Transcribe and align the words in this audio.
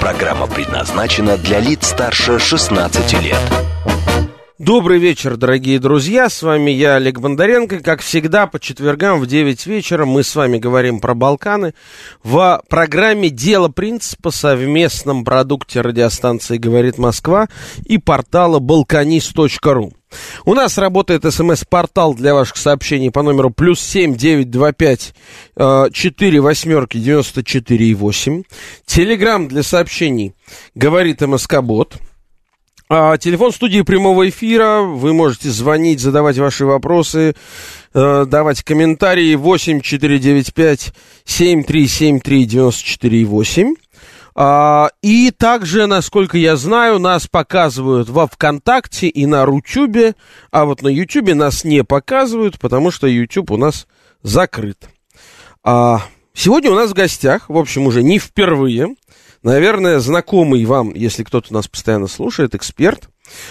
Программа 0.00 0.46
предназначена 0.46 1.36
для 1.36 1.60
лиц 1.60 1.88
старше 1.88 2.38
16 2.38 3.22
лет. 3.22 3.38
Добрый 4.58 4.98
вечер, 4.98 5.36
дорогие 5.36 5.78
друзья. 5.78 6.30
С 6.30 6.42
вами 6.42 6.70
я, 6.70 6.96
Олег 6.96 7.20
Бондаренко. 7.20 7.80
Как 7.80 8.00
всегда, 8.00 8.46
по 8.46 8.58
четвергам 8.58 9.20
в 9.20 9.26
9 9.26 9.66
вечера 9.66 10.06
мы 10.06 10.22
с 10.22 10.34
вами 10.34 10.58
говорим 10.58 11.00
про 11.00 11.14
Балканы 11.14 11.74
в 12.22 12.62
программе 12.70 13.28
«Дело 13.28 13.68
принципа» 13.68 14.30
совместном 14.30 15.22
продукте 15.22 15.82
радиостанции 15.82 16.56
«Говорит 16.56 16.96
Москва» 16.96 17.48
и 17.84 17.98
портала 17.98 18.58
balkanist.ru. 18.58 19.92
У 20.44 20.54
нас 20.54 20.78
работает 20.78 21.22
смс-портал 21.32 22.14
для 22.14 22.34
ваших 22.34 22.56
сообщений 22.56 23.10
по 23.10 23.22
номеру 23.22 23.50
плюс 23.50 23.80
семь 23.80 24.16
девять 24.16 24.50
два 24.50 24.72
пять 24.72 25.14
э, 25.56 25.86
четыре 25.92 26.40
восьмерки 26.40 26.98
девяносто 26.98 27.44
четыре 27.44 27.86
и 27.86 27.94
восемь. 27.94 28.42
Телеграмм 28.86 29.48
для 29.48 29.62
сообщений 29.62 30.34
говорит 30.74 31.20
МСК-бот. 31.20 31.96
А, 32.92 33.18
телефон 33.18 33.52
студии 33.52 33.82
прямого 33.82 34.28
эфира. 34.28 34.80
Вы 34.80 35.12
можете 35.12 35.48
звонить, 35.50 36.00
задавать 36.00 36.38
ваши 36.38 36.66
вопросы, 36.66 37.36
э, 37.94 38.24
давать 38.26 38.64
комментарии. 38.64 39.36
8 39.36 39.80
495 39.80 40.92
7373 41.24 42.44
94 42.46 43.24
8. 43.24 43.74
А, 44.42 44.88
и 45.02 45.30
также, 45.32 45.84
насколько 45.84 46.38
я 46.38 46.56
знаю, 46.56 46.98
нас 46.98 47.26
показывают 47.26 48.08
во 48.08 48.26
ВКонтакте 48.26 49.06
и 49.06 49.26
на 49.26 49.44
Рутюбе, 49.44 50.14
а 50.50 50.64
вот 50.64 50.80
на 50.80 50.88
Ютубе 50.88 51.34
нас 51.34 51.62
не 51.62 51.84
показывают, 51.84 52.58
потому 52.58 52.90
что 52.90 53.06
Ютуб 53.06 53.50
у 53.50 53.58
нас 53.58 53.86
закрыт. 54.22 54.88
А, 55.62 56.00
сегодня 56.32 56.70
у 56.70 56.74
нас 56.74 56.92
в 56.92 56.94
гостях, 56.94 57.50
в 57.50 57.58
общем, 57.58 57.86
уже 57.86 58.02
не 58.02 58.18
впервые, 58.18 58.94
наверное, 59.42 60.00
знакомый 60.00 60.64
вам, 60.64 60.94
если 60.94 61.22
кто-то 61.22 61.52
нас 61.52 61.68
постоянно 61.68 62.06
слушает, 62.06 62.54
эксперт, 62.54 63.10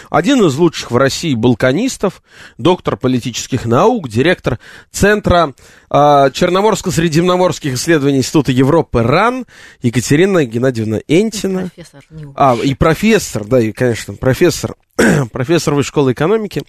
один 0.09 0.45
из 0.45 0.55
лучших 0.55 0.91
в 0.91 0.97
России 0.97 1.35
балканистов, 1.35 2.23
доктор 2.57 2.97
политических 2.97 3.65
наук, 3.65 4.09
директор 4.09 4.59
Центра 4.91 5.53
э, 5.89 5.93
Черноморско-Средиземноморских 5.95 7.73
исследований 7.73 8.19
Института 8.19 8.51
Европы 8.51 9.03
РАН 9.03 9.45
Екатерина 9.81 10.45
Геннадьевна 10.45 10.99
Энтина. 11.07 11.59
И 11.59 11.69
профессор. 11.69 12.03
А, 12.35 12.55
и 12.55 12.73
профессор, 12.73 13.45
да, 13.45 13.59
и, 13.59 13.71
конечно, 13.71 14.13
профессор, 14.15 14.75
профессор 15.31 15.73
Высшей 15.73 15.89
школы 15.89 16.13
экономики 16.13 16.63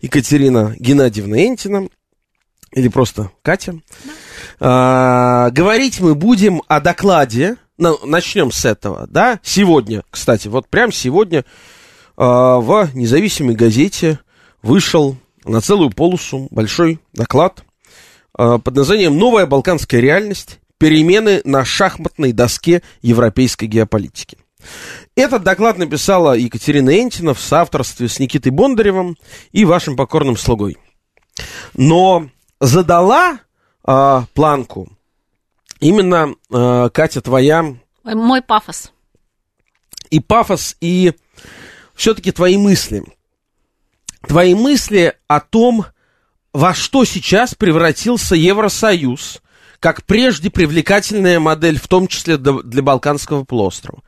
Екатерина 0.00 0.74
Геннадьевна 0.78 1.46
Энтина. 1.46 1.88
Или 2.72 2.88
просто 2.88 3.30
Катя. 3.42 3.74
Да. 4.04 4.12
А, 4.60 5.50
говорить 5.50 6.00
мы 6.00 6.14
будем 6.14 6.62
о 6.68 6.80
докладе. 6.80 7.56
Ну, 7.78 7.98
начнем 8.04 8.52
с 8.52 8.64
этого, 8.64 9.06
да? 9.08 9.40
Сегодня, 9.42 10.04
кстати, 10.10 10.48
вот 10.48 10.68
прям 10.68 10.92
сегодня 10.92 11.44
в 12.26 12.90
независимой 12.94 13.54
газете 13.54 14.20
вышел 14.62 15.16
на 15.44 15.60
целую 15.60 15.90
полосу 15.90 16.48
большой 16.50 17.00
доклад 17.12 17.64
а, 18.34 18.58
под 18.58 18.76
названием 18.76 19.18
«Новая 19.18 19.46
балканская 19.46 20.00
реальность. 20.00 20.58
Перемены 20.78 21.42
на 21.44 21.64
шахматной 21.64 22.32
доске 22.32 22.82
европейской 23.02 23.66
геополитики». 23.66 24.38
Этот 25.16 25.42
доклад 25.42 25.78
написала 25.78 26.34
Екатерина 26.34 27.00
Энтина 27.00 27.34
в 27.34 27.40
соавторстве 27.40 28.08
с 28.08 28.18
Никитой 28.18 28.52
Бондаревым 28.52 29.16
и 29.50 29.64
вашим 29.64 29.96
покорным 29.96 30.36
слугой. 30.36 30.78
Но 31.74 32.28
задала 32.60 33.40
а, 33.84 34.26
планку 34.34 34.88
именно, 35.80 36.34
а, 36.52 36.88
Катя, 36.90 37.20
твоя... 37.20 37.74
Мой 38.04 38.42
пафос. 38.42 38.92
И 40.10 40.20
пафос, 40.20 40.76
и 40.80 41.12
все-таки 42.02 42.32
твои 42.32 42.56
мысли. 42.56 43.04
Твои 44.26 44.56
мысли 44.56 45.14
о 45.28 45.38
том, 45.38 45.86
во 46.52 46.74
что 46.74 47.04
сейчас 47.04 47.54
превратился 47.54 48.34
Евросоюз, 48.34 49.40
как 49.78 50.02
прежде 50.02 50.50
привлекательная 50.50 51.38
модель, 51.38 51.78
в 51.78 51.86
том 51.86 52.08
числе 52.08 52.38
для 52.38 52.82
Балканского 52.82 53.44
полуострова. 53.44 54.02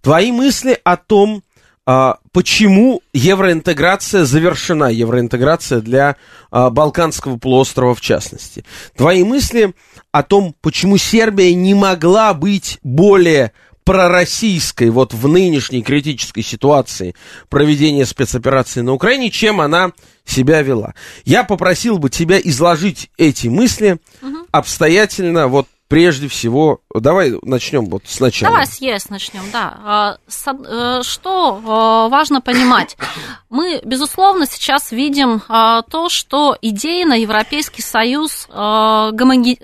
Твои 0.00 0.32
мысли 0.32 0.80
о 0.82 0.96
том, 0.96 1.44
а, 1.86 2.18
почему 2.32 3.02
евроинтеграция 3.12 4.24
завершена, 4.24 4.90
евроинтеграция 4.90 5.80
для 5.80 6.16
а, 6.50 6.70
Балканского 6.70 7.38
полуострова 7.38 7.94
в 7.94 8.00
частности. 8.00 8.64
Твои 8.96 9.22
мысли 9.22 9.76
о 10.10 10.24
том, 10.24 10.56
почему 10.60 10.96
Сербия 10.96 11.54
не 11.54 11.74
могла 11.74 12.34
быть 12.34 12.80
более 12.82 13.52
пророссийской 13.88 14.90
вот 14.90 15.14
в 15.14 15.28
нынешней 15.28 15.82
критической 15.82 16.42
ситуации 16.42 17.14
проведения 17.48 18.04
спецоперации 18.04 18.82
на 18.82 18.92
Украине, 18.92 19.30
чем 19.30 19.62
она 19.62 19.92
себя 20.26 20.60
вела. 20.60 20.92
Я 21.24 21.42
попросил 21.42 21.96
бы 21.96 22.10
тебя 22.10 22.38
изложить 22.38 23.10
эти 23.16 23.48
мысли 23.48 23.98
угу. 24.20 24.40
обстоятельно, 24.50 25.48
вот 25.48 25.68
прежде 25.88 26.28
всего, 26.28 26.82
давай 26.94 27.32
начнем 27.40 27.86
вот 27.86 28.02
сначала. 28.04 28.52
Давай 28.52 28.66
с 28.66 28.78
ЕС 28.82 29.08
начнем, 29.08 29.44
да. 29.54 29.78
А, 29.82 30.16
э, 30.18 31.02
что 31.02 31.58
э, 31.58 32.10
важно 32.10 32.42
понимать? 32.42 32.94
Мы, 33.48 33.80
безусловно, 33.82 34.44
сейчас 34.44 34.92
видим 34.92 35.40
а, 35.48 35.80
то, 35.80 36.10
что 36.10 36.58
идейно 36.60 37.14
Европейский 37.14 37.80
Союз 37.80 38.48
э, 38.50 39.10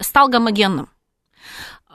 стал 0.00 0.28
гомогенным. 0.28 0.88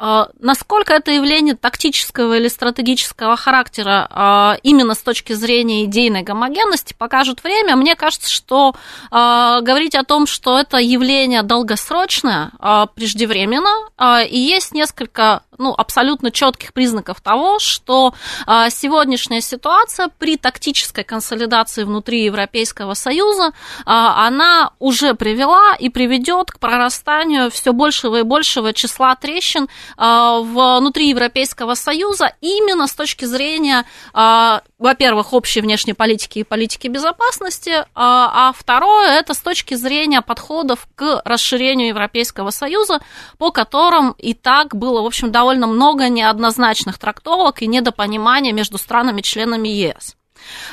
А, 0.02 0.30
насколько 0.40 0.94
это 0.94 1.12
явление 1.12 1.56
тактического 1.56 2.38
или 2.38 2.48
стратегического 2.48 3.36
характера 3.36 4.08
а, 4.10 4.58
именно 4.64 4.94
с 4.94 5.00
точки 5.00 5.34
зрения 5.34 5.84
идейной 5.84 6.24
гомогенности 6.24 6.96
покажет 6.98 7.44
время. 7.44 7.76
Мне 7.76 7.98
кажется, 7.98 8.32
что 8.32 8.76
а, 9.12 9.60
говорить 9.60 9.96
о 9.96 10.06
том, 10.06 10.26
что 10.26 10.58
это 10.58 10.78
явление 10.78 11.44
долгосрочное, 11.44 12.52
преждевременно, 12.96 13.90
и 14.26 14.38
есть 14.38 14.72
несколько 14.72 15.44
ну, 15.60 15.74
абсолютно 15.78 16.32
четких 16.32 16.74
признаков 16.74 17.22
того, 17.22 17.60
что 17.60 18.14
а, 18.48 18.70
сегодняшняя 18.70 19.42
ситуация 19.42 20.10
при 20.18 20.38
тактической 20.38 21.04
консолидации 21.04 21.84
внутри 21.84 22.24
Европейского 22.24 22.94
Союза, 22.96 23.52
а, 23.86 24.26
она 24.26 24.72
уже 24.80 25.14
привела 25.14 25.76
и 25.76 25.90
приведет 25.90 26.52
к 26.52 26.60
прорастанию 26.60 27.52
все 27.52 27.74
большего 27.74 28.20
и 28.20 28.24
большего 28.24 28.74
числа 28.74 29.16
трещин 29.16 29.68
а, 29.98 30.40
внутри 30.40 31.10
Европейского 31.10 31.76
Союза 31.76 32.34
именно 32.42 32.88
с 32.88 32.94
точки 32.94 33.26
зрения, 33.26 33.86
а, 34.14 34.62
во-первых, 34.80 35.34
общей 35.34 35.60
внешней 35.60 35.94
политики 35.94 36.40
и 36.40 36.44
политики 36.44 36.88
безопасности, 36.88 37.86
а, 37.94 38.50
а 38.50 38.54
второе, 38.54 39.20
это 39.20 39.34
с 39.34 39.40
точки 39.40 39.74
зрения 39.74 40.22
подходов 40.22 40.88
к 40.96 41.22
расширению 41.26 41.90
Европейского 41.90 42.50
Союза, 42.50 43.02
по 43.38 43.52
которым 43.52 44.12
и 44.18 44.34
так 44.34 44.76
было, 44.76 45.02
в 45.02 45.06
общем, 45.06 45.32
довольно 45.32 45.68
много 45.68 46.08
неоднозначных 46.08 46.98
трактовок 46.98 47.62
и 47.62 47.68
недопонимания 47.68 48.54
между 48.54 48.78
странами-членами 48.78 49.68
ЕС. 49.68 50.16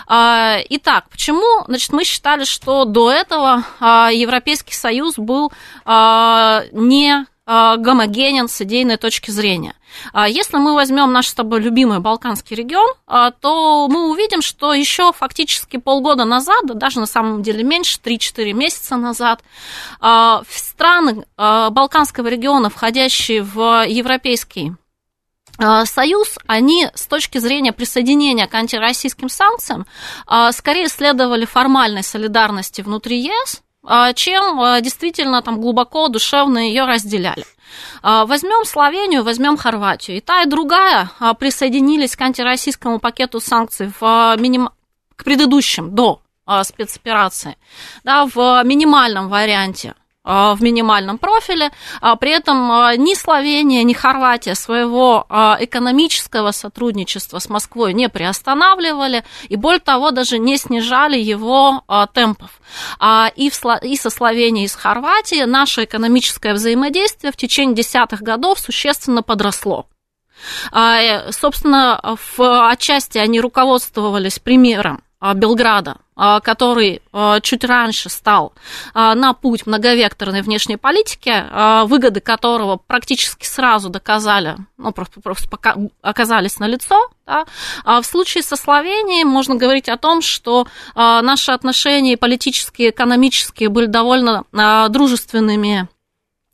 А, 0.07 0.59
итак, 0.69 1.07
почему 1.11 1.65
значит, 1.67 1.93
мы 1.93 2.05
считали, 2.05 2.45
что 2.45 2.85
до 2.85 3.11
этого 3.11 3.65
а, 3.81 4.11
Европейский 4.13 4.75
Союз 4.75 5.17
был 5.17 5.53
а, 5.85 6.63
не 6.71 7.27
гомогенен 7.47 8.49
с 8.49 8.61
идейной 8.61 8.97
точки 8.97 9.31
зрения. 9.31 9.75
Если 10.15 10.57
мы 10.57 10.75
возьмем 10.75 11.13
наш 11.13 11.29
с 11.29 11.35
тобой 11.35 11.61
любимый 11.61 12.01
Балканский 12.01 12.57
регион, 12.57 12.93
то 13.07 13.87
мы 13.89 14.11
увидим, 14.11 14.43
что 14.43 14.75
еще 14.75 15.13
фактически 15.13 15.77
полгода 15.77 16.25
назад, 16.25 16.67
даже 16.67 16.99
на 16.99 17.07
самом 17.07 17.43
деле 17.43 17.63
меньше, 17.63 17.99
3-4 18.03 18.53
месяца 18.53 18.97
назад, 18.97 19.43
страны 20.51 21.25
Балканского 21.37 22.27
региона, 22.27 22.69
входящие 22.69 23.43
в 23.43 23.87
Европейский 23.87 24.73
Союз, 25.85 26.39
они 26.47 26.87
с 26.95 27.07
точки 27.07 27.39
зрения 27.39 27.73
присоединения 27.73 28.47
к 28.47 28.55
антироссийским 28.55 29.31
санкциям 29.31 29.87
скорее 30.51 30.89
следовали 30.89 31.47
формальной 31.47 32.03
солидарности 32.03 32.83
внутри 32.83 33.23
ЕС, 33.23 33.63
чем 34.15 34.83
действительно 34.83 35.43
там 35.43 35.61
глубоко 35.61 36.09
душевно 36.09 36.59
ее 36.59 36.85
разделяли. 36.85 37.45
Возьмем 38.03 38.65
Словению, 38.65 39.25
возьмем 39.25 39.57
Хорватию. 39.57 40.17
И 40.17 40.21
та, 40.21 40.43
и 40.43 40.47
другая 40.47 41.11
присоединились 41.39 42.17
к 42.17 42.21
антироссийскому 42.23 42.99
пакету 42.99 43.41
санкций 43.41 43.93
в 44.01 44.37
миним... 44.39 44.71
к 45.17 45.25
предыдущим, 45.25 45.95
до 45.95 46.21
спецоперации, 46.63 47.57
да, 48.05 48.25
в 48.27 48.63
минимальном 48.65 49.29
варианте 49.29 49.95
в 50.27 50.59
минимальном 50.61 51.19
профиле. 51.19 51.71
При 52.21 52.31
этом 52.31 52.69
ни 52.99 53.15
Словения, 53.15 53.85
ни 53.85 53.93
Хорватия 53.93 54.55
своего 54.55 55.25
экономического 55.31 56.51
сотрудничества 56.51 57.39
с 57.39 57.49
Москвой 57.49 57.95
не 57.95 58.09
приостанавливали 58.09 59.25
и, 59.49 59.57
более 59.57 59.81
того, 59.81 60.11
даже 60.11 60.39
не 60.39 60.57
снижали 60.57 61.17
его 61.17 61.85
темпов. 62.13 62.61
И, 63.37 63.51
в, 63.51 63.79
и 63.83 63.97
со 63.97 64.11
Словенией, 64.11 64.65
и 64.65 64.69
с 64.69 64.75
Хорватией 64.75 65.47
наше 65.47 65.85
экономическое 65.85 66.55
взаимодействие 66.55 67.33
в 67.33 67.37
течение 67.37 67.77
десятых 67.77 68.21
годов 68.21 68.59
существенно 68.59 69.23
подросло. 69.23 69.87
Собственно, 71.31 72.17
в 72.37 72.71
отчасти 72.71 73.19
они 73.19 73.41
руководствовались 73.41 74.39
примером 74.39 75.03
Белграда 75.35 75.93
а, 75.93 76.06
который 76.17 77.03
а, 77.13 77.41
чуть 77.41 77.65
раньше 77.65 78.09
стал 78.09 78.53
а, 78.95 79.15
на 79.15 79.33
путь 79.35 79.67
многовекторной 79.67 80.43
внешней 80.43 80.77
политики, 80.77 81.45
выгоды 81.87 82.21
которого 82.21 82.77
практически 82.77 83.45
сразу 83.45 83.89
доказали, 83.89 84.57
ну, 84.79 84.93
просто, 84.93 85.21
просто 85.21 85.49
пока 85.49 85.77
оказались 86.03 86.59
на 86.59 86.67
лицо. 86.67 87.09
Да? 87.27 87.45
А 87.85 88.01
в 88.01 88.07
случае 88.07 88.43
со 88.43 88.57
Словенией 88.57 89.25
можно 89.25 89.57
говорить 89.57 89.89
о 89.89 89.97
том, 89.97 90.23
что 90.23 90.67
наши 90.95 91.53
отношения 91.53 92.17
политические, 92.17 92.91
экономические 92.91 93.69
были 93.69 93.87
довольно 93.87 94.45
дружественными 94.89 95.83
а, 95.83 95.96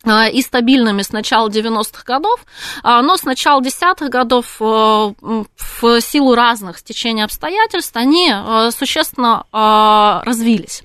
и 0.04 0.42
стабильными 0.42 1.02
с 1.02 1.12
начала 1.12 1.48
90-х 1.48 2.02
годов, 2.04 2.44
а, 2.82 3.02
но 3.02 3.16
с 3.16 3.24
начала 3.24 3.62
десятых 3.62 4.08
годов 4.08 4.56
э, 4.60 4.64
в 4.64 6.00
силу 6.00 6.34
разных 6.34 6.78
стечений 6.78 7.24
обстоятельств 7.24 7.96
они 7.96 8.32
э, 8.32 8.70
существенно 8.76 9.46
а, 9.52 10.22
развились. 10.24 10.82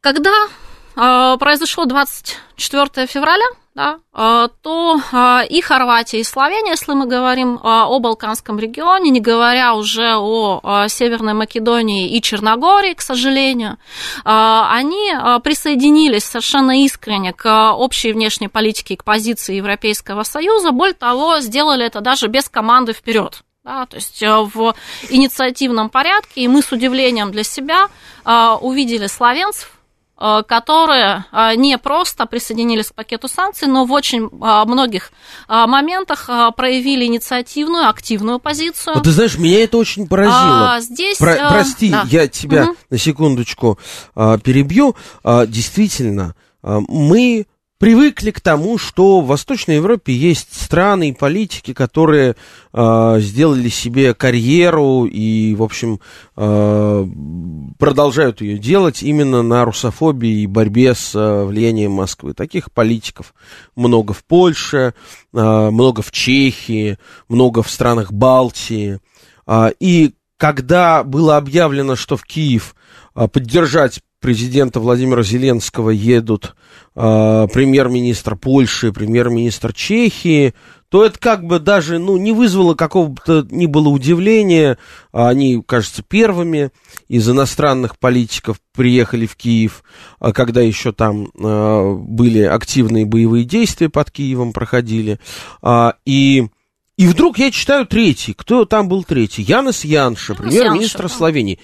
Когда 0.00 0.48
произошло 0.94 1.84
24 1.84 3.06
февраля, 3.06 3.46
да, 3.74 4.00
а, 4.12 4.48
то 4.48 5.00
а, 5.12 5.42
и 5.48 5.62
Хорватия, 5.62 6.20
и 6.20 6.24
Словения, 6.24 6.72
если 6.72 6.92
мы 6.92 7.06
говорим 7.06 7.58
а, 7.62 7.86
о 7.88 8.00
Балканском 8.00 8.58
регионе, 8.58 9.10
не 9.10 9.20
говоря 9.20 9.74
уже 9.74 10.14
о 10.14 10.88
Северной 10.88 11.32
Македонии 11.32 12.14
и 12.14 12.20
Черногории, 12.20 12.92
к 12.92 13.00
сожалению, 13.00 13.78
они 14.24 15.12
присоединились 15.42 16.24
совершенно 16.24 16.82
искренне 16.84 17.32
к 17.32 17.72
общей 17.72 18.12
внешней 18.12 18.48
политике 18.48 18.94
и 18.94 18.96
к 18.96 19.04
позиции 19.04 19.54
Европейского 19.54 20.22
Союза. 20.22 20.70
Более 20.72 20.94
того, 20.94 21.40
сделали 21.40 21.86
это 21.86 22.00
даже 22.00 22.26
без 22.26 22.48
команды 22.48 22.92
вперед. 22.92 23.42
Да, 23.64 23.86
то 23.86 23.96
есть 23.96 24.20
в 24.20 24.74
инициативном 25.08 25.88
порядке, 25.88 26.42
и 26.42 26.48
мы 26.48 26.62
с 26.62 26.72
удивлением 26.72 27.30
для 27.30 27.44
себя 27.44 27.88
увидели 28.60 29.06
славянцев, 29.06 29.70
Э, 29.72 29.81
которые 30.46 31.24
э, 31.32 31.54
не 31.56 31.78
просто 31.78 32.26
присоединились 32.26 32.88
к 32.90 32.94
пакету 32.94 33.28
санкций, 33.28 33.68
но 33.68 33.84
в 33.84 33.92
очень 33.92 34.24
э, 34.24 34.64
многих 34.66 35.10
моментах 35.48 36.28
проявили 36.56 37.04
инициативную, 37.06 37.88
активную 37.88 38.38
позицию. 38.38 38.94
Вот 38.94 39.04
ты 39.04 39.10
знаешь, 39.10 39.38
меня 39.38 39.64
это 39.64 39.76
очень 39.76 40.06
поразило. 40.06 40.74
А, 40.74 40.80
здесь, 40.80 41.18
Про, 41.18 41.50
прости, 41.50 41.90
да. 41.90 42.04
я 42.08 42.28
тебя 42.28 42.64
угу. 42.64 42.76
на 42.90 42.98
секундочку 42.98 43.78
перебью. 44.14 44.96
Действительно, 45.24 46.34
мы 46.62 47.46
привыкли 47.82 48.30
к 48.30 48.40
тому, 48.40 48.78
что 48.78 49.20
в 49.20 49.26
Восточной 49.26 49.74
Европе 49.74 50.12
есть 50.14 50.54
страны 50.54 51.08
и 51.08 51.12
политики, 51.12 51.74
которые 51.74 52.36
э, 52.72 53.16
сделали 53.18 53.68
себе 53.70 54.14
карьеру 54.14 55.04
и, 55.04 55.56
в 55.56 55.64
общем, 55.64 55.98
э, 56.36 57.06
продолжают 57.80 58.40
ее 58.40 58.58
делать 58.58 59.02
именно 59.02 59.42
на 59.42 59.64
русофобии 59.64 60.42
и 60.42 60.46
борьбе 60.46 60.94
с 60.94 61.12
э, 61.16 61.42
влиянием 61.42 61.90
Москвы. 61.90 62.34
Таких 62.34 62.70
политиков 62.70 63.34
много 63.74 64.12
в 64.12 64.22
Польше, 64.24 64.94
э, 65.34 65.70
много 65.70 66.02
в 66.02 66.12
Чехии, 66.12 66.98
много 67.28 67.64
в 67.64 67.68
странах 67.68 68.12
Балтии. 68.12 69.00
Э, 69.48 69.72
и 69.80 70.14
когда 70.36 71.02
было 71.02 71.36
объявлено, 71.36 71.96
что 71.96 72.16
в 72.16 72.22
Киев 72.22 72.76
поддержать 73.12 74.02
президента 74.22 74.80
Владимира 74.80 75.22
Зеленского 75.22 75.90
едут 75.90 76.54
э, 76.94 77.46
премьер-министр 77.52 78.36
Польши, 78.36 78.92
премьер-министр 78.92 79.74
Чехии, 79.74 80.54
то 80.88 81.04
это 81.04 81.18
как 81.18 81.44
бы 81.44 81.58
даже 81.58 81.98
ну, 81.98 82.16
не 82.16 82.32
вызвало 82.32 82.74
какого-то 82.74 83.46
ни 83.50 83.66
было 83.66 83.88
удивления. 83.88 84.78
Они, 85.10 85.62
кажется, 85.66 86.02
первыми 86.02 86.70
из 87.08 87.28
иностранных 87.28 87.98
политиков 87.98 88.58
приехали 88.74 89.26
в 89.26 89.36
Киев, 89.36 89.82
а 90.20 90.32
когда 90.32 90.60
еще 90.60 90.92
там 90.92 91.28
э, 91.28 91.94
были 91.94 92.40
активные 92.40 93.04
боевые 93.04 93.44
действия 93.44 93.88
под 93.88 94.10
Киевом 94.10 94.52
проходили. 94.52 95.18
А, 95.60 95.94
и 96.04 96.48
и 96.98 97.06
вдруг 97.06 97.38
я 97.38 97.50
читаю 97.50 97.86
третий. 97.86 98.34
Кто 98.34 98.64
там 98.64 98.88
был 98.88 99.02
третий? 99.02 99.42
Янис 99.42 99.84
Янша, 99.84 100.34
премьер-министр 100.34 101.08
Словении. 101.08 101.58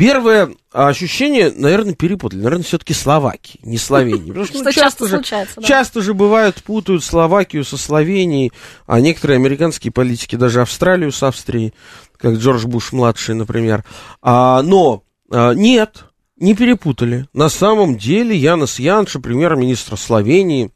Первое 0.00 0.48
ощущение, 0.72 1.52
наверное, 1.54 1.94
перепутали. 1.94 2.40
Наверное, 2.40 2.64
все-таки 2.64 2.94
Словакии, 2.94 3.60
не 3.62 3.76
Словении. 3.76 4.28
Потому 4.28 4.46
что, 4.46 4.62
ну, 4.62 4.72
часто, 4.72 5.06
же, 5.06 5.22
часто 5.62 6.00
же 6.00 6.14
бывают, 6.14 6.62
путают 6.62 7.04
Словакию 7.04 7.66
со 7.66 7.76
Словенией, 7.76 8.50
а 8.86 8.98
некоторые 8.98 9.36
американские 9.36 9.92
политики 9.92 10.36
даже 10.36 10.62
Австралию 10.62 11.12
с 11.12 11.22
Австрией, 11.22 11.74
как 12.16 12.36
Джордж 12.36 12.64
Буш-младший, 12.64 13.34
например. 13.34 13.84
А, 14.22 14.62
но 14.62 15.02
а, 15.30 15.52
нет, 15.52 16.04
не 16.38 16.54
перепутали. 16.54 17.26
На 17.34 17.50
самом 17.50 17.98
деле 17.98 18.34
Янис 18.34 18.78
Янша, 18.78 19.20
премьер-министр 19.20 19.98
Словении, 19.98 20.70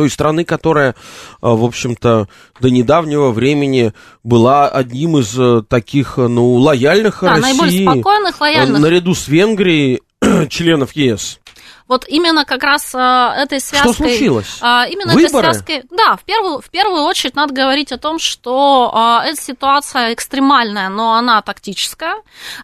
той 0.00 0.08
страны, 0.08 0.46
которая, 0.46 0.94
а, 1.42 1.50
в 1.50 1.62
общем-то, 1.62 2.26
до 2.58 2.70
недавнего 2.70 3.32
времени 3.32 3.92
была 4.24 4.66
одним 4.66 5.18
из 5.18 5.38
э, 5.38 5.60
таких, 5.68 6.14
э, 6.16 6.26
ну, 6.26 6.54
лояльных 6.54 7.18
да, 7.20 7.32
России. 7.32 7.42
наиболее 7.42 7.82
спокойных, 7.82 8.40
лояльных. 8.40 8.80
Наряду 8.80 9.14
с 9.14 9.28
Венгрией, 9.28 10.00
членов 10.48 10.96
ЕС. 10.96 11.38
Вот 11.86 12.08
именно 12.08 12.46
как 12.46 12.62
раз 12.62 12.94
а, 12.94 13.34
этой 13.36 13.60
связкой... 13.60 13.92
Что 13.92 14.04
случилось? 14.04 14.58
А, 14.62 14.86
именно 14.86 15.12
Выборы? 15.12 15.48
этой 15.48 15.52
связкой... 15.52 15.82
Да, 15.90 16.16
в 16.16 16.24
первую, 16.24 16.62
в 16.62 16.70
первую 16.70 17.02
очередь 17.02 17.34
надо 17.34 17.52
говорить 17.52 17.92
о 17.92 17.98
том, 17.98 18.18
что 18.18 18.90
а, 18.94 19.22
эта 19.26 19.38
ситуация 19.38 20.14
экстремальная, 20.14 20.88
но 20.88 21.12
она 21.12 21.42
тактическая. 21.42 22.14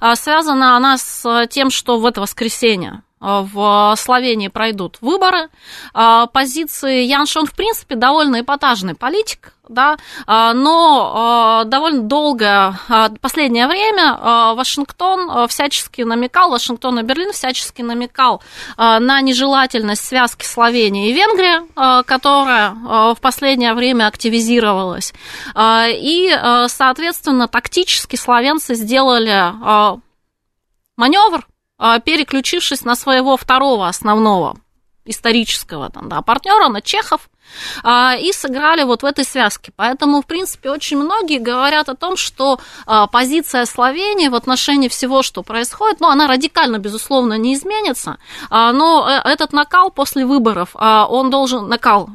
А, 0.01 0.17
связана 0.17 0.75
она 0.75 0.97
с 0.97 1.47
тем, 1.49 1.69
что 1.69 1.99
в 1.99 2.07
это 2.07 2.23
воскресенье 2.23 3.03
Э, 3.03 3.06
в 3.19 3.95
Словении 3.97 4.49
пройдут 4.49 4.99
выборы. 5.01 5.49
Э, 5.95 6.27
позиции 6.33 7.05
Янш, 7.05 7.37
он, 7.37 7.47
в 7.47 7.55
принципе, 7.55 7.95
довольно 7.95 8.41
эпатажный 8.41 8.95
политик, 8.95 9.55
да, 9.69 9.97
э, 10.27 10.53
но 10.55 11.65
довольно 11.67 12.03
долго, 12.03 12.79
последнее 13.21 13.67
время 13.67 14.55
Вашингтон 14.55 15.49
всячески 15.49 16.03
намекал, 16.03 16.51
Вашингтон 16.51 16.99
и 17.01 17.03
Берлин 17.03 17.33
всячески 17.33 17.83
намекал 17.83 18.43
на 18.77 19.21
нежелательность 19.23 20.05
связки 20.05 20.45
Словении 20.45 21.11
и 21.11 21.13
Венгрии, 21.13 22.03
которая 22.05 22.71
в 23.15 23.19
последнее 23.21 23.75
время 23.75 24.07
активизировалась. 24.07 25.13
И, 25.59 26.39
соответственно, 26.69 27.49
тактически 27.49 28.17
словенцы 28.17 28.75
сделали 28.75 29.53
маневр, 30.97 31.47
переключившись 32.01 32.85
на 32.85 32.95
своего 32.95 33.37
второго 33.37 33.89
основного 33.89 34.57
исторического 35.05 35.91
там, 35.91 36.09
да, 36.09 36.23
партнера, 36.23 36.69
на 36.69 36.81
чехов, 36.81 37.29
а, 37.29 37.36
и 37.85 38.33
сыграли 38.33 38.83
вот 38.83 39.03
в 39.03 39.07
этой 39.07 39.25
связке. 39.25 39.73
Поэтому, 39.77 40.23
в 40.23 40.27
принципе, 40.27 40.71
очень 40.71 40.97
многие 40.97 41.39
говорят 41.39 41.89
о 41.89 41.95
том, 41.95 42.17
что 42.17 42.59
а, 42.87 43.07
позиция 43.07 43.65
Словении 43.67 44.29
в 44.29 44.35
отношении 44.35 44.89
всего, 44.89 45.23
что 45.23 45.43
происходит, 45.43 46.01
ну, 46.01 46.09
она 46.09 46.27
радикально, 46.27 46.79
безусловно, 46.79 47.35
не 47.35 47.55
изменится, 47.55 48.19
а, 48.51 48.73
но 48.73 49.09
э, 49.09 49.29
этот 49.29 49.53
накал 49.53 49.91
после 49.91 50.25
выборов, 50.25 50.71
он 50.75 51.31
должен, 51.31 51.69
накал 51.69 52.09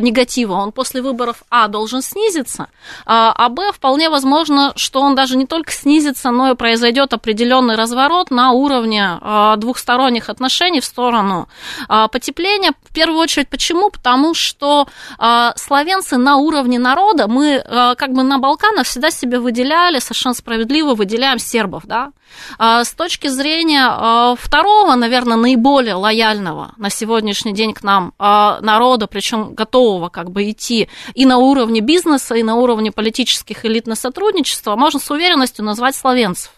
негатива, 0.00 0.54
он 0.54 0.72
после 0.72 1.02
выборов, 1.02 1.42
а, 1.50 1.68
должен 1.68 2.02
снизиться, 2.02 2.68
а, 3.06 3.48
б, 3.48 3.72
вполне 3.72 4.10
возможно, 4.10 4.72
что 4.76 5.00
он 5.00 5.14
даже 5.14 5.36
не 5.36 5.46
только 5.46 5.72
снизится, 5.72 6.30
но 6.30 6.50
и 6.50 6.54
произойдет 6.54 7.12
определенный 7.12 7.74
разворот 7.74 8.30
на 8.30 8.52
уровне 8.52 9.18
двухсторонних 9.56 10.28
отношений 10.28 10.80
в 10.80 10.84
сторону 10.84 11.48
потепления. 11.88 12.72
В 12.88 12.94
первую 12.94 13.20
очередь, 13.20 13.48
почему? 13.48 13.90
Потому 13.90 14.34
что 14.34 14.77
что 14.78 15.52
славянцы 15.56 16.16
на 16.16 16.36
уровне 16.36 16.78
народа, 16.78 17.26
мы 17.28 17.62
как 17.98 18.12
бы 18.12 18.22
на 18.22 18.38
Балканах 18.38 18.86
всегда 18.86 19.10
себя 19.10 19.40
выделяли, 19.40 19.98
совершенно 19.98 20.34
справедливо 20.34 20.94
выделяем 20.94 21.38
сербов, 21.38 21.84
да. 21.86 22.12
С 22.58 22.92
точки 22.92 23.28
зрения 23.28 24.36
второго, 24.36 24.94
наверное, 24.94 25.36
наиболее 25.36 25.94
лояльного 25.94 26.72
на 26.76 26.90
сегодняшний 26.90 27.54
день 27.54 27.72
к 27.72 27.82
нам 27.82 28.12
народа, 28.18 29.06
причем 29.06 29.54
готового 29.54 30.08
как 30.08 30.30
бы 30.30 30.50
идти 30.50 30.88
и 31.14 31.26
на 31.26 31.38
уровне 31.38 31.80
бизнеса, 31.80 32.34
и 32.34 32.42
на 32.42 32.56
уровне 32.56 32.92
политических 32.92 33.64
элит 33.64 33.86
на 33.86 33.94
сотрудничество, 33.94 34.76
можно 34.76 35.00
с 35.00 35.10
уверенностью 35.10 35.64
назвать 35.64 35.96
славянцев. 35.96 36.52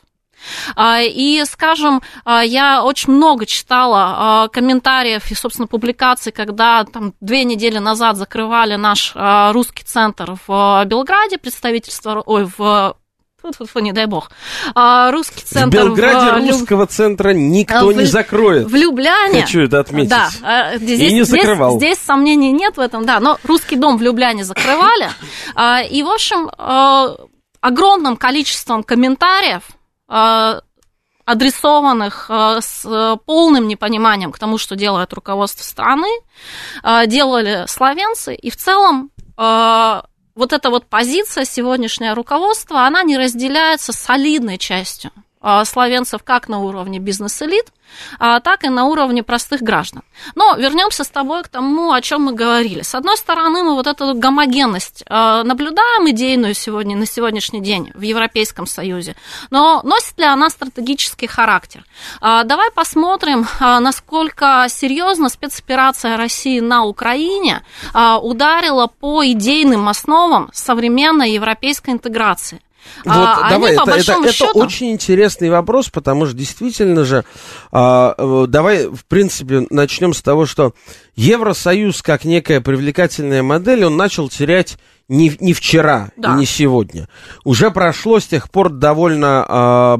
А, 0.77 1.01
и, 1.03 1.45
скажем, 1.45 2.03
а, 2.25 2.43
я 2.43 2.83
очень 2.83 3.13
много 3.13 3.47
читала 3.47 4.15
а, 4.17 4.49
комментариев 4.49 5.31
и, 5.31 5.35
собственно, 5.35 5.67
публикаций, 5.67 6.33
когда 6.33 6.85
там 6.85 7.15
две 7.21 7.45
недели 7.45 7.79
назад 7.79 8.17
закрывали 8.17 8.77
наш 8.77 9.15
русский 9.53 9.85
центр 9.85 10.37
в 10.47 10.85
Белграде, 10.87 11.39
представительство, 11.39 12.23
ой, 12.25 12.49
в 12.57 12.97
Фу-фу-фу, 13.43 13.79
не 13.79 13.93
дай 13.93 14.05
бог. 14.05 14.31
А, 14.75 15.11
русский 15.11 15.43
центр... 15.43 15.81
В 15.81 15.85
Белграде 15.85 16.33
в, 16.33 16.51
русского 16.51 16.87
центра 16.87 17.31
никто 17.31 17.87
в, 17.87 17.93
не 17.95 18.05
закроет. 18.05 18.67
В 18.67 18.75
Любляне... 18.75 19.41
Хочу 19.41 19.63
это 19.63 19.81
отметить. 19.81 20.11
Да, 20.11 20.77
здесь, 20.77 21.01
и 21.01 21.15
не 21.15 21.23
закрывал. 21.23 21.79
Здесь, 21.79 21.97
здесь 21.97 22.05
сомнений 22.05 22.53
нет 22.53 22.77
в 22.77 22.81
этом, 22.81 23.07
да, 23.07 23.19
но 23.19 23.39
русский 23.45 23.77
дом 23.77 23.97
в 23.97 24.03
Любляне 24.03 24.45
закрывали. 24.45 25.09
И, 25.91 26.03
в 26.03 26.09
общем, 26.09 26.51
огромным 27.63 28.19
количеством 28.19 28.83
комментариев 28.83 29.63
адресованных 31.25 32.27
э, 32.29 32.59
с 32.61 32.85
э, 32.85 33.17
полным 33.25 33.69
непониманием 33.69 34.33
к 34.33 34.39
тому, 34.39 34.59
что 34.59 34.75
делает 34.75 35.13
руководство 35.13 35.63
страны, 35.63 36.09
делали 37.07 37.65
славянцы, 37.69 38.35
и 38.35 38.51
в 38.51 38.57
целом 38.57 39.11
вот 39.37 40.53
эта 40.53 40.71
вот 40.71 40.87
позиция 40.87 41.45
сегодняшнее 41.45 42.15
руководство, 42.15 42.87
она 42.87 43.03
не 43.03 43.17
разделяется 43.17 43.93
солидной 43.93 44.59
частью 44.59 45.11
славянцев 45.65 46.23
как 46.23 46.49
на 46.49 46.61
уровне 46.61 46.99
бизнес-элит, 46.99 47.73
а, 48.19 48.41
так 48.41 48.65
и 48.65 48.69
на 48.69 48.85
уровне 48.85 49.23
простых 49.23 49.63
граждан. 49.63 50.03
Но 50.35 50.57
вернемся 50.57 51.05
с 51.05 51.09
тобой 51.09 51.43
к 51.43 51.49
тому, 51.49 51.93
о 51.93 52.01
чем 52.01 52.25
мы 52.25 52.33
говорили. 52.33 52.83
С 52.83 52.95
одной 52.95 53.17
стороны, 53.17 53.63
мы 53.63 53.75
вот 53.75 53.87
эту 53.87 54.15
гомогенность 54.15 55.05
а, 55.09 55.43
наблюдаем 55.45 56.11
идейную 56.11 56.55
сегодня, 56.55 56.97
на 56.97 57.07
сегодняшний 57.07 57.61
день 57.61 57.91
в 57.95 58.03
Европейском 58.03 58.67
Союзе, 58.67 59.17
но 59.51 59.81
носит 59.85 60.19
ли 60.19 60.25
она 60.25 60.51
стратегический 60.51 61.27
характер? 61.27 61.85
А, 62.21 62.45
давай 62.45 62.71
посмотрим, 62.71 63.47
насколько 63.61 64.67
серьезно 64.69 65.29
спецоперация 65.29 66.17
России 66.17 66.61
на 66.61 66.85
Украине 66.85 67.63
ударила 67.95 68.87
по 68.87 69.25
идейным 69.25 69.89
основам 69.89 70.51
современной 70.53 71.33
европейской 71.33 71.91
интеграции. 71.91 72.61
Вот, 73.05 73.15
а, 73.15 73.51
давай, 73.51 73.73
это, 73.73 73.91
это, 73.91 74.13
это 74.13 74.33
счету... 74.33 74.59
очень 74.59 74.91
интересный 74.91 75.51
вопрос, 75.51 75.89
потому 75.89 76.27
что 76.27 76.35
действительно 76.35 77.05
же, 77.05 77.25
а, 77.73 78.15
э, 78.17 78.47
давай, 78.49 78.87
в 78.87 79.05
принципе, 79.07 79.67
начнем 79.71 80.13
с 80.13 80.23
того, 80.23 80.47
что 80.47 80.75
Евросоюз, 81.17 82.03
как 82.03 82.25
некая 82.25 82.61
привлекательная 82.61 83.43
модель, 83.43 83.85
он 83.85 83.97
начал 83.97 84.29
терять 84.29 84.77
не, 85.09 85.37
не 85.41 85.53
вчера 85.55 86.11
да. 86.17 86.35
и 86.35 86.39
не 86.39 86.47
сегодня. 86.47 87.09
Уже 87.45 87.71
прошло 87.71 88.21
с 88.21 88.27
тех 88.27 88.51
пор 88.51 88.71
довольно 88.71 89.45
а, 89.49 89.99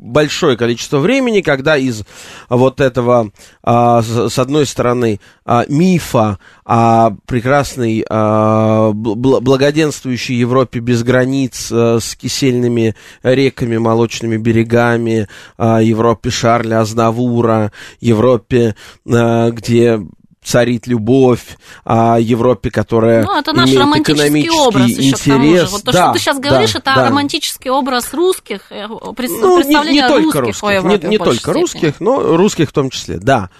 большое 0.00 0.56
количество 0.56 0.98
времени, 0.98 1.42
когда 1.42 1.76
из 1.76 2.04
вот 2.48 2.80
этого, 2.80 3.30
а, 3.62 4.02
с, 4.02 4.38
одной 4.38 4.66
стороны, 4.66 5.20
а, 5.44 5.64
мифа 5.68 6.38
о 6.64 7.10
прекрасной, 7.26 8.04
а, 8.08 8.92
благоденствующей 8.92 10.36
Европе 10.36 10.80
без 10.80 11.02
границ, 11.02 11.70
а, 11.70 11.98
с 12.00 12.16
кисельными 12.16 12.96
реками, 13.22 13.76
молочными 13.76 14.36
берегами, 14.38 15.28
а, 15.58 15.80
Европе 15.80 16.30
Шарля 16.30 16.80
Азнавура, 16.80 17.72
Европе, 18.00 18.74
а, 19.06 19.50
где 19.50 20.00
царит 20.42 20.86
любовь, 20.86 21.58
о 21.84 22.18
Европе, 22.18 22.70
которая 22.70 23.24
ну, 23.24 23.38
это 23.38 23.52
наш 23.52 23.68
имеет 23.68 23.80
романтический 23.80 24.50
образ 24.50 24.88
еще 24.88 25.10
интерес. 25.10 25.70
Вот 25.70 25.82
то, 25.84 25.92
да, 25.92 26.04
что 26.04 26.12
ты 26.14 26.18
сейчас 26.18 26.38
говоришь, 26.38 26.72
да, 26.72 26.78
это 26.78 26.94
да. 26.94 27.08
романтический 27.08 27.70
образ 27.70 28.12
русских, 28.14 28.62
э, 28.70 28.86
пред, 29.16 29.30
ну, 29.30 29.56
представление 29.56 29.92
не, 29.92 29.92
не 29.92 30.08
только 30.08 30.40
русских, 30.40 30.62
русских 30.62 31.02
не, 31.02 31.08
не 31.08 31.18
только 31.18 31.34
степени. 31.34 31.60
русских, 31.60 32.00
но 32.00 32.36
русских 32.36 32.68
в 32.70 32.72
том 32.72 32.90
числе, 32.90 33.18
да. 33.18 33.50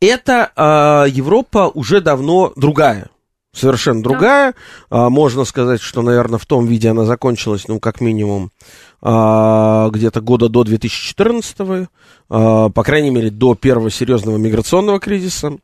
Это 0.00 0.52
э, 0.56 1.10
Европа 1.10 1.70
уже 1.72 2.00
давно 2.00 2.52
другая. 2.56 3.10
Совершенно 3.52 4.02
другая. 4.02 4.54
Да. 4.90 5.06
А, 5.06 5.10
можно 5.10 5.44
сказать, 5.44 5.80
что, 5.80 6.02
наверное, 6.02 6.38
в 6.38 6.46
том 6.46 6.66
виде 6.66 6.88
она 6.88 7.04
закончилась, 7.04 7.66
ну, 7.66 7.80
как 7.80 8.00
минимум, 8.00 8.52
а, 9.02 9.90
где-то 9.90 10.20
года 10.20 10.48
до 10.48 10.62
2014, 10.62 11.88
а, 12.28 12.68
по 12.68 12.84
крайней 12.84 13.10
мере, 13.10 13.30
до 13.30 13.56
первого 13.56 13.90
серьезного 13.90 14.36
миграционного 14.36 15.00
кризиса, 15.00 15.58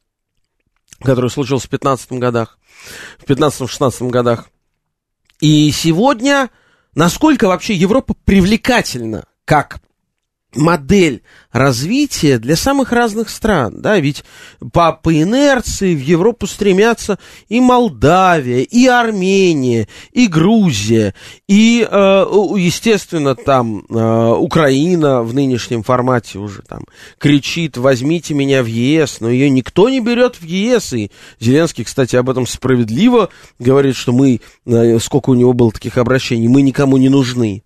который 1.01 1.31
случился 1.31 1.69
в 1.69 1.71
15 1.71 2.13
годах, 2.19 2.59
в 3.19 3.25
15-16 3.25 4.11
годах. 4.11 4.49
И 5.41 5.71
сегодня, 5.71 6.51
насколько 6.95 7.47
вообще 7.47 7.75
Европа 7.75 8.15
привлекательна 8.25 9.27
как 9.45 9.79
модель 10.57 11.23
развития 11.53 12.39
для 12.39 12.57
самых 12.57 12.93
разных 12.93 13.31
стран, 13.31 13.81
да, 13.81 13.99
ведь 13.99 14.25
по, 14.73 14.93
по 14.93 15.13
инерции 15.13 15.95
в 15.95 16.01
Европу 16.01 16.47
стремятся 16.47 17.19
и 17.49 17.61
Молдавия, 17.61 18.61
и 18.61 18.87
Армения, 18.87 19.89
и 20.13 20.27
Грузия, 20.27 21.15
и, 21.49 21.87
э, 21.89 22.25
естественно, 22.57 23.35
там 23.35 23.85
э, 23.89 24.35
Украина 24.39 25.23
в 25.23 25.35
нынешнем 25.35 25.83
формате 25.83 26.39
уже 26.39 26.63
там 26.63 26.85
кричит, 27.19 27.77
возьмите 27.77 28.35
меня 28.35 28.63
в 28.63 28.67
ЕС, 28.67 29.21
но 29.21 29.31
ее 29.31 29.49
никто 29.49 29.89
не 29.89 30.01
берет 30.01 30.37
в 30.37 30.45
ЕС, 30.45 30.93
и 30.93 31.11
Зеленский, 31.41 31.85
кстати, 31.85 32.17
об 32.17 32.29
этом 32.29 32.47
справедливо 32.47 33.31
говорит, 33.59 33.97
что 33.97 34.13
мы, 34.13 34.41
э, 34.67 34.99
сколько 34.99 35.31
у 35.31 35.35
него 35.35 35.53
было 35.53 35.73
таких 35.73 35.99
обращений, 35.99 36.49
мы 36.49 36.63
никому 36.63 36.97
не 36.97 37.09
нужны, 37.09 37.63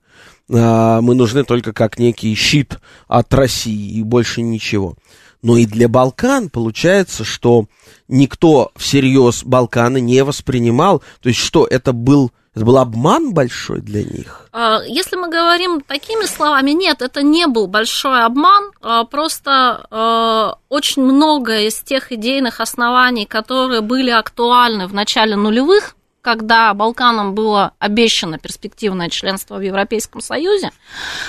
мы 0.51 1.15
нужны 1.15 1.45
только 1.45 1.73
как 1.73 1.99
некий 1.99 2.35
щит 2.35 2.79
от 3.07 3.33
России 3.33 3.99
и 3.99 4.03
больше 4.03 4.43
ничего. 4.43 4.97
Но 5.43 5.57
и 5.57 5.65
для 5.65 5.89
Балкан 5.89 6.51
получается, 6.51 7.25
что 7.25 7.67
никто 8.09 8.73
всерьез 8.77 9.43
Балканы 9.45 10.01
не 10.01 10.23
воспринимал. 10.23 11.03
То 11.23 11.29
есть 11.29 11.41
что, 11.41 11.67
это 11.67 11.93
был, 11.93 12.31
это 12.55 12.65
был 12.65 12.77
обман 12.77 13.33
большой 13.33 13.81
для 13.81 14.05
них? 14.05 14.49
А, 14.53 14.81
если 14.87 15.17
мы 15.17 15.31
говорим 15.31 15.81
такими 15.81 16.27
словами, 16.27 16.73
нет, 16.73 17.01
это 17.01 17.23
не 17.23 17.47
был 17.47 17.69
большой 17.69 18.23
обман, 18.23 18.73
а, 18.83 19.05
просто 19.05 20.57
очень 20.69 21.03
много 21.03 21.61
из 21.61 21.81
тех 21.81 22.13
идейных 22.13 22.61
оснований, 22.61 23.25
которые 23.25 23.81
были 23.81 24.11
актуальны 24.11 24.87
в 24.87 24.95
начале 24.95 25.37
нулевых, 25.37 25.97
когда 26.23 26.73
Балканам 26.75 27.35
было 27.35 27.73
обещано 27.79 28.39
перспективное 28.39 29.09
членство 29.09 29.57
в 29.57 29.61
Европейском 29.61 30.21
Союзе, 30.21 30.71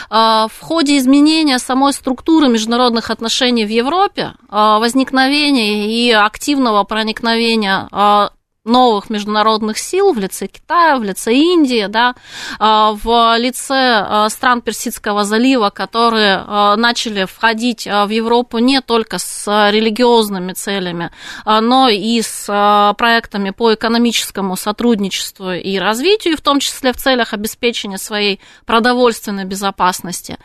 а, 0.10 0.48
в 0.48 0.60
ходе 0.60 0.98
изменения 0.98 1.60
самой 1.60 1.94
структуры 1.94 2.50
международных 2.50 3.10
отношений 3.10 3.66
в 3.66 3.70
Европе, 3.70 4.34
а, 4.50 4.80
возникновения 4.80 5.88
и 5.88 6.12
активного 6.12 6.84
проникновения 6.84 7.88
а, 7.92 8.32
новых 8.64 9.10
международных 9.10 9.80
сил 9.80 10.14
в 10.14 10.20
лице 10.20 10.46
Китая, 10.46 10.98
в 10.98 11.04
лице 11.04 11.34
Индии, 11.34 11.88
да, 11.88 12.14
а, 12.60 12.94
в 12.94 13.36
лице 13.38 13.74
а, 13.74 14.30
стран 14.30 14.62
Персидского 14.62 15.24
залива, 15.24 15.72
которые 15.72 16.44
а, 16.46 16.76
начали 16.76 17.26
входить 17.26 17.86
в 17.86 18.10
Европу 18.10 18.60
не 18.60 18.82
только 18.82 19.18
с 19.18 19.48
религиозными 19.72 20.54
целями, 20.54 21.12
но 21.46 21.90
и 21.90 22.22
с 22.22 22.94
проектами 22.98 23.50
по 23.50 23.74
экономическому 23.74 24.56
сотрудничеству 24.56 25.54
и 25.54 25.78
развитию, 25.78 26.38
в 26.38 26.42
том 26.42 26.60
числе 26.60 26.94
в 26.94 26.98
целях 26.98 27.34
обеспечения 27.34 27.98
своей 27.98 28.40
продовольственной 28.66 29.46
безопасности. 29.46 30.38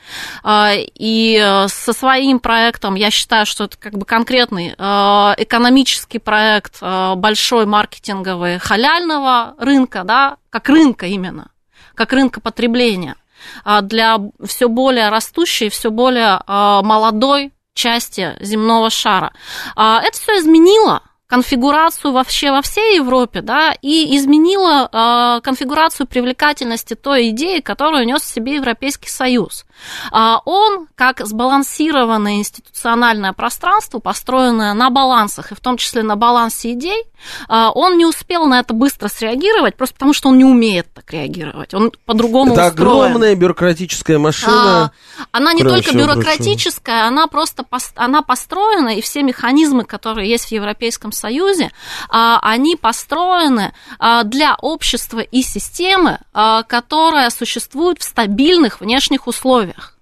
И 0.47 1.65
со 1.69 1.93
своим 1.93 2.39
проектом, 2.39 2.95
я 2.95 3.11
считаю, 3.11 3.47
что 3.47 3.65
это 3.65 3.77
как 3.77 3.99
бы 3.99 4.05
конкретный 4.07 4.69
экономический 4.69 6.19
проект 6.19 6.81
большой 6.81 7.67
маркетинг 7.67 8.06
маркетинговые 8.07 8.59
халяльного 8.59 9.55
рынка, 9.59 10.05
да, 10.05 10.37
как 10.51 10.69
рынка 10.69 11.07
именно, 11.07 11.51
как 11.95 12.13
рынка 12.13 12.41
потребления 12.41 13.17
а 13.65 13.83
для 13.83 14.19
все 14.45 14.69
более 14.69 15.09
растущей, 15.09 15.69
все 15.69 15.91
более 15.91 16.41
а, 16.47 16.83
молодой 16.83 17.53
части 17.75 18.35
земного 18.41 18.91
шара. 18.91 19.33
А 19.77 20.01
это 20.03 20.19
все 20.19 20.39
изменило 20.39 21.03
конфигурацию 21.27 22.13
вообще 22.13 22.51
во 22.51 22.63
всей 22.63 22.97
Европе, 22.97 23.43
да, 23.43 23.75
и 23.83 24.17
изменила 24.17 24.89
э, 24.91 25.41
конфигурацию 25.43 26.07
привлекательности 26.07 26.95
той 26.95 27.31
идеи, 27.31 27.61
которую 27.61 28.07
нес 28.07 28.23
в 28.23 28.33
себе 28.33 28.57
Европейский 28.57 29.09
Союз. 29.09 29.67
А 30.13 30.41
он, 30.45 30.87
как 30.95 31.27
сбалансированное 31.27 32.37
институциональное 32.37 33.33
пространство, 33.33 33.99
построенное 33.99 34.73
на 34.75 34.89
балансах, 34.91 35.51
и 35.51 35.57
в 35.57 35.61
том 35.61 35.77
числе 35.77 36.03
на 36.03 36.17
балансе 36.17 36.73
идей, 36.73 37.05
он 37.49 37.99
не 37.99 38.07
успел 38.07 38.47
на 38.47 38.61
это 38.61 38.75
быстро 38.75 39.09
среагировать, 39.09 39.77
просто 39.77 39.95
потому 39.95 40.13
что 40.13 40.29
он 40.29 40.39
не 40.39 40.45
умеет 40.45 40.93
так 40.93 41.13
реагировать. 41.13 41.75
Он 41.75 41.93
по-другому 42.05 42.53
Это 42.53 42.69
устроен. 42.69 42.91
огромная 42.91 43.35
бюрократическая 43.35 44.19
машина. 44.19 44.93
А, 45.19 45.27
она 45.33 45.53
не 45.53 45.63
только 45.63 45.93
бюрократическая, 45.93 47.07
она 47.07 47.27
просто 47.27 47.65
она 47.95 48.23
построена, 48.23 48.97
и 48.97 49.01
все 49.01 49.23
механизмы, 49.23 49.85
которые 49.85 50.29
есть 50.29 50.47
в 50.47 50.53
Европейском 50.53 51.13
Союзе, 51.13 51.71
а, 52.09 52.39
они 52.43 52.77
построены 52.77 53.73
а, 53.99 54.25
для 54.25 54.55
общества 54.61 55.21
и 55.21 55.43
системы, 55.43 56.19
а, 56.33 56.63
которая 56.63 57.31
существует 57.31 58.01
в 58.01 58.05
стабильных 58.05 58.81
внешних 58.81 59.27
условиях. 59.27 59.96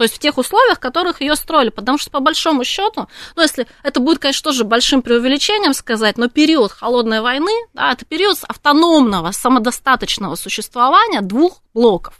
То 0.00 0.04
есть 0.04 0.16
в 0.16 0.18
тех 0.18 0.38
условиях, 0.38 0.78
в 0.78 0.80
которых 0.80 1.20
ее 1.20 1.36
строили. 1.36 1.68
Потому 1.68 1.98
что, 1.98 2.10
по 2.10 2.20
большому 2.20 2.64
счету, 2.64 3.06
ну, 3.36 3.42
если 3.42 3.66
это 3.82 4.00
будет, 4.00 4.18
конечно, 4.18 4.50
тоже 4.50 4.64
большим 4.64 5.02
преувеличением 5.02 5.74
сказать, 5.74 6.16
но 6.16 6.28
период 6.28 6.72
холодной 6.72 7.20
войны, 7.20 7.52
да, 7.74 7.92
это 7.92 8.06
период 8.06 8.38
автономного, 8.48 9.30
самодостаточного 9.32 10.36
существования 10.36 11.20
двух 11.20 11.60
блоков. 11.74 12.19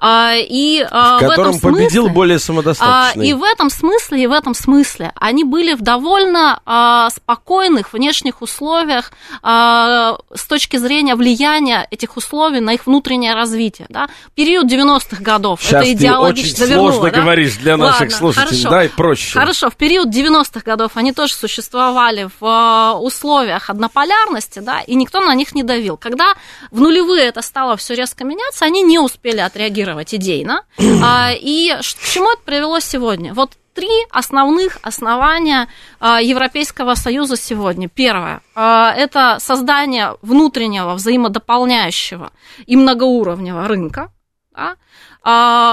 А, 0.00 0.34
и 0.36 0.86
а, 0.90 1.16
в 1.16 1.20
котором 1.20 1.50
этом 1.50 1.60
смысле, 1.60 1.84
победил 1.84 2.08
более 2.08 2.36
а, 2.36 2.40
самодостаточный. 2.40 3.28
и 3.28 3.32
в 3.32 3.42
этом 3.42 3.70
смысле, 3.70 4.22
и 4.22 4.26
в 4.26 4.32
этом 4.32 4.54
смысле 4.54 5.12
они 5.16 5.44
были 5.44 5.74
в 5.74 5.82
довольно 5.82 6.60
а, 6.64 7.10
спокойных 7.10 7.92
внешних 7.92 8.42
условиях 8.42 9.12
а, 9.42 10.18
с 10.34 10.46
точки 10.46 10.76
зрения 10.76 11.14
влияния 11.14 11.86
этих 11.90 12.16
условий 12.16 12.60
на 12.60 12.74
их 12.74 12.86
внутреннее 12.86 13.34
развитие. 13.34 13.86
Да? 13.88 14.08
Период 14.34 14.70
90-х 14.70 15.22
годов 15.22 15.60
Сейчас 15.62 15.82
это 15.82 15.84
ты 15.84 15.92
идеологически 15.92 16.54
очень 16.54 16.66
завернуло, 16.66 16.92
сложно 16.92 17.10
да? 17.10 17.20
говоришь 17.20 17.56
для 17.56 17.76
наших 17.76 18.00
Ладно, 18.00 18.16
слушателей. 18.16 18.62
хорошо. 18.62 18.70
Дай 18.70 18.88
проще. 18.88 19.38
Хорошо, 19.38 19.70
в 19.70 19.76
период 19.76 20.08
90-х 20.08 20.60
годов 20.64 20.92
они 20.94 21.12
тоже 21.12 21.34
существовали 21.34 22.28
в 22.40 22.44
э, 22.44 22.98
условиях 22.98 23.70
однополярности, 23.70 24.60
да, 24.60 24.80
и 24.80 24.94
никто 24.94 25.20
на 25.20 25.34
них 25.34 25.54
не 25.54 25.62
давил. 25.62 25.96
Когда 25.96 26.34
в 26.70 26.80
нулевые 26.80 27.26
это 27.26 27.42
стало 27.42 27.76
все 27.76 27.94
резко 27.94 28.24
меняться, 28.24 28.64
они 28.64 28.82
не 28.82 28.98
успели 28.98 29.40
отреагировать 29.58 30.14
идейно. 30.14 30.62
А, 31.02 31.32
И 31.32 31.70
к 31.70 31.82
чему 31.82 32.30
это 32.30 32.42
привело 32.44 32.80
сегодня? 32.80 33.34
Вот 33.34 33.52
три 33.74 34.06
основных 34.10 34.78
основания 34.82 35.68
а, 36.00 36.20
Европейского 36.20 36.94
Союза 36.94 37.36
сегодня. 37.36 37.88
Первое 37.88 38.40
а,– 38.54 38.92
это 38.96 39.38
создание 39.40 40.16
внутреннего 40.22 40.94
взаимодополняющего 40.94 42.30
и 42.66 42.76
многоуровневого 42.76 43.68
рынка. 43.68 44.10
да. 44.54 44.76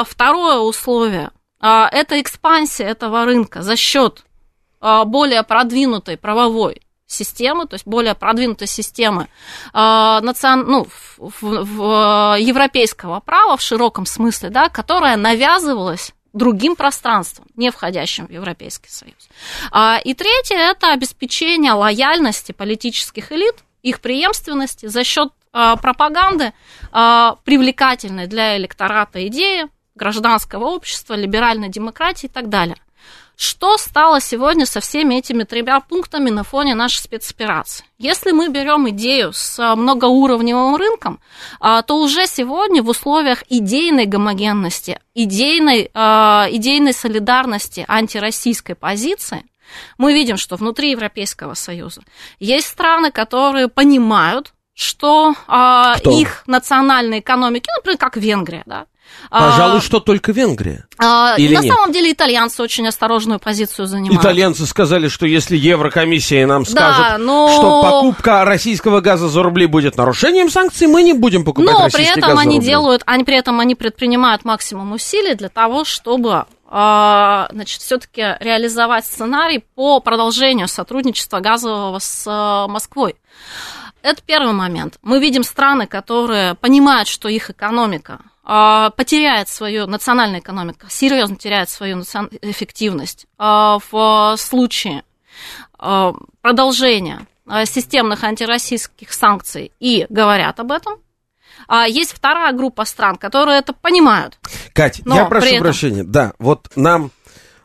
Второе 0.05 0.57
условие 0.57 1.29
это 1.61 2.19
экспансия 2.19 2.83
этого 2.83 3.23
рынка 3.25 3.61
за 3.61 3.75
счет 3.77 4.25
более 4.81 5.43
продвинутой 5.43 6.17
правовой 6.17 6.81
системы, 7.07 7.67
то 7.67 7.75
есть 7.75 7.85
более 7.85 8.15
продвинутой 8.15 8.67
системы 8.67 9.27
а, 9.73 10.21
национ- 10.21 10.63
ну, 10.65 10.85
в- 10.85 11.31
в- 11.41 11.63
в- 11.63 12.37
европейского 12.39 13.19
права 13.19 13.57
в 13.57 13.61
широком 13.61 14.05
смысле, 14.05 14.49
да, 14.49 14.69
которая 14.69 15.15
навязывалась 15.17 16.13
другим 16.33 16.75
пространством, 16.75 17.47
не 17.55 17.71
входящим 17.71 18.27
в 18.27 18.31
Европейский 18.31 18.89
Союз. 18.89 19.29
А, 19.71 19.99
И 20.03 20.13
третье– 20.13 20.55
это 20.71 20.91
обеспечение 20.91 21.73
лояльности 21.73 22.51
политических 22.51 23.31
элит, 23.31 23.55
их 23.83 24.01
преемственности 24.01 24.87
за 24.87 25.03
счет 25.03 25.29
а, 25.53 25.77
пропаганды 25.77 26.53
а, 26.91 27.37
привлекательной 27.45 28.27
для 28.27 28.57
электората 28.57 29.25
идеи 29.27 29.67
гражданского 29.95 30.65
общества, 30.65 31.13
либеральной 31.13 31.69
демократии 31.69 32.25
и 32.25 32.29
так 32.29 32.49
далее. 32.49 32.75
Что 33.37 33.77
стало 33.77 34.21
сегодня 34.21 34.65
со 34.65 34.79
всеми 34.79 35.15
этими 35.15 35.43
тремя 35.43 35.81
пунктами 35.81 36.29
на 36.29 36.43
фоне 36.43 36.73
нашей 36.73 36.99
спецоперации? 36.99 37.85
Если 37.97 38.31
мы 38.31 38.47
берем 38.47 38.89
идею 38.89 39.33
с 39.33 39.59
а, 39.59 39.75
многоуровневым 39.75 40.75
рынком, 40.77 41.19
а, 41.59 41.81
то 41.81 41.99
уже 41.99 42.27
сегодня 42.27 42.81
в 42.81 42.87
условиях 42.87 43.43
идейной 43.49 44.05
гомогенности, 44.05 44.99
идейной, 45.13 45.91
а, 45.93 46.47
идейной 46.49 46.93
солидарности 46.93 47.83
антироссийской 47.87 48.75
позиции, 48.75 49.43
мы 49.97 50.13
видим, 50.13 50.37
что 50.37 50.55
внутри 50.55 50.91
Европейского 50.91 51.55
Союза 51.55 52.03
есть 52.39 52.67
страны, 52.67 53.11
которые 53.11 53.67
понимают, 53.67 54.53
что 54.73 55.33
Кто? 55.45 56.11
их 56.11 56.43
национальные 56.47 57.21
экономики, 57.21 57.67
ну, 57.67 57.79
например, 57.79 57.97
как 57.97 58.17
Венгрия, 58.17 58.63
да, 58.65 58.85
а, 59.29 59.51
Пожалуй, 59.51 59.81
что 59.81 59.99
только 59.99 60.31
Венгрия. 60.31 60.85
а, 60.97 61.35
Или 61.37 61.55
на 61.55 61.61
нет? 61.61 61.73
самом 61.73 61.91
деле 61.91 62.11
итальянцы 62.11 62.61
очень 62.61 62.87
осторожную 62.87 63.39
позицию 63.39 63.87
занимают. 63.87 64.21
Итальянцы 64.21 64.65
сказали, 64.65 65.07
что 65.07 65.25
если 65.25 65.57
Еврокомиссия 65.57 66.45
нам 66.47 66.65
скажет, 66.65 67.19
но- 67.19 67.49
что 67.49 67.81
покупка 67.81 68.45
российского 68.45 69.01
газа 69.01 69.27
за 69.27 69.43
рубли 69.43 69.65
будет 69.65 69.97
нарушением 69.97 70.49
санкций, 70.49 70.87
мы 70.87 71.03
не 71.03 71.13
будем 71.13 71.43
покупать 71.43 71.71
Но 71.71 71.77
при 71.79 71.83
российский 71.83 72.19
этом 72.19 72.29
газ 72.31 72.35
за 72.37 72.41
они 72.43 72.55
рубли. 72.57 72.67
делают, 72.67 73.01
они 73.05 73.23
при 73.23 73.37
этом 73.37 73.59
они 73.59 73.75
предпринимают 73.75 74.45
максимум 74.45 74.91
усилий 74.93 75.35
для 75.35 75.49
того, 75.49 75.83
чтобы 75.85 76.45
а, 76.69 77.47
значит, 77.51 77.81
все-таки 77.81 78.21
реализовать 78.39 79.05
сценарий 79.05 79.63
по 79.75 79.99
продолжению 79.99 80.67
сотрудничества 80.67 81.39
газового 81.39 81.99
с 81.99 82.25
а, 82.27 82.67
Москвой. 82.67 83.15
Это 84.01 84.21
первый 84.25 84.53
момент. 84.53 84.97
Мы 85.01 85.19
видим 85.19 85.43
страны, 85.43 85.87
которые 85.87 86.53
понимают, 86.55 87.07
что 87.07 87.27
их 87.29 87.49
экономика 87.49 88.19
а, 88.19 88.23
потеряет 88.45 89.49
свою, 89.49 89.87
национальная 89.87 90.39
экономика 90.39 90.87
серьезно 90.89 91.35
теряет 91.35 91.69
свою 91.69 92.01
эффективность 92.41 93.25
а, 93.37 93.79
в 93.91 94.35
случае 94.37 95.03
а, 95.79 96.13
продолжения 96.41 97.25
а, 97.47 97.65
системных 97.65 98.23
антироссийских 98.23 99.11
санкций 99.11 99.71
и 99.79 100.05
говорят 100.09 100.59
об 100.59 100.71
этом. 100.71 100.95
А 101.67 101.87
есть 101.87 102.13
вторая 102.13 102.53
группа 102.53 102.85
стран, 102.85 103.15
которые 103.15 103.57
это 103.59 103.73
понимают. 103.73 104.37
Кать, 104.73 105.01
Но 105.05 105.15
я 105.15 105.25
прошу 105.25 105.47
этом- 105.47 105.59
прощения. 105.61 106.03
Да, 106.03 106.33
вот 106.37 106.69
нам 106.75 107.11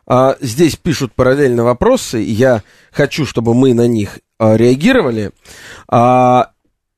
а, 0.07 0.35
здесь 0.41 0.75
пишут 0.75 1.13
параллельно 1.13 1.63
вопросы, 1.63 2.23
и 2.23 2.31
я 2.31 2.63
хочу, 2.91 3.25
чтобы 3.25 3.53
мы 3.53 3.73
на 3.73 3.87
них 3.87 4.19
а, 4.39 4.55
реагировали. 4.55 5.31
А, 5.87 6.51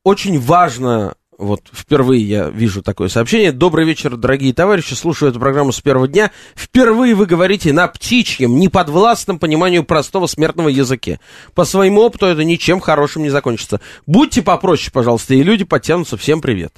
очень 0.03 0.39
важно, 0.39 1.15
вот 1.43 1.61
впервые 1.71 2.23
я 2.23 2.49
вижу 2.49 2.81
такое 2.81 3.09
сообщение. 3.09 3.51
Добрый 3.51 3.85
вечер, 3.85 4.15
дорогие 4.15 4.53
товарищи, 4.53 4.93
слушаю 4.93 5.29
эту 5.29 5.39
программу 5.39 5.71
с 5.71 5.81
первого 5.81 6.07
дня. 6.07 6.31
Впервые 6.55 7.15
вы 7.15 7.25
говорите 7.25 7.73
на 7.73 7.87
птичьем, 7.87 8.57
неподвластном 8.57 9.39
пониманию 9.39 9.83
простого 9.83 10.27
смертного 10.27 10.69
языке. 10.69 11.19
По 11.53 11.65
своему 11.65 12.01
опыту 12.01 12.25
это 12.25 12.43
ничем 12.43 12.79
хорошим 12.79 13.23
не 13.23 13.29
закончится. 13.29 13.81
Будьте 14.07 14.41
попроще, 14.41 14.91
пожалуйста, 14.91 15.33
и 15.33 15.43
люди 15.43 15.63
подтянутся. 15.63 16.17
Всем 16.17 16.41
привет. 16.41 16.73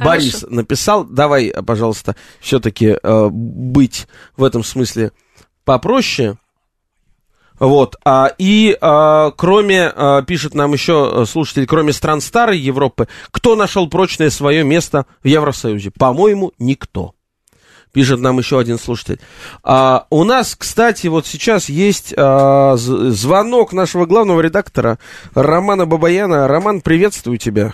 Борис 0.00 0.44
написал, 0.48 1.04
давай, 1.04 1.52
пожалуйста, 1.66 2.16
все-таки 2.40 2.96
быть 3.02 4.06
в 4.36 4.44
этом 4.44 4.64
смысле 4.64 5.12
попроще. 5.64 6.38
Вот, 7.58 7.96
а, 8.04 8.30
и 8.38 8.76
а, 8.80 9.30
кроме, 9.30 9.90
а, 9.94 10.22
пишет 10.22 10.54
нам 10.54 10.72
еще 10.72 11.24
слушатель, 11.26 11.66
кроме 11.66 11.92
стран 11.92 12.20
старой 12.20 12.58
Европы, 12.58 13.08
кто 13.30 13.56
нашел 13.56 13.88
прочное 13.88 14.30
свое 14.30 14.62
место 14.64 15.06
в 15.22 15.26
Евросоюзе? 15.26 15.90
По-моему, 15.90 16.52
никто. 16.58 17.12
Пишет 17.96 18.20
нам 18.20 18.36
еще 18.36 18.58
один 18.58 18.78
слушатель. 18.78 19.20
А, 19.64 20.06
у 20.10 20.24
нас, 20.24 20.54
кстати, 20.54 21.06
вот 21.06 21.26
сейчас 21.26 21.70
есть 21.70 22.12
а, 22.14 22.74
звонок 22.76 23.72
нашего 23.72 24.04
главного 24.04 24.42
редактора 24.42 24.98
Романа 25.34 25.86
Бабаяна. 25.86 26.46
Роман, 26.46 26.82
приветствую 26.82 27.38
тебя. 27.38 27.72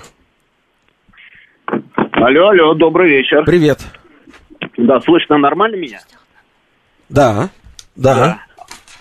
Алло, 2.12 2.51
алло, 2.51 2.75
добрый 2.75 3.11
вечер. 3.11 3.45
Привет. 3.45 3.81
Да, 4.77 5.01
слышно 5.01 5.38
нормально 5.38 5.75
меня? 5.75 5.99
Да, 7.09 7.51
да. 7.97 8.42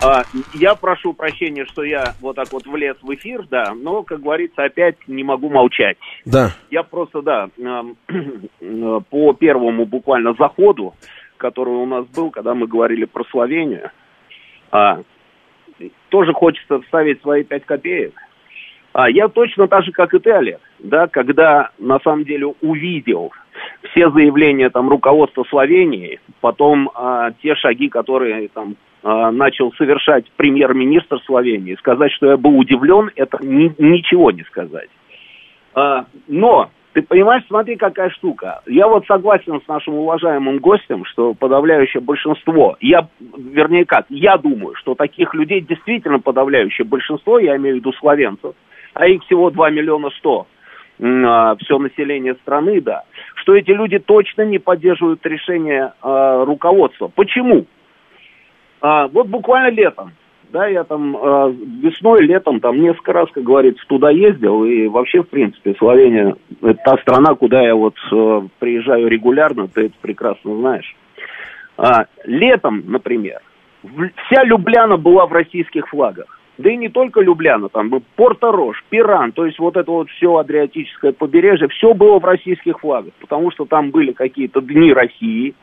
А, 0.04 0.24
я 0.54 0.74
прошу 0.74 1.12
прощения, 1.12 1.64
что 1.66 1.84
я 1.84 2.14
вот 2.20 2.36
так 2.36 2.52
вот 2.52 2.66
влез 2.66 2.96
в 3.02 3.14
эфир, 3.14 3.46
да, 3.48 3.72
но, 3.74 4.02
как 4.02 4.20
говорится, 4.20 4.64
опять 4.64 4.96
не 5.06 5.22
могу 5.22 5.48
молчать. 5.48 5.96
Да. 6.24 6.50
Я 6.70 6.82
просто, 6.82 7.22
да, 7.22 7.48
эм, 7.56 7.96
э, 8.60 9.00
по 9.10 9.32
первому 9.32 9.86
буквально 9.86 10.34
заходу, 10.34 10.94
который 11.36 11.74
у 11.74 11.86
нас 11.86 12.06
был, 12.06 12.30
когда 12.30 12.54
мы 12.54 12.66
говорили 12.66 13.04
про 13.04 13.24
Словению, 13.30 13.90
а, 14.72 15.02
тоже 16.08 16.32
хочется 16.32 16.80
вставить 16.80 17.20
свои 17.22 17.44
пять 17.44 17.64
копеек. 17.64 18.14
А, 18.92 19.08
я 19.08 19.28
точно 19.28 19.68
так 19.68 19.84
же, 19.84 19.92
как 19.92 20.14
и 20.14 20.18
ты, 20.18 20.30
Олег, 20.30 20.60
да, 20.80 21.06
когда 21.06 21.70
на 21.78 21.98
самом 22.00 22.24
деле 22.24 22.46
увидел, 22.60 23.32
все 23.90 24.10
заявления 24.10 24.68
там 24.70 24.88
руководства 24.88 25.44
Словении, 25.44 26.20
потом 26.40 26.90
а, 26.94 27.30
те 27.42 27.54
шаги, 27.54 27.88
которые 27.88 28.48
там 28.48 28.76
начал 29.02 29.72
совершать 29.72 30.30
премьер-министр 30.36 31.20
Словении, 31.26 31.74
сказать, 31.76 32.12
что 32.12 32.30
я 32.30 32.36
был 32.36 32.56
удивлен, 32.58 33.10
это 33.16 33.38
ни, 33.42 33.74
ничего 33.78 34.30
не 34.30 34.44
сказать. 34.44 34.88
А, 35.74 36.06
но 36.28 36.70
ты 36.92 37.02
понимаешь, 37.02 37.44
смотри, 37.48 37.76
какая 37.76 38.10
штука. 38.10 38.60
Я 38.66 38.86
вот 38.86 39.06
согласен 39.06 39.60
с 39.62 39.68
нашим 39.68 39.94
уважаемым 39.94 40.58
гостем, 40.58 41.04
что 41.06 41.32
подавляющее 41.32 42.02
большинство, 42.02 42.76
я, 42.80 43.08
вернее 43.20 43.86
как, 43.86 44.06
я 44.10 44.36
думаю, 44.36 44.74
что 44.74 44.94
таких 44.94 45.32
людей 45.34 45.62
действительно 45.62 46.18
подавляющее 46.18 46.86
большинство, 46.86 47.38
я 47.38 47.56
имею 47.56 47.76
в 47.76 47.78
виду 47.78 47.92
словенцев, 47.94 48.54
а 48.92 49.06
их 49.06 49.22
всего 49.24 49.50
2 49.50 49.70
миллиона 49.70 50.10
100, 50.10 50.46
а, 51.00 51.56
все 51.56 51.78
население 51.78 52.34
страны, 52.42 52.80
да, 52.82 53.04
что 53.36 53.54
эти 53.54 53.70
люди 53.70 53.98
точно 53.98 54.42
не 54.42 54.58
поддерживают 54.58 55.24
решение 55.24 55.94
а, 56.02 56.44
руководства. 56.44 57.08
Почему? 57.08 57.64
А, 58.82 59.08
вот 59.08 59.28
буквально 59.28 59.70
летом 59.70 60.12
да, 60.52 60.66
я 60.66 60.84
там 60.84 61.16
э, 61.16 61.54
весной, 61.80 62.22
летом, 62.24 62.60
там 62.60 62.78
несколько 62.78 63.12
раз, 63.14 63.28
как 63.32 63.42
говорится, 63.42 63.82
туда 63.88 64.10
ездил, 64.10 64.64
и 64.64 64.86
вообще, 64.86 65.22
в 65.22 65.28
принципе, 65.28 65.74
Словения– 65.78 66.36
это 66.62 66.78
та 66.84 66.98
страна, 66.98 67.34
куда 67.34 67.62
я 67.62 67.74
вот 67.74 67.94
э, 68.12 68.42
приезжаю 68.58 69.08
регулярно, 69.08 69.66
ты 69.68 69.86
это 69.86 69.94
прекрасно 70.02 70.54
знаешь. 70.56 70.94
А, 71.78 72.04
летом, 72.24 72.84
например, 72.86 73.40
вся 74.26 74.44
Любляна 74.44 74.98
была 74.98 75.26
в 75.26 75.32
российских 75.32 75.88
флагах. 75.88 76.38
Да 76.58 76.70
и 76.70 76.76
не 76.76 76.90
только 76.90 77.22
Любляна, 77.22 77.70
там 77.70 77.90
Порто-Рош, 78.14 78.84
Пиран, 78.90 79.32
то 79.32 79.46
есть 79.46 79.58
вот 79.58 79.78
это 79.78 79.90
вот 79.90 80.10
все 80.10 80.36
Адриатическое 80.36 81.12
побережье, 81.12 81.68
все 81.68 81.94
было 81.94 82.18
в 82.20 82.24
российских 82.24 82.80
флагах, 82.80 83.14
потому 83.20 83.50
что 83.50 83.64
там 83.64 83.90
были 83.90 84.12
какие-то 84.12 84.60
дни 84.60 84.92
России, 84.92 85.54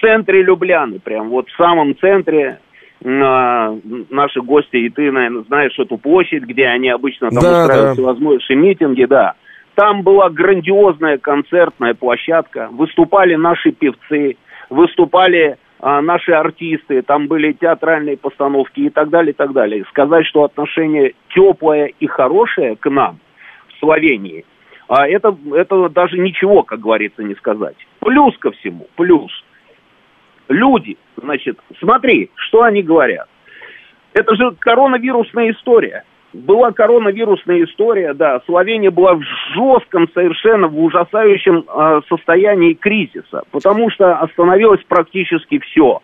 центре 0.00 0.42
Любляны, 0.42 0.98
прям 0.98 1.28
вот 1.28 1.48
в 1.48 1.56
самом 1.56 1.96
центре 1.98 2.60
наши 3.00 4.40
гости, 4.40 4.76
и 4.76 4.88
ты, 4.88 5.12
наверное, 5.12 5.42
знаешь 5.44 5.78
эту 5.78 5.98
площадь, 5.98 6.44
где 6.44 6.66
они 6.66 6.88
обычно 6.88 7.30
там 7.30 7.42
да, 7.42 7.62
устраивают 7.62 7.88
да. 7.88 7.92
всевозможные 7.94 8.56
митинги, 8.56 9.04
да. 9.04 9.34
Там 9.74 10.02
была 10.02 10.30
грандиозная 10.30 11.18
концертная 11.18 11.92
площадка, 11.92 12.68
выступали 12.72 13.34
наши 13.34 13.72
певцы, 13.72 14.36
выступали 14.70 15.58
а, 15.80 16.00
наши 16.00 16.32
артисты, 16.32 17.02
там 17.02 17.26
были 17.26 17.52
театральные 17.52 18.16
постановки 18.16 18.80
и 18.80 18.90
так 18.90 19.10
далее, 19.10 19.32
и 19.32 19.36
так 19.36 19.52
далее. 19.52 19.84
Сказать, 19.90 20.24
что 20.26 20.44
отношение 20.44 21.12
теплое 21.34 21.92
и 22.00 22.06
хорошее 22.06 22.76
к 22.76 22.88
нам 22.88 23.18
в 23.68 23.78
Словении, 23.80 24.46
а 24.88 25.06
это, 25.06 25.36
это 25.54 25.90
даже 25.90 26.16
ничего, 26.16 26.62
как 26.62 26.80
говорится, 26.80 27.22
не 27.22 27.34
сказать. 27.34 27.76
Плюс 28.00 28.36
ко 28.38 28.52
всему, 28.52 28.86
плюс– 28.96 29.30
люди, 30.48 30.96
значит, 31.16 31.58
смотри, 31.80 32.30
что 32.34 32.62
они 32.62 32.82
говорят. 32.82 33.28
Это 34.12 34.34
же 34.34 34.52
коронавирусная 34.58 35.52
история. 35.52 36.04
Была 36.32 36.72
коронавирусная 36.72 37.64
история, 37.64 38.12
да, 38.12 38.40
Словения 38.46 38.90
была 38.90 39.14
в 39.14 39.22
жестком, 39.54 40.08
совершенно 40.12 40.68
в 40.68 40.78
ужасающем 40.78 41.64
э, 41.66 42.00
состоянии 42.08 42.74
кризиса, 42.74 43.42
потому 43.50 43.90
что 43.90 44.16
остановилось 44.18 44.82
практически 44.86 45.58
все. 45.60 46.02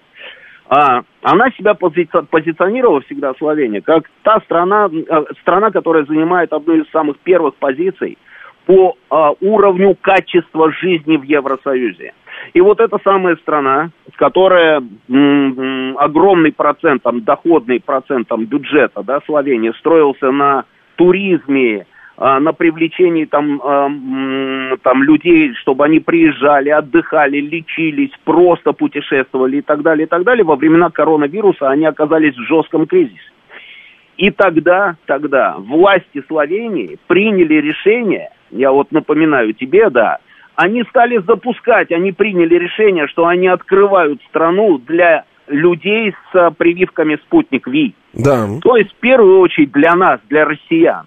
А, 0.69 1.03
она 1.23 1.51
себя 1.51 1.75
пози 1.75 2.09
позиционировала 2.31 3.03
всегда, 3.03 3.35
Словения, 3.35 3.83
как 3.83 4.11
та 4.23 4.41
страна, 4.41 4.89
э, 4.91 5.25
страна, 5.43 5.71
которая 5.71 6.05
занимает 6.05 6.53
одну 6.53 6.75
из 6.77 6.91
самых 6.91 7.19
первых 7.19 7.57
позиций 7.57 8.17
по 8.65 8.97
э, 9.11 9.17
уровню 9.41 9.95
качества 10.01 10.73
жизни 10.73 11.17
в 11.17 11.25
Евросоюзе. 11.25 12.15
И 12.55 12.61
вот 12.61 12.81
эта 12.81 12.99
самая 13.03 13.37
страна, 13.37 13.91
которая 14.17 14.83
м- 15.09 15.97
огромный 15.99 16.53
процент, 16.53 17.03
там, 17.03 17.23
доходный 17.23 17.81
процент 17.81 18.29
там, 18.29 18.45
бюджета, 18.45 19.03
да, 19.03 19.21
Словения, 19.27 19.73
строился 19.79 20.31
на 20.31 20.65
туризме, 20.97 21.87
а, 22.17 22.41
на 22.41 22.53
привлечении 22.53 23.25
там, 23.25 23.61
а, 23.65 23.91
там 24.83 25.03
людей, 25.03 25.55
чтобы 25.55 25.85
они 25.85 25.99
приезжали, 26.01 26.69
отдыхали, 26.69 27.39
лечились, 27.39 28.13
просто 28.25 28.73
путешествовали 28.73 29.59
и 29.59 29.63
так 29.63 29.83
далее, 29.83 30.07
и 30.07 30.09
так 30.09 30.23
далее, 30.25 30.45
во 30.45 30.57
времена 30.57 30.91
коронавируса 30.91 31.71
они 31.71 31.87
оказались 31.87 32.37
в 32.37 32.47
жестком 32.47 32.87
кризисе. 32.87 33.19
И 34.19 34.31
тогда, 34.31 34.97
тогда 35.07 35.57
власти 35.59 36.23
Словении 36.29 36.99
приняли 37.07 37.55
решение, 37.55 38.31
я 38.51 38.71
вот 38.71 38.93
напоминаю 38.93 39.55
тебе, 39.55 39.89
да, 39.89 40.19
они 40.57 40.83
стали 40.85 41.19
запускать, 41.19 41.91
они 41.93 42.13
приняли 42.13 42.57
решение, 42.57 43.07
что 43.07 43.27
они 43.27 43.49
открывают 43.49 44.21
страну 44.29 44.79
для 44.79 45.25
людей 45.49 46.13
с 46.13 46.37
а, 46.37 46.51
прививками 46.51 47.17
«Спутник 47.17 47.67
Ви». 47.67 47.95
Да. 48.13 48.49
То 48.63 48.77
есть, 48.77 48.93
в 48.93 48.97
первую 48.97 49.41
очередь, 49.41 49.73
для 49.73 49.95
нас, 49.95 50.21
для 50.29 50.45
россиян. 50.45 51.07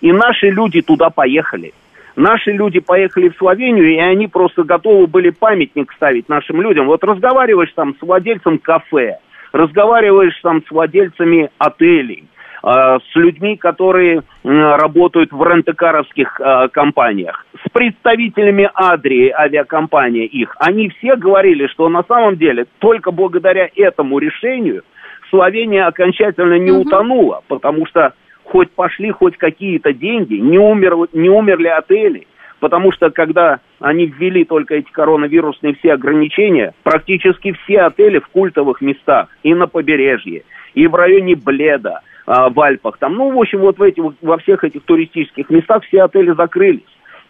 И 0.00 0.12
наши 0.12 0.50
люди 0.50 0.80
туда 0.82 1.10
поехали. 1.10 1.72
Наши 2.16 2.52
люди 2.52 2.78
поехали 2.78 3.28
в 3.28 3.36
Словению, 3.36 3.92
и 3.92 3.98
они 3.98 4.28
просто 4.28 4.62
готовы 4.62 5.06
были 5.06 5.30
памятник 5.30 5.92
ставить 5.92 6.28
нашим 6.28 6.62
людям. 6.62 6.86
Вот 6.86 7.02
разговариваешь 7.02 7.72
там 7.74 7.96
с 7.98 8.02
владельцем 8.02 8.58
кафе, 8.58 9.18
разговариваешь 9.52 10.38
там 10.40 10.62
с 10.64 10.70
владельцами 10.70 11.50
отелей, 11.58 12.24
Э, 12.24 12.33
с 12.64 13.16
людьми, 13.16 13.56
которые 13.56 14.22
работают 14.42 15.32
в 15.32 15.42
рентекаровских 15.42 16.40
э, 16.40 16.68
компаниях, 16.68 17.44
с 17.64 17.70
представителями 17.70 18.70
Адри, 18.72 19.28
авиакомпании 19.30 20.24
их. 20.24 20.56
Они 20.58 20.88
все 20.88 21.16
говорили, 21.16 21.66
что 21.66 21.88
на 21.90 22.02
самом 22.04 22.36
деле 22.36 22.64
только 22.78 23.10
благодаря 23.10 23.68
этому 23.76 24.18
решению 24.18 24.82
Словения 25.30 25.84
окончательно 25.86 26.58
не 26.58 26.70
угу. 26.70 26.82
утонула, 26.82 27.42
потому 27.48 27.86
что 27.86 28.14
хоть 28.44 28.70
пошли 28.70 29.10
хоть 29.10 29.36
какие-то 29.36 29.92
деньги, 29.92 30.34
не, 30.34 30.58
умер, 30.58 31.08
не 31.12 31.28
умерли 31.28 31.68
отели, 31.68 32.26
потому 32.60 32.92
что 32.92 33.10
когда 33.10 33.58
они 33.80 34.06
ввели 34.06 34.44
только 34.44 34.76
эти 34.76 34.90
коронавирусные 34.90 35.74
все 35.74 35.94
ограничения, 35.94 36.72
практически 36.82 37.52
все 37.64 37.80
отели 37.80 38.20
в 38.20 38.28
культовых 38.28 38.80
местах, 38.80 39.28
и 39.42 39.52
на 39.54 39.66
побережье, 39.66 40.44
и 40.74 40.86
в 40.86 40.94
районе 40.94 41.34
Бледа, 41.34 42.00
а, 42.26 42.48
в 42.50 42.60
Альпах. 42.60 42.98
Там, 42.98 43.14
ну, 43.14 43.30
в 43.30 43.38
общем, 43.38 43.60
вот 43.60 43.78
в 43.78 43.82
эти, 43.82 44.02
во 44.22 44.38
всех 44.38 44.64
этих 44.64 44.82
туристических 44.84 45.50
местах 45.50 45.84
все 45.84 46.02
отели 46.02 46.32
закрылись. 46.32 46.82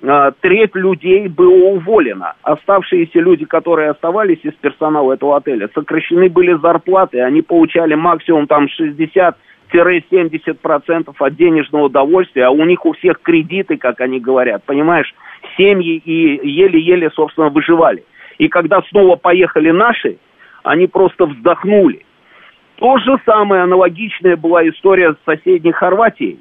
А, 0.02 0.32
треть 0.40 0.74
людей 0.74 1.28
было 1.28 1.70
уволено. 1.70 2.34
Оставшиеся 2.42 3.20
люди, 3.20 3.44
которые 3.44 3.90
оставались 3.90 4.40
из 4.42 4.52
персонала 4.54 5.14
этого 5.14 5.36
отеля, 5.36 5.68
сокращены 5.74 6.28
были 6.28 6.54
зарплаты, 6.54 7.20
они 7.20 7.42
получали 7.42 7.94
максимум 7.94 8.46
там 8.46 8.68
60 8.68 9.36
70% 9.72 11.14
от 11.18 11.36
денежного 11.36 11.84
удовольствия, 11.86 12.46
а 12.46 12.50
у 12.50 12.64
них 12.64 12.86
у 12.86 12.92
всех 12.92 13.20
кредиты, 13.20 13.76
как 13.76 14.00
они 14.00 14.20
говорят, 14.20 14.62
понимаешь, 14.64 15.12
семьи 15.56 15.96
и 15.96 16.48
еле-еле, 16.48 17.10
собственно, 17.10 17.48
выживали. 17.48 18.04
И 18.38 18.46
когда 18.46 18.82
снова 18.90 19.16
поехали 19.16 19.70
наши, 19.70 20.18
они 20.62 20.86
просто 20.86 21.26
вздохнули. 21.26 22.04
То 22.76 22.98
же 22.98 23.16
самое, 23.24 23.62
аналогичная 23.62 24.36
была 24.36 24.68
история 24.68 25.12
с 25.14 25.24
соседней 25.24 25.72
Хорватией. 25.72 26.38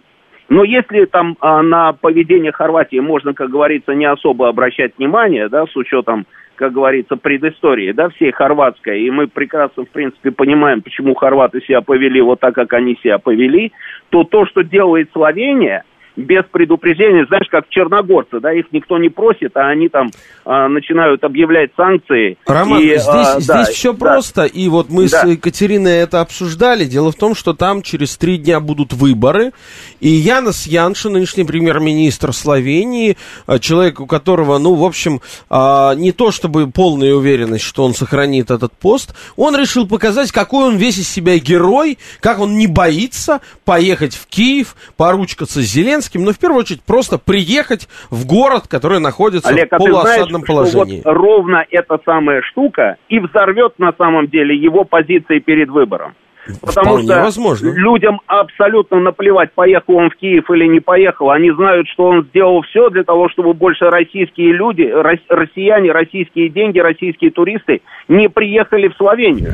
Но 0.50 0.63
если 0.63 1.06
там 1.06 1.38
а, 1.39 1.62
на 1.62 1.93
поведение 1.93 2.52
Хорватии 2.52 3.00
можно, 3.00 3.34
как 3.34 3.50
говорится, 3.50 3.93
не 3.93 4.06
особо 4.06 4.50
обращать 4.50 4.98
внимание, 4.98 5.48
да, 5.48 5.65
с 5.65 5.76
учетом, 5.76 6.26
как 6.56 6.74
говорится, 6.74 7.15
предыстории, 7.15 7.91
да, 7.91 8.10
всей 8.10 8.32
хорватской, 8.32 9.02
и 9.02 9.10
мы 9.10 9.28
прекрасно, 9.28 9.86
в 9.86 9.89
принципе, 9.89 10.32
понимаем, 10.32 10.82
почему 10.82 11.15
хорваты 11.15 11.62
себя 11.62 11.82
повели 11.82 12.22
вот 12.22 12.39
так, 12.39 12.54
как 12.54 12.74
они 12.74 12.98
себя 13.02 13.19
повели, 13.19 13.72
то 14.10 14.24
то, 14.24 14.46
что 14.46 14.63
делает 14.63 15.10
Словения, 15.13 15.84
без 16.15 16.43
предупреждения, 16.52 17.26
знаешь, 17.28 17.47
как 17.49 17.67
черногорцы, 17.69 18.39
да, 18.39 18.54
их 18.54 18.65
никто 18.71 18.97
не 18.97 19.10
просит, 19.10 19.56
а 19.56 19.67
они 19.69 19.89
там 19.89 20.10
а, 20.45 20.67
начинают 20.67 21.23
объявлять 21.23 21.71
санкции. 21.76 22.38
Роман, 22.45 22.80
и, 22.80 22.86
здесь, 22.86 23.08
а, 23.08 23.39
здесь 23.39 23.47
да, 23.47 23.63
все 23.65 23.93
да. 23.93 23.99
просто, 23.99 24.45
и 24.45 24.67
вот 24.67 24.89
мы 24.89 25.10
да. 25.10 25.21
с 25.21 25.28
Екатериной 25.28 25.97
это 25.97 26.21
обсуждали. 26.21 26.86
Дело 26.86 27.12
в 27.12 27.15
том, 27.15 27.36
что 27.36 27.54
там 27.54 27.82
через 27.82 28.17
три 28.17 28.38
дня 28.38 28.60
будут 28.60 28.93
выборы, 28.93 29.52
и 29.99 30.10
Янос 30.10 30.67
Янши, 30.67 31.10
нынешний 31.10 31.43
премьер-министр 31.43 32.34
Словении, 32.34 33.17
а, 33.47 33.60
человек, 33.60 33.99
у 33.99 34.06
которого, 34.06 34.58
ну, 34.58 34.76
в 34.76 34.84
общем, 34.84 35.21
а, 35.49 35.95
не 35.95 36.12
то 36.12 36.32
чтобы 36.32 36.69
полная 36.69 37.13
уверенность, 37.13 37.63
что 37.63 37.84
он 37.84 37.93
сохранит 37.93 38.52
этот 38.52 38.73
пост, 38.73 39.15
он 39.36 39.56
решил 39.56 39.88
показать, 39.88 40.32
какой 40.32 40.65
он 40.65 40.78
весь 40.78 40.97
из 40.97 41.10
себя 41.10 41.38
герой, 41.39 41.97
как 42.19 42.39
он 42.39 42.58
не 42.58 42.67
боится 42.67 43.41
поехать 43.65 44.15
в 44.15 44.28
Киев, 44.28 44.76
поручкаться 44.97 45.62
с 45.62 45.65
Зеленским, 45.65 46.03
Зеленским, 46.04 46.24
но 46.24 46.32
в 46.32 46.39
первую 46.39 46.60
очередь 46.60 46.84
просто 46.84 47.18
приехать 47.18 47.88
в 48.10 48.26
город, 48.26 48.63
который 48.68 49.00
находится 49.00 49.50
Олег, 49.50 49.72
в 49.72 49.78
полуосадном 49.78 50.42
а 50.44 50.46
положении. 50.46 51.00
Что 51.02 51.10
вот 51.10 51.18
ровно 51.18 51.66
эта 51.70 52.00
самая 52.06 52.42
штука 52.42 52.98
и 53.10 53.20
взорвет 53.20 53.80
на 53.80 53.94
самом 53.98 54.28
деле 54.28 54.56
его 54.56 54.84
позиции 54.84 55.39
перед 55.39 55.70
выбором. 55.70 56.16
Потому 56.60 56.98
Вполне 56.98 57.06
что 57.06 57.22
возможно. 57.22 57.70
людям 57.74 58.20
абсолютно 58.28 59.00
наплевать, 59.00 59.54
поехал 59.54 59.96
он 59.96 60.10
в 60.10 60.16
Киев 60.16 60.52
или 60.52 60.66
не 60.68 60.82
поехал. 60.82 61.32
Они 61.32 61.50
знают, 61.52 61.88
что 61.88 62.04
он 62.04 62.26
сделал 62.26 62.62
все 62.63 62.89
для 62.89 63.06
того, 63.06 63.30
чтобы 63.30 63.54
больше 63.54 63.86
российские 63.86 64.52
люди, 64.52 64.82
рос- 64.82 65.26
россияне, 65.30 65.94
российские 65.94 66.50
деньги, 66.50 66.80
российские 66.80 67.32
туристы 67.32 67.82
не 68.10 68.28
приехали 68.28 68.89
в 68.89 68.98
Словению. 68.98 69.54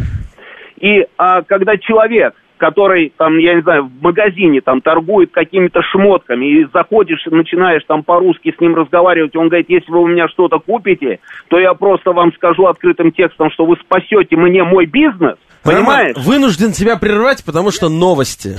И 0.79 1.05
а, 1.17 1.43
когда 1.43 1.77
человек, 1.77 2.33
который 2.59 3.11
там, 3.17 3.37
я 3.39 3.55
не 3.55 3.61
знаю, 3.61 3.85
в 3.85 4.03
магазине 4.03 4.61
там 4.61 4.81
торгует 4.81 5.31
какими-то 5.31 5.81
шмотками, 5.81 6.45
и 6.45 6.67
заходишь, 6.71 7.25
начинаешь 7.25 7.83
там 7.87 8.03
по-русски 8.03 8.53
с 8.55 8.61
ним 8.61 8.75
разговаривать, 8.75 9.35
он 9.35 9.47
говорит, 9.47 9.69
если 9.69 9.91
вы 9.91 10.01
у 10.01 10.07
меня 10.07 10.27
что-то 10.27 10.59
купите, 10.59 11.19
то 11.47 11.59
я 11.59 11.73
просто 11.73 12.11
вам 12.11 12.31
скажу 12.33 12.65
открытым 12.65 13.11
текстом, 13.11 13.49
что 13.51 13.65
вы 13.65 13.77
спасете 13.77 14.35
мне 14.35 14.63
мой 14.63 14.85
бизнес, 14.85 15.37
понимаешь? 15.63 16.15
Роман, 16.15 16.25
вынужден 16.25 16.71
тебя 16.73 16.97
прервать, 16.97 17.43
потому 17.43 17.71
что 17.71 17.89
новости. 17.89 18.57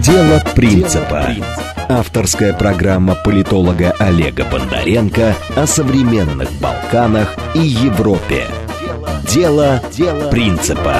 Дело 0.00 0.40
принципа. 0.54 1.26
Авторская 1.88 2.54
программа 2.54 3.16
политолога 3.24 3.92
Олега 3.98 4.44
Бондаренко 4.50 5.34
о 5.56 5.66
современных 5.66 6.48
Балканах 6.62 7.34
и 7.54 7.58
Европе. 7.58 8.44
Дело 9.26 9.80
принципа. 10.30 10.94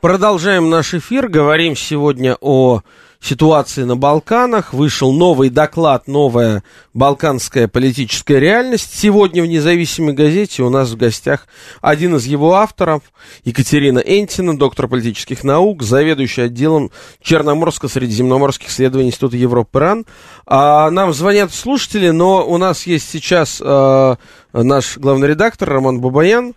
Продолжаем 0.00 0.70
наш 0.70 0.94
эфир. 0.94 1.26
Говорим 1.28 1.74
сегодня 1.74 2.36
о 2.40 2.82
ситуации 3.18 3.82
на 3.82 3.96
Балканах. 3.96 4.72
Вышел 4.72 5.12
новый 5.12 5.50
доклад, 5.50 6.06
новая 6.06 6.62
балканская 6.94 7.66
политическая 7.66 8.38
реальность. 8.38 8.96
Сегодня 8.96 9.42
в 9.42 9.48
независимой 9.48 10.14
газете 10.14 10.62
у 10.62 10.70
нас 10.70 10.90
в 10.90 10.96
гостях 10.96 11.48
один 11.80 12.14
из 12.14 12.26
его 12.26 12.54
авторов, 12.54 13.02
Екатерина 13.42 13.98
Энтина, 13.98 14.56
доктор 14.56 14.86
политических 14.86 15.42
наук, 15.42 15.82
заведующий 15.82 16.42
отделом 16.42 16.92
Черноморско-средиземноморских 17.20 18.68
исследований 18.68 19.08
Института 19.08 19.36
Европы 19.36 19.80
РАН. 19.80 20.06
А, 20.46 20.92
нам 20.92 21.12
звонят 21.12 21.52
слушатели, 21.52 22.10
но 22.10 22.46
у 22.48 22.56
нас 22.56 22.86
есть 22.86 23.10
сейчас 23.10 23.60
а, 23.60 24.16
наш 24.52 24.96
главный 24.96 25.26
редактор 25.26 25.68
Роман 25.68 26.00
Бабаян. 26.00 26.54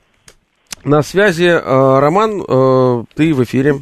На 0.84 1.04
связи, 1.04 1.46
э, 1.46 2.00
Роман, 2.00 2.42
э, 2.42 3.04
ты 3.16 3.34
в 3.34 3.44
эфире. 3.44 3.74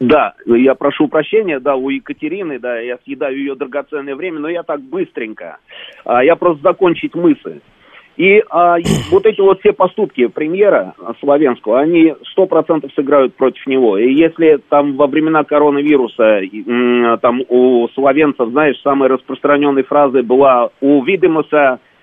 Да, 0.00 0.34
я 0.46 0.74
прошу 0.74 1.06
прощения, 1.06 1.60
да, 1.60 1.76
у 1.76 1.88
Екатерины, 1.88 2.58
да, 2.58 2.80
я 2.80 2.98
съедаю 3.04 3.38
ее 3.38 3.54
драгоценное 3.54 4.16
время, 4.16 4.40
но 4.40 4.48
я 4.48 4.64
так 4.64 4.80
быстренько. 4.80 5.58
А, 6.04 6.24
я 6.24 6.34
просто 6.34 6.62
закончить 6.62 7.14
мысль. 7.14 7.60
И 8.16 8.42
а, 8.50 8.76
вот 9.12 9.24
эти 9.24 9.40
вот 9.40 9.60
все 9.60 9.72
поступки 9.72 10.26
премьера 10.26 10.94
Славенского, 11.20 11.78
они 11.78 12.12
сто 12.32 12.46
процентов 12.46 12.90
сыграют 12.94 13.36
против 13.36 13.64
него. 13.68 13.96
И 13.96 14.12
если 14.12 14.58
там 14.68 14.96
во 14.96 15.06
времена 15.06 15.44
коронавируса 15.44 16.40
там 17.22 17.42
у 17.48 17.88
словенцев, 17.94 18.50
знаешь, 18.50 18.80
самой 18.82 19.08
распространенной 19.08 19.84
фразой 19.84 20.22
была 20.22 20.70
«у 20.80 21.02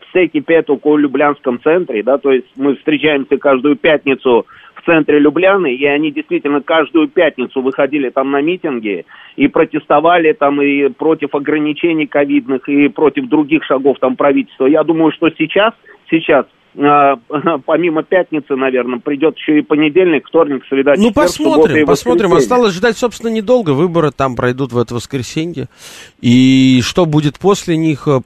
Видимуса 0.09 0.11
все 0.11 0.27
кипят 0.27 0.69
у 0.69 0.97
Люблянском 0.97 1.59
центре», 1.61 2.03
да, 2.03 2.17
то 2.17 2.31
есть 2.31 2.47
мы 2.55 2.75
встречаемся 2.75 3.37
каждую 3.37 3.75
пятницу 3.75 4.45
в 4.75 4.85
центре 4.85 5.19
Любляны, 5.19 5.73
и 5.73 5.85
они 5.85 6.11
действительно 6.11 6.61
каждую 6.61 7.09
пятницу 7.09 7.61
выходили 7.61 8.09
там 8.09 8.31
на 8.31 8.41
митинги 8.41 9.05
и 9.35 9.47
протестовали 9.47 10.33
там 10.33 10.61
и 10.61 10.89
против 10.89 11.35
ограничений 11.35 12.07
ковидных, 12.07 12.67
и 12.69 12.87
против 12.87 13.27
других 13.27 13.63
шагов 13.65 13.97
там 13.99 14.15
правительства. 14.15 14.65
Я 14.65 14.83
думаю, 14.83 15.11
что 15.11 15.29
сейчас, 15.31 15.73
сейчас 16.09 16.45
а, 16.77 17.17
помимо 17.65 18.03
пятницы, 18.03 18.55
наверное, 18.55 18.99
придет 18.99 19.35
еще 19.37 19.59
и 19.59 19.61
понедельник, 19.61 20.27
вторник, 20.27 20.63
среда, 20.69 20.93
Ну, 20.97 21.11
посмотрим, 21.11 21.85
посмотрим. 21.85 22.33
Осталось 22.33 22.73
ждать, 22.73 22.97
собственно, 22.97 23.31
недолго. 23.31 23.71
Выборы 23.71 24.11
там 24.11 24.35
пройдут 24.35 24.71
в 24.71 24.77
это 24.77 24.95
воскресенье. 24.95 25.67
И 26.21 26.81
что 26.83 27.05
будет 27.05 27.37
после 27.37 27.75
них, 27.75 28.07
э, 28.07 28.21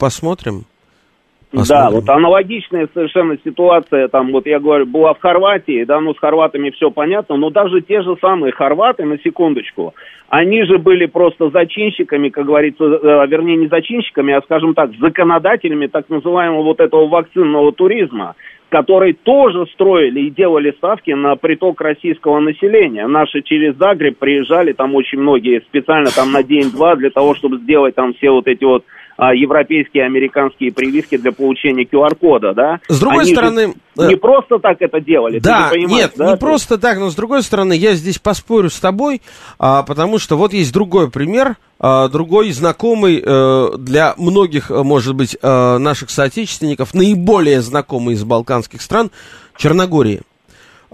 посмотрим. 1.54 1.90
Да, 1.90 1.90
вот 1.90 2.10
аналогичная 2.10 2.88
совершенно 2.94 3.38
ситуация, 3.44 4.08
там, 4.08 4.32
вот 4.32 4.46
я 4.46 4.60
говорю, 4.60 4.86
была 4.86 5.14
в 5.14 5.20
Хорватии, 5.20 5.84
да, 5.84 6.00
ну, 6.00 6.14
с 6.14 6.20
хорватами 6.20 6.72
все 6.72 6.92
понятно, 6.92 7.38
но 7.38 7.50
даже 7.50 7.82
те 7.82 8.02
же 8.02 8.16
самые 8.20 8.52
хорваты, 8.52 9.06
на 9.06 9.18
секундочку, 9.20 9.94
они 10.30 10.64
же 10.64 10.78
были 10.80 11.06
просто 11.06 11.50
зачинщиками, 11.50 12.30
как 12.30 12.46
говорится, 12.46 12.84
э, 12.84 13.28
вернее, 13.28 13.56
не 13.56 13.68
зачинщиками, 13.68 14.34
а, 14.34 14.42
скажем 14.42 14.74
так, 14.74 14.92
законодателями 15.00 15.88
так 15.88 16.10
называемого 16.10 16.64
вот 16.64 16.80
этого 16.80 17.08
вакцинного 17.08 17.72
туризма, 17.72 18.36
которые 18.70 19.14
тоже 19.14 19.68
строили 19.74 20.22
и 20.22 20.32
делали 20.32 20.72
ставки 20.72 21.12
на 21.12 21.36
приток 21.36 21.80
российского 21.82 22.40
населения. 22.40 23.06
Наши 23.06 23.44
через 23.44 23.76
Загреб 23.76 24.18
приезжали, 24.18 24.74
там 24.74 24.96
очень 24.96 25.20
многие 25.20 25.62
специально 25.62 26.10
там 26.10 26.32
на 26.32 26.42
день-два 26.42 26.96
для 26.96 27.12
того, 27.12 27.36
чтобы 27.36 27.58
сделать 27.60 27.94
там 27.94 28.16
все 28.16 28.32
вот 28.32 28.48
эти 28.48 28.64
вот 28.64 28.84
европейские, 29.18 30.06
американские 30.06 30.72
прививки 30.72 31.18
для 31.18 31.32
получения 31.32 31.84
QR-кода, 31.84 32.54
да? 32.54 32.80
С 32.88 33.00
другой 33.00 33.24
Они 33.24 33.32
стороны, 33.32 33.74
э, 33.98 34.08
не 34.08 34.16
просто 34.16 34.60
так 34.60 34.78
это 34.80 35.00
делали, 35.00 35.40
ты 35.40 35.44
Да, 35.44 35.68
же 35.68 35.76
понимаешь, 35.76 36.04
нет, 36.06 36.14
да? 36.16 36.32
не 36.32 36.38
просто 36.38 36.78
так, 36.78 36.98
но 36.98 37.10
с 37.10 37.16
другой 37.16 37.44
стороны, 37.44 37.74
я 37.74 37.94
здесь 37.94 38.20
поспорю 38.20 38.70
с 38.70 38.80
тобой, 38.80 39.22
а, 39.60 39.84
потому 39.84 40.20
что 40.20 40.36
вот 40.36 40.54
есть 40.54 40.74
другой 40.74 41.12
пример, 41.12 41.58
а, 41.80 42.08
другой 42.08 42.52
знакомый 42.52 43.22
э, 43.24 43.78
для 43.78 44.14
многих, 44.18 44.72
э, 44.72 44.84
может 44.84 45.16
быть, 45.16 45.36
э, 45.42 45.78
наших 45.78 46.10
соотечественников, 46.12 46.94
наиболее 46.94 47.62
знакомый 47.62 48.16
из 48.16 48.24
балканских 48.24 48.82
стран, 48.82 49.12
Черногории. 49.58 50.22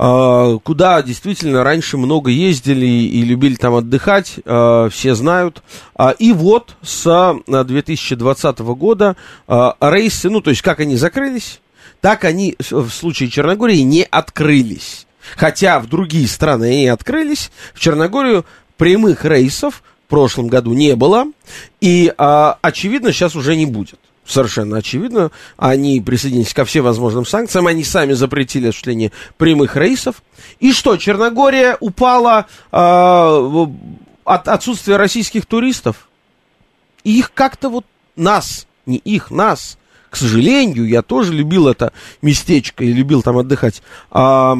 А, 0.01 0.57
Куда 0.59 1.01
действительно 1.01 1.61
раньше 1.61 1.97
много 1.97 2.31
ездили 2.31 2.85
и 2.85 3.21
любили 3.23 3.55
там 3.55 3.75
отдыхать, 3.75 4.35
а, 4.45 4.87
все 4.89 5.13
знают. 5.13 5.61
А, 5.93 6.11
И 6.11 6.31
вот 6.31 6.77
с 6.81 7.05
а, 7.05 7.63
2020 7.63 8.59
года 8.59 9.17
рейсы, 9.47 10.29
ну 10.29 10.39
то 10.39 10.51
есть 10.51 10.61
как 10.61 10.79
они 10.79 10.95
закрылись, 10.95 11.59
так 11.99 12.23
они 12.23 12.55
в 12.57 12.89
случае 12.89 13.29
Черногории 13.29 13.81
не 13.81 14.03
открылись. 14.03 15.05
Хотя 15.35 15.79
в 15.81 15.87
другие 15.87 16.27
страны 16.29 16.65
они 16.65 16.87
открылись, 16.87 17.51
в 17.73 17.79
Черногорию 17.79 18.45
прямых 18.77 19.25
рейсов 19.25 19.83
в 20.07 20.09
прошлом 20.09 20.47
году 20.47 20.73
не 20.73 20.95
было, 20.95 21.25
и, 21.81 22.11
очевидно, 22.17 23.11
сейчас 23.11 23.35
уже 23.35 23.55
не 23.55 23.65
будет. 23.67 23.99
Совершенно 24.29 24.77
очевидно. 24.77 25.31
Они 25.57 25.99
присоединились 26.01 26.53
ко 26.53 26.63
всевозможным 26.63 27.25
санкциям, 27.25 27.65
они 27.65 27.83
сами 27.83 28.13
запретили 28.13 28.67
осуществление 28.67 29.11
прямых 29.37 29.75
рейсов. 29.75 30.21
И 30.59 30.71
что, 30.71 30.97
Черногория 30.97 31.75
упала 31.79 32.45
в- 32.71 33.73
от 34.25 34.47
отсутствия 34.47 34.97
российских 34.97 35.47
туристов? 35.47 36.07
И 37.03 37.17
их 37.17 37.33
как-то 37.33 37.69
вот 37.69 37.85
нас, 38.15 38.67
не 38.85 38.97
их, 38.97 39.31
нас, 39.31 39.79
к 40.11 40.15
сожалению, 40.15 40.87
я 40.87 41.01
тоже 41.01 41.33
любил 41.33 41.67
это 41.67 41.91
местечко 42.21 42.83
и 42.83 42.93
любил 42.93 43.23
там 43.23 43.35
отдыхать, 43.35 43.81
а, 44.11 44.55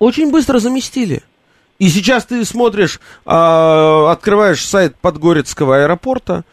очень 0.00 0.32
быстро 0.32 0.58
заместили. 0.58 1.22
И 1.78 1.88
сейчас 1.88 2.24
ты 2.24 2.44
смотришь, 2.44 3.00
а, 3.26 4.10
открываешь 4.10 4.64
сайт 4.64 4.96
Подгорецкого 4.96 5.82
аэропорта 5.82 6.44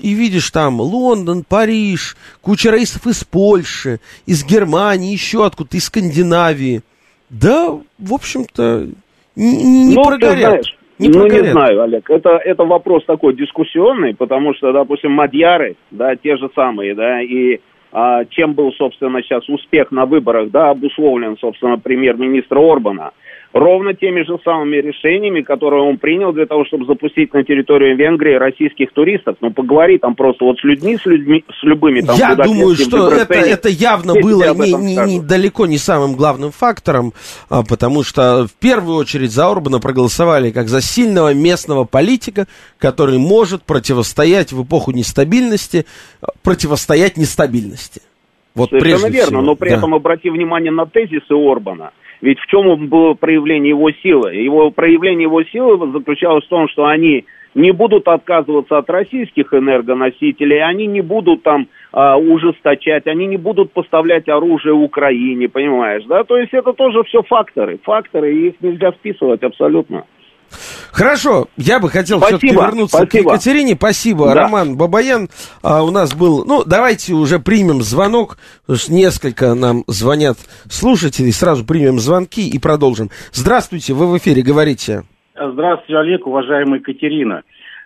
и 0.00 0.14
видишь 0.14 0.50
там 0.50 0.80
Лондон, 0.80 1.44
Париж, 1.48 2.16
куча 2.42 2.70
рейсов 2.70 3.06
из 3.06 3.24
Польши, 3.24 4.00
из 4.26 4.44
Германии, 4.44 5.12
еще 5.12 5.46
откуда-то, 5.46 5.76
из 5.76 5.84
Скандинавии. 5.84 6.82
Да, 7.28 7.78
в 7.98 8.12
общем-то, 8.12 8.88
не, 9.36 9.62
не- 9.62 9.94
ну, 9.94 10.02
ты 10.02 10.08
прогорят. 10.08 10.38
знаешь, 10.38 10.76
Не 10.98 11.08
ну, 11.08 11.20
прогорят. 11.20 11.44
не 11.46 11.52
знаю, 11.52 11.82
Олег, 11.82 12.10
это, 12.10 12.30
это 12.44 12.64
вопрос 12.64 13.04
такой 13.06 13.34
дискуссионный, 13.36 14.14
потому 14.14 14.54
что, 14.54 14.72
допустим, 14.72 15.12
мадьяры, 15.12 15.76
да, 15.92 16.16
те 16.16 16.36
же 16.36 16.50
самые, 16.54 16.94
да, 16.94 17.22
и 17.22 17.60
а, 17.92 18.24
чем 18.24 18.54
был, 18.54 18.72
собственно, 18.72 19.22
сейчас 19.22 19.48
успех 19.48 19.90
на 19.90 20.06
выборах, 20.06 20.50
да, 20.50 20.70
обусловлен, 20.70 21.36
собственно, 21.40 21.78
премьер-министра 21.78 22.58
Орбана, 22.60 23.12
ровно 23.52 23.94
теми 23.94 24.22
же 24.22 24.38
самыми 24.44 24.76
решениями, 24.76 25.42
которые 25.42 25.82
он 25.82 25.98
принял 25.98 26.32
для 26.32 26.46
того, 26.46 26.64
чтобы 26.64 26.86
запустить 26.86 27.32
на 27.34 27.42
территорию 27.42 27.96
Венгрии 27.96 28.34
российских 28.34 28.92
туристов. 28.92 29.36
Ну, 29.40 29.52
поговори 29.52 29.98
там 29.98 30.14
просто 30.14 30.44
вот 30.44 30.58
с 30.58 30.64
людьми, 30.64 30.96
с 30.96 31.06
людьми, 31.06 31.44
с 31.60 31.62
любыми 31.64 32.00
там. 32.00 32.16
Я 32.16 32.34
думаю, 32.36 32.76
что 32.76 33.08
это, 33.10 33.34
это 33.34 33.68
явно 33.68 34.12
Все 34.12 34.22
было 34.22 34.54
не, 34.54 34.72
не- 34.72 34.96
не- 34.96 35.20
далеко 35.20 35.66
не 35.66 35.78
самым 35.78 36.14
главным 36.14 36.52
фактором, 36.52 37.12
а, 37.48 37.62
потому 37.62 38.02
что 38.04 38.46
в 38.46 38.54
первую 38.54 38.96
очередь 38.96 39.32
за 39.32 39.50
Орбана 39.50 39.80
проголосовали 39.80 40.50
как 40.50 40.68
за 40.68 40.80
сильного 40.80 41.34
местного 41.34 41.84
политика, 41.84 42.46
который 42.78 43.18
может 43.18 43.64
противостоять 43.64 44.52
в 44.52 44.62
эпоху 44.64 44.92
нестабильности, 44.92 45.86
противостоять 46.42 47.16
нестабильности. 47.16 48.02
Вот 48.54 48.70
Совершенно 48.70 49.06
верно, 49.06 49.26
всего, 49.26 49.42
но 49.42 49.54
при 49.54 49.70
да. 49.70 49.76
этом 49.76 49.94
обрати 49.94 50.28
внимание 50.28 50.72
на 50.72 50.86
тезисы 50.86 51.32
Орбана. 51.32 51.92
Ведь 52.20 52.38
в 52.38 52.46
чем 52.46 52.88
было 52.88 53.14
проявление 53.14 53.70
его 53.70 53.90
силы? 53.90 54.34
Его 54.34 54.70
проявление 54.70 55.22
его 55.22 55.42
силы 55.44 55.90
заключалось 55.92 56.44
в 56.44 56.48
том, 56.48 56.68
что 56.68 56.86
они 56.86 57.24
не 57.54 57.72
будут 57.72 58.06
отказываться 58.06 58.78
от 58.78 58.88
российских 58.90 59.52
энергоносителей, 59.52 60.62
они 60.62 60.86
не 60.86 61.00
будут 61.00 61.42
там 61.42 61.66
а, 61.92 62.16
ужесточать, 62.16 63.06
они 63.06 63.26
не 63.26 63.36
будут 63.36 63.72
поставлять 63.72 64.28
оружие 64.28 64.74
Украине, 64.74 65.48
понимаешь, 65.48 66.04
да? 66.04 66.22
То 66.24 66.36
есть 66.36 66.52
это 66.52 66.72
тоже 66.72 67.02
все 67.04 67.22
факторы, 67.22 67.78
факторы, 67.82 68.34
и 68.34 68.48
их 68.48 68.54
нельзя 68.60 68.92
списывать 68.92 69.42
абсолютно. 69.42 70.04
Хорошо, 70.92 71.48
я 71.56 71.78
бы 71.78 71.88
хотел 71.88 72.20
все-таки 72.20 72.50
вернуться 72.50 72.98
спасибо. 72.98 73.30
к 73.30 73.32
Екатерине. 73.34 73.74
Спасибо, 73.74 74.26
да. 74.26 74.34
Роман 74.34 74.76
Бабаян. 74.76 75.28
А, 75.62 75.82
у 75.82 75.90
нас 75.90 76.14
был... 76.14 76.44
Ну, 76.44 76.62
давайте 76.64 77.14
уже 77.14 77.38
примем 77.38 77.82
звонок. 77.82 78.38
Несколько 78.88 79.54
нам 79.54 79.84
звонят 79.86 80.36
слушатели. 80.68 81.30
Сразу 81.30 81.64
примем 81.64 81.98
звонки 81.98 82.48
и 82.48 82.58
продолжим. 82.58 83.10
Здравствуйте, 83.32 83.92
вы 83.94 84.10
в 84.10 84.18
эфире, 84.18 84.42
говорите. 84.42 85.04
Здравствуйте, 85.34 85.96
Олег, 85.96 86.26
уважаемая 86.26 86.80
Екатерина. 86.80 87.42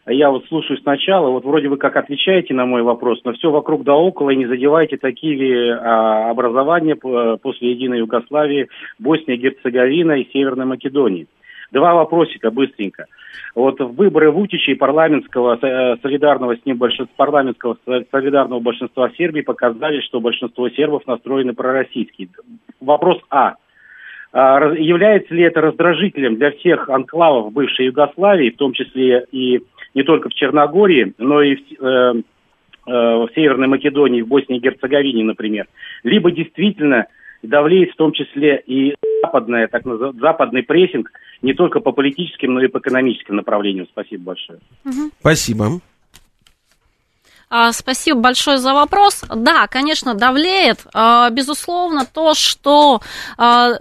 Я 0.07 0.31
вот 0.31 0.45
слушаю 0.49 0.79
сначала, 0.81 1.31
вот 1.31 1.45
вроде 1.45 1.69
вы 1.69 1.79
как 1.79 1.97
отвечаете 1.97 2.53
на 2.53 2.67
мой 2.67 2.83
вопрос, 2.83 3.21
но 3.25 3.33
все 3.33 3.51
вокруг 3.51 3.85
да 3.85 3.95
около, 3.95 4.31
и 4.31 4.37
не 4.37 4.47
задевайте 4.47 4.99
такие 4.99 5.35
ли 5.35 5.71
а, 5.71 6.31
образования 6.31 6.95
после 6.95 7.71
единой 7.71 8.01
Югославии, 8.01 8.69
Босния, 8.99 9.37
Герцеговина 9.37 10.13
и 10.13 10.31
Северной 10.31 10.67
Македонии. 10.67 11.27
Два 11.75 11.93
вопросика 11.93 12.53
быстренько. 12.53 13.07
Вот 13.57 13.81
в 13.81 13.97
выборы 13.97 14.31
Вутича 14.31 14.71
и 14.71 14.77
парламентского 14.77 15.59
э, 15.61 15.97
солидарного 16.03 16.57
с 16.57 16.65
ним 16.65 16.79
большинства, 16.79 17.13
парламентского 17.17 17.77
солидарного 18.13 18.61
большинства 18.61 19.11
Сербии 19.19 19.41
показали, 19.41 20.01
что 20.03 20.21
большинство 20.21 20.69
сербов 20.71 21.05
настроены 21.09 21.53
пророссийски. 21.53 22.29
Вопрос 22.81 23.19
А. 23.29 23.55
а 24.33 24.73
является 24.75 25.35
ли 25.35 25.43
это 25.43 25.61
раздражителем 25.63 26.37
для 26.37 26.53
всех 26.53 26.89
анклавов 26.89 27.53
бывшей 27.53 27.87
Югославии, 27.87 28.51
в 28.51 28.57
том 28.57 28.73
числе 28.73 29.27
и 29.33 29.61
не 29.95 30.05
только 30.05 30.29
в 30.29 30.35
Черногории, 30.35 31.13
но 31.19 31.43
и 31.43 31.57
в, 31.57 31.85
э, 31.85 32.15
э, 32.17 32.23
в 32.87 33.29
Северной 33.35 33.67
Македонии, 33.67 34.23
в 34.23 34.29
Боснии 34.29 34.59
и 34.59 34.63
Герцеговине, 34.63 35.25
например? 35.25 35.67
Либо 36.05 36.31
действительно 36.31 37.07
давлеет 37.43 37.91
в 37.91 37.97
том 37.97 38.13
числе 38.13 38.63
и 38.65 38.95
западное, 39.23 39.69
так 39.69 39.85
называемый, 39.85 40.21
западный 40.21 40.63
прессинг 40.63 41.11
не 41.45 41.53
только 41.53 41.81
по 41.81 41.93
политическим, 41.93 42.55
но 42.55 42.65
и 42.65 42.69
по 42.69 42.79
экономическим 42.79 43.37
направлениям. 43.37 43.87
Спасибо 43.93 44.25
большое. 44.25 44.59
Спасибо. 45.21 45.81
А, 47.51 47.73
спасибо 47.73 48.19
большое 48.19 48.57
за 48.59 48.73
вопрос. 48.73 49.23
Да, 49.29 49.67
конечно, 49.67 50.15
давлеет. 50.15 50.87
А, 50.95 51.29
безусловно, 51.31 52.07
то, 52.07 52.35
что 52.35 53.03
а, 53.37 53.75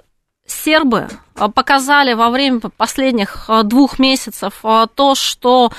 сербы 0.45 1.07
показали 1.55 2.13
во 2.13 2.29
время 2.29 2.59
последних 2.75 3.49
двух 3.63 3.97
месяцев 3.97 4.61
то, 4.61 5.15
что 5.15 5.71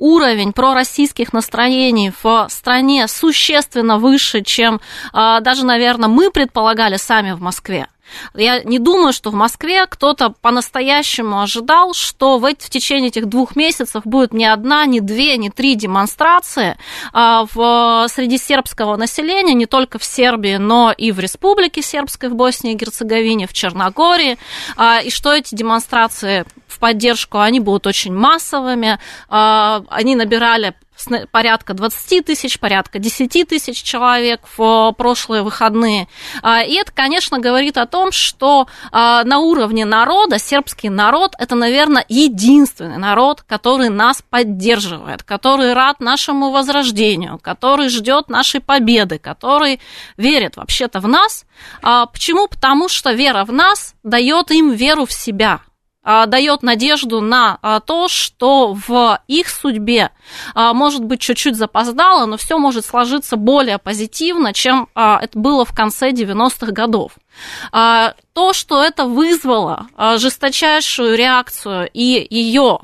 уровень 0.00 0.52
пророссийских 0.52 1.32
настроений 1.32 2.10
в 2.22 2.48
стране 2.48 3.06
существенно 3.06 3.98
выше, 3.98 4.42
чем 4.42 4.80
даже, 5.12 5.64
наверное, 5.64 6.08
мы 6.08 6.32
предполагали 6.32 6.96
сами 6.96 7.32
в 7.32 7.40
Москве. 7.40 7.86
Я 8.34 8.62
не 8.62 8.78
думаю, 8.78 9.12
что 9.12 9.30
в 9.30 9.34
Москве 9.34 9.86
кто-то 9.86 10.34
по-настоящему 10.40 11.40
ожидал, 11.40 11.94
что 11.94 12.38
в, 12.38 12.44
эти, 12.44 12.64
в 12.64 12.70
течение 12.70 13.08
этих 13.08 13.26
двух 13.26 13.56
месяцев 13.56 14.02
будет 14.04 14.32
не 14.32 14.46
одна, 14.46 14.86
не 14.86 15.00
две, 15.00 15.36
не 15.36 15.50
три 15.50 15.74
демонстрации 15.74 16.76
а, 17.12 17.46
в, 17.52 18.06
среди 18.08 18.38
сербского 18.38 18.96
населения, 18.96 19.54
не 19.54 19.66
только 19.66 19.98
в 19.98 20.04
Сербии, 20.04 20.56
но 20.56 20.92
и 20.96 21.12
в 21.12 21.20
Республике 21.20 21.82
Сербской, 21.82 22.28
в 22.28 22.34
Боснии 22.34 22.72
и 22.72 22.76
Герцеговине, 22.76 23.46
в 23.46 23.52
Черногории, 23.52 24.38
а, 24.76 25.00
и 25.00 25.10
что 25.10 25.32
эти 25.32 25.54
демонстрации 25.54 26.44
в 26.70 26.78
поддержку, 26.78 27.38
они 27.38 27.60
будут 27.60 27.86
очень 27.86 28.14
массовыми, 28.14 28.98
а, 29.28 29.82
они 29.88 30.16
набирали 30.16 30.74
порядка 31.30 31.74
20 31.74 32.26
тысяч, 32.26 32.58
порядка 32.58 32.98
10 32.98 33.48
тысяч 33.48 33.82
человек 33.82 34.40
в 34.56 34.92
прошлые 34.96 35.42
выходные. 35.42 36.08
А, 36.42 36.62
и 36.62 36.74
это, 36.74 36.92
конечно, 36.92 37.38
говорит 37.38 37.78
о 37.78 37.86
том, 37.86 38.12
что 38.12 38.66
а, 38.92 39.24
на 39.24 39.38
уровне 39.38 39.84
народа, 39.84 40.38
сербский 40.38 40.88
народ, 40.88 41.34
это, 41.38 41.54
наверное, 41.54 42.04
единственный 42.08 42.98
народ, 42.98 43.42
который 43.42 43.88
нас 43.88 44.22
поддерживает, 44.28 45.22
который 45.22 45.72
рад 45.72 46.00
нашему 46.00 46.50
возрождению, 46.50 47.38
который 47.38 47.88
ждет 47.88 48.28
нашей 48.28 48.60
победы, 48.60 49.18
который 49.18 49.80
верит 50.16 50.56
вообще-то 50.56 51.00
в 51.00 51.08
нас. 51.08 51.44
Почему? 52.12 52.48
Потому 52.48 52.88
что 52.88 53.12
вера 53.12 53.44
в 53.44 53.52
нас 53.52 53.94
дает 54.02 54.50
им 54.50 54.72
веру 54.72 55.06
в 55.06 55.12
себя. 55.12 55.60
А, 56.02 56.24
дает 56.24 56.62
надежду 56.62 57.20
на 57.20 57.58
а, 57.60 57.80
то, 57.80 58.08
что 58.08 58.72
в 58.72 59.20
их 59.28 59.50
судьбе, 59.50 60.10
а, 60.54 60.72
может 60.72 61.04
быть, 61.04 61.20
чуть-чуть 61.20 61.56
запоздало, 61.56 62.24
но 62.24 62.38
все 62.38 62.56
может 62.56 62.86
сложиться 62.86 63.36
более 63.36 63.78
позитивно, 63.78 64.54
чем 64.54 64.88
это 64.94 65.38
было 65.38 65.64
в 65.64 65.74
конце 65.74 66.10
90-х 66.10 66.72
годов. 66.72 67.12
То, 67.70 68.52
что 68.52 68.82
это 68.82 69.04
вызвало 69.04 69.86
жесточайшую 70.16 71.16
реакцию 71.16 71.90
и 71.92 72.26
ее 72.30 72.80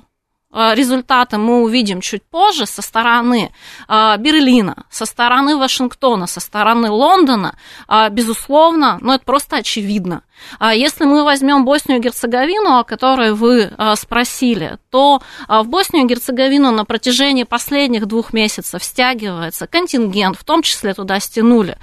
результаты 0.52 1.38
мы 1.38 1.62
увидим 1.62 2.00
чуть 2.00 2.22
позже 2.22 2.66
со 2.66 2.80
стороны 2.82 3.52
э, 3.88 4.16
Берлина, 4.18 4.86
со 4.90 5.04
стороны 5.04 5.56
Вашингтона, 5.56 6.26
со 6.26 6.40
стороны 6.40 6.90
Лондона, 6.90 7.56
э, 7.88 8.08
безусловно, 8.10 8.98
но 9.00 9.08
ну, 9.08 9.12
это 9.14 9.24
просто 9.24 9.56
очевидно. 9.56 10.22
Если 10.60 11.04
мы 11.04 11.24
возьмем 11.24 11.64
Боснию 11.64 11.98
и 11.98 12.02
Герцеговину, 12.02 12.76
о 12.76 12.84
которой 12.84 13.32
вы 13.32 13.72
спросили, 13.96 14.78
то 14.90 15.22
в 15.48 15.64
Боснию 15.64 16.04
и 16.04 16.08
Герцеговину 16.08 16.72
на 16.72 16.84
протяжении 16.84 17.44
последних 17.44 18.04
двух 18.04 18.34
месяцев 18.34 18.84
стягивается 18.84 19.66
контингент, 19.66 20.36
в 20.36 20.44
том 20.44 20.60
числе 20.60 20.92
туда 20.92 21.20
стянули 21.20 21.78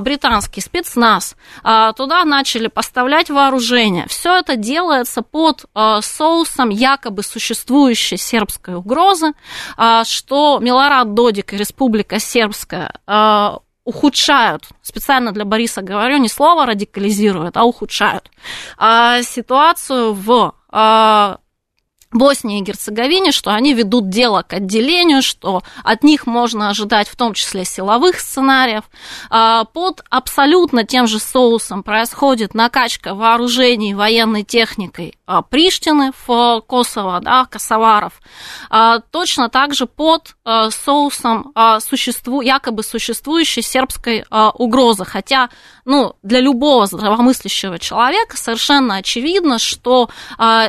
британский 0.00 0.60
спецназ, 0.60 1.36
туда 1.62 2.24
начали 2.24 2.66
поставлять 2.66 3.30
вооружение. 3.30 4.06
Все 4.08 4.36
это 4.40 4.56
делается 4.56 5.22
под 5.22 5.66
соусом 6.00 6.70
якобы 6.70 7.22
существующей 7.22 8.11
наличие 8.12 8.18
сербской 8.18 8.74
угрозы, 8.74 9.32
а, 9.76 10.04
что 10.04 10.58
Милорад 10.60 11.14
Додик 11.14 11.52
и 11.52 11.56
Республика 11.56 12.18
Сербская 12.18 12.92
а, 13.06 13.58
ухудшают, 13.84 14.68
специально 14.82 15.32
для 15.32 15.44
Бориса 15.44 15.82
говорю, 15.82 16.18
не 16.18 16.28
слово 16.28 16.66
радикализируют, 16.66 17.56
а 17.56 17.64
ухудшают 17.64 18.30
а, 18.76 19.22
ситуацию 19.22 20.12
в 20.12 20.54
Боснии 22.12 22.58
и 22.60 22.62
Герцеговине, 22.62 23.32
что 23.32 23.50
они 23.52 23.74
ведут 23.74 24.08
дело 24.08 24.42
к 24.42 24.52
отделению, 24.52 25.22
что 25.22 25.62
от 25.82 26.02
них 26.02 26.26
можно 26.26 26.68
ожидать 26.68 27.08
в 27.08 27.16
том 27.16 27.34
числе 27.34 27.64
силовых 27.64 28.20
сценариев. 28.20 28.84
А, 29.30 29.64
под 29.64 30.02
абсолютно 30.10 30.84
тем 30.84 31.06
же 31.06 31.18
соусом 31.18 31.82
происходит 31.82 32.54
накачка 32.54 33.14
вооружений 33.14 33.94
военной 33.94 34.44
техникой 34.44 35.14
а, 35.26 35.42
Приштины 35.42 36.12
в 36.26 36.62
Косово, 36.66 37.20
да, 37.20 37.46
косоваров. 37.46 38.20
А, 38.70 39.00
точно 39.00 39.48
так 39.48 39.74
же 39.74 39.86
под 39.86 40.34
соусом 40.70 41.52
существу, 41.80 42.40
якобы 42.40 42.82
существующей 42.82 43.62
сербской 43.62 44.24
угрозы. 44.54 45.04
Хотя 45.04 45.50
ну, 45.84 46.16
для 46.22 46.40
любого 46.40 46.86
здравомыслящего 46.86 47.78
человека 47.78 48.36
совершенно 48.36 48.96
очевидно, 48.96 49.58
что 49.58 50.08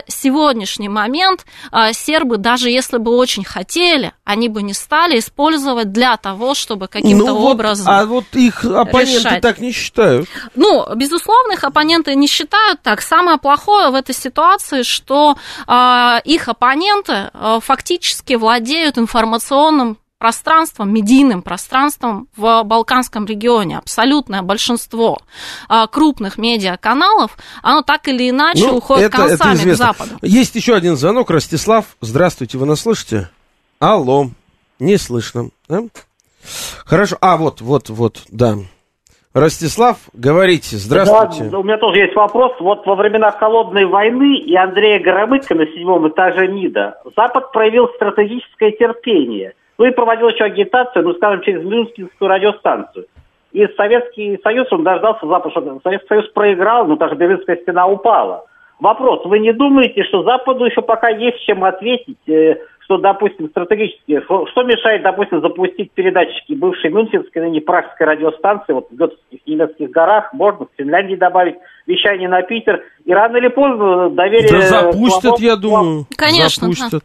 сегодняшний 0.07 0.89
момент 0.89 1.32
момент 1.33 1.45
а, 1.71 1.93
сербы, 1.93 2.37
даже 2.37 2.69
если 2.69 2.97
бы 2.97 3.15
очень 3.15 3.43
хотели, 3.43 4.13
они 4.23 4.49
бы 4.49 4.61
не 4.61 4.73
стали 4.73 5.19
использовать 5.19 5.91
для 5.91 6.17
того, 6.17 6.53
чтобы 6.53 6.87
каким-то 6.87 7.25
ну, 7.25 7.35
вот, 7.35 7.53
образом 7.53 7.87
А 7.89 8.05
вот 8.05 8.25
их 8.33 8.63
оппоненты 8.63 9.19
решать. 9.19 9.41
так 9.41 9.59
не 9.59 9.71
считают. 9.71 10.27
Ну, 10.55 10.85
безусловно, 10.95 11.53
их 11.53 11.63
оппоненты 11.63 12.15
не 12.15 12.27
считают 12.27 12.81
так. 12.81 13.01
Самое 13.01 13.37
плохое 13.37 13.89
в 13.89 13.95
этой 13.95 14.15
ситуации, 14.15 14.83
что 14.83 15.37
э, 15.67 16.17
их 16.25 16.47
оппоненты 16.47 17.31
э, 17.33 17.59
фактически 17.61 18.33
владеют 18.35 18.97
информационным 18.97 19.97
пространством, 20.23 20.93
медийным 20.93 21.41
пространством 21.41 22.29
в 22.37 22.63
Балканском 22.63 23.25
регионе. 23.25 23.79
Абсолютное 23.79 24.41
большинство 24.41 25.17
а, 25.67 25.85
крупных 25.87 26.37
медиаканалов, 26.37 27.37
оно 27.61 27.81
так 27.81 28.07
или 28.07 28.29
иначе 28.29 28.67
ну, 28.67 28.77
уходит 28.77 29.07
это, 29.07 29.17
концами 29.17 29.59
это 29.59 29.71
к 29.71 29.75
Западу. 29.75 30.11
Есть 30.21 30.55
еще 30.55 30.75
один 30.75 30.95
звонок. 30.95 31.29
Ростислав, 31.29 31.97
здравствуйте, 31.99 32.57
вы 32.57 32.65
нас 32.65 32.79
слышите? 32.79 33.31
Алло, 33.79 34.27
не 34.79 34.95
слышно. 34.95 35.49
Да? 35.67 35.81
Хорошо, 36.85 37.17
а 37.19 37.35
вот, 37.35 37.59
вот, 37.59 37.89
вот, 37.89 38.23
да. 38.29 38.55
Ростислав, 39.33 39.97
говорите, 40.13 40.77
здравствуйте. 40.77 41.49
Да, 41.49 41.59
у 41.59 41.63
меня 41.63 41.77
тоже 41.79 41.99
есть 41.99 42.15
вопрос. 42.15 42.53
Вот 42.61 42.85
во 42.85 42.95
времена 42.95 43.31
Холодной 43.31 43.87
войны 43.87 44.37
и 44.37 44.55
Андрея 44.55 45.03
Горомыка 45.03 45.53
на 45.53 45.65
седьмом 45.65 46.07
этаже 46.07 46.47
МИДа 46.47 47.01
Запад 47.13 47.51
проявил 47.51 47.89
стратегическое 47.97 48.71
терпение– 48.71 49.55
ну 49.83 49.89
и 49.89 49.91
проводил 49.91 50.29
еще 50.29 50.45
агитацию, 50.45 51.03
ну, 51.03 51.13
скажем, 51.15 51.41
через 51.41 51.61
Мюнхенскую 51.61 52.29
радиостанцию. 52.29 53.07
И 53.51 53.67
Советский 53.75 54.39
Союз, 54.41 54.71
он 54.71 54.85
дождался 54.85 55.27
Запада, 55.27 55.77
Советский 55.83 56.07
Союз 56.07 56.29
проиграл, 56.29 56.87
но 56.87 56.95
даже 56.95 57.15
Берлинская 57.15 57.57
стена 57.57 57.85
упала. 57.85 58.45
Вопрос, 58.79 59.25
вы 59.25 59.39
не 59.39 59.51
думаете, 59.51 60.05
что 60.05 60.23
Западу 60.23 60.63
еще 60.63 60.81
пока 60.81 61.09
есть 61.09 61.43
чем 61.45 61.65
ответить, 61.65 62.29
э, 62.29 62.59
что, 62.79 62.97
допустим, 62.97 63.49
стратегически, 63.49 64.21
что, 64.21 64.47
что 64.47 64.63
мешает, 64.63 65.03
допустим, 65.03 65.41
запустить 65.41 65.91
передатчики 65.91 66.53
бывшей 66.53 66.89
Мюнхенской, 66.89 67.41
ныне 67.41 67.59
Пражской 67.59 68.07
радиостанции, 68.07 68.71
вот 68.71 68.87
в 68.89 68.95
Готовских 68.95 69.45
немецких 69.45 69.89
горах, 69.89 70.33
можно 70.33 70.65
в 70.65 70.69
Финляндии 70.77 71.15
добавить 71.15 71.55
вещание 71.87 72.29
на 72.29 72.41
Питер, 72.41 72.81
и 73.03 73.13
рано 73.13 73.35
или 73.35 73.49
поздно 73.49 74.09
доверие... 74.11 74.49
Да 74.49 74.61
запустят, 74.61 75.39
я 75.39 75.57
думаю. 75.57 76.05
Конечно. 76.15 76.71
Запустят. 76.71 77.03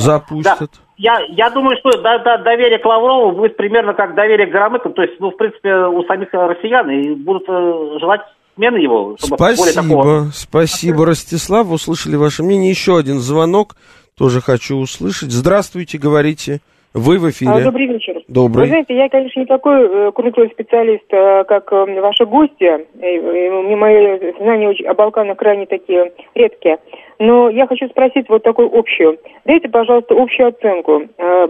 Запустят. 0.00 0.58
Да. 0.60 0.80
Я, 0.96 1.20
я 1.28 1.50
думаю, 1.50 1.76
что 1.78 1.90
до, 2.02 2.18
до, 2.18 2.38
доверие 2.38 2.78
к 2.78 2.84
Лаврову 2.84 3.36
будет 3.36 3.56
примерно 3.56 3.94
как 3.94 4.14
доверие 4.14 4.48
к 4.48 4.50
Громыку, 4.50 4.90
то 4.90 5.02
есть, 5.02 5.14
ну, 5.20 5.30
в 5.30 5.36
принципе, 5.36 5.72
у 5.74 6.02
самих 6.04 6.28
россиян, 6.32 6.90
и 6.90 7.14
будут 7.14 7.44
э, 7.48 7.98
желать 8.00 8.22
смены 8.56 8.78
его. 8.78 9.16
Спасибо, 9.18 9.82
такого... 9.82 10.30
спасибо, 10.32 11.06
Ростислав. 11.06 11.70
Услышали 11.70 12.16
ваше 12.16 12.42
мнение. 12.42 12.70
Еще 12.70 12.98
один 12.98 13.20
звонок 13.20 13.76
тоже 14.16 14.40
хочу 14.40 14.76
услышать. 14.76 15.30
Здравствуйте, 15.30 15.98
говорите. 15.98 16.60
Вы 16.98 17.18
в 17.18 17.30
эфире. 17.30 17.50
А, 17.52 17.60
Добрый 17.64 17.86
вечер. 17.86 18.20
Добрый. 18.26 18.64
Вы 18.64 18.68
знаете, 18.68 18.96
я, 18.96 19.08
конечно, 19.08 19.38
не 19.38 19.46
такой 19.46 19.86
э, 19.86 20.12
крутой 20.12 20.50
специалист, 20.50 21.04
э, 21.10 21.44
как 21.44 21.72
э, 21.72 22.00
ваши 22.00 22.26
гости. 22.26 22.64
Э, 22.64 23.76
мои 23.76 24.32
знания 24.38 24.74
о 24.88 24.94
Балканах 24.94 25.36
крайне 25.36 25.66
такие 25.66 26.12
редкие. 26.34 26.78
Но 27.20 27.48
я 27.50 27.66
хочу 27.66 27.88
спросить 27.88 28.28
вот 28.28 28.42
такую 28.42 28.76
общую. 28.76 29.18
Дайте, 29.44 29.68
пожалуйста, 29.68 30.14
общую 30.20 30.48
оценку. 30.48 31.02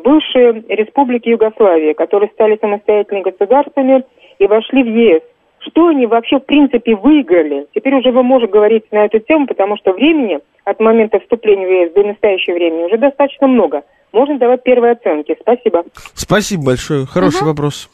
Бывшие 0.04 0.64
республики 0.68 1.28
Югославии, 1.28 1.92
которые 1.92 2.30
стали 2.34 2.58
самостоятельными 2.60 3.24
государствами 3.24 4.04
и 4.38 4.46
вошли 4.46 4.82
в 4.82 4.86
ЕС, 4.86 5.22
что 5.60 5.88
они 5.88 6.06
вообще 6.06 6.38
в 6.38 6.46
принципе 6.46 6.94
выиграли? 6.94 7.66
Теперь 7.74 7.94
уже 7.94 8.12
вы 8.12 8.22
можете 8.22 8.52
говорить 8.52 8.84
на 8.92 9.04
эту 9.04 9.18
тему, 9.18 9.46
потому 9.46 9.76
что 9.76 9.92
времени 9.92 10.40
от 10.64 10.80
момента 10.80 11.18
вступления 11.20 11.66
в 11.66 11.70
ЕС 11.70 11.92
до 11.92 12.04
настоящего 12.04 12.54
времени 12.54 12.84
уже 12.84 12.98
достаточно 12.98 13.46
много. 13.46 13.82
Можно 14.12 14.38
давать 14.38 14.62
первые 14.62 14.92
оценки. 14.92 15.36
Спасибо. 15.40 15.84
Спасибо 16.14 16.64
большое. 16.64 17.06
Хороший 17.06 17.44
вопрос. 17.44 17.88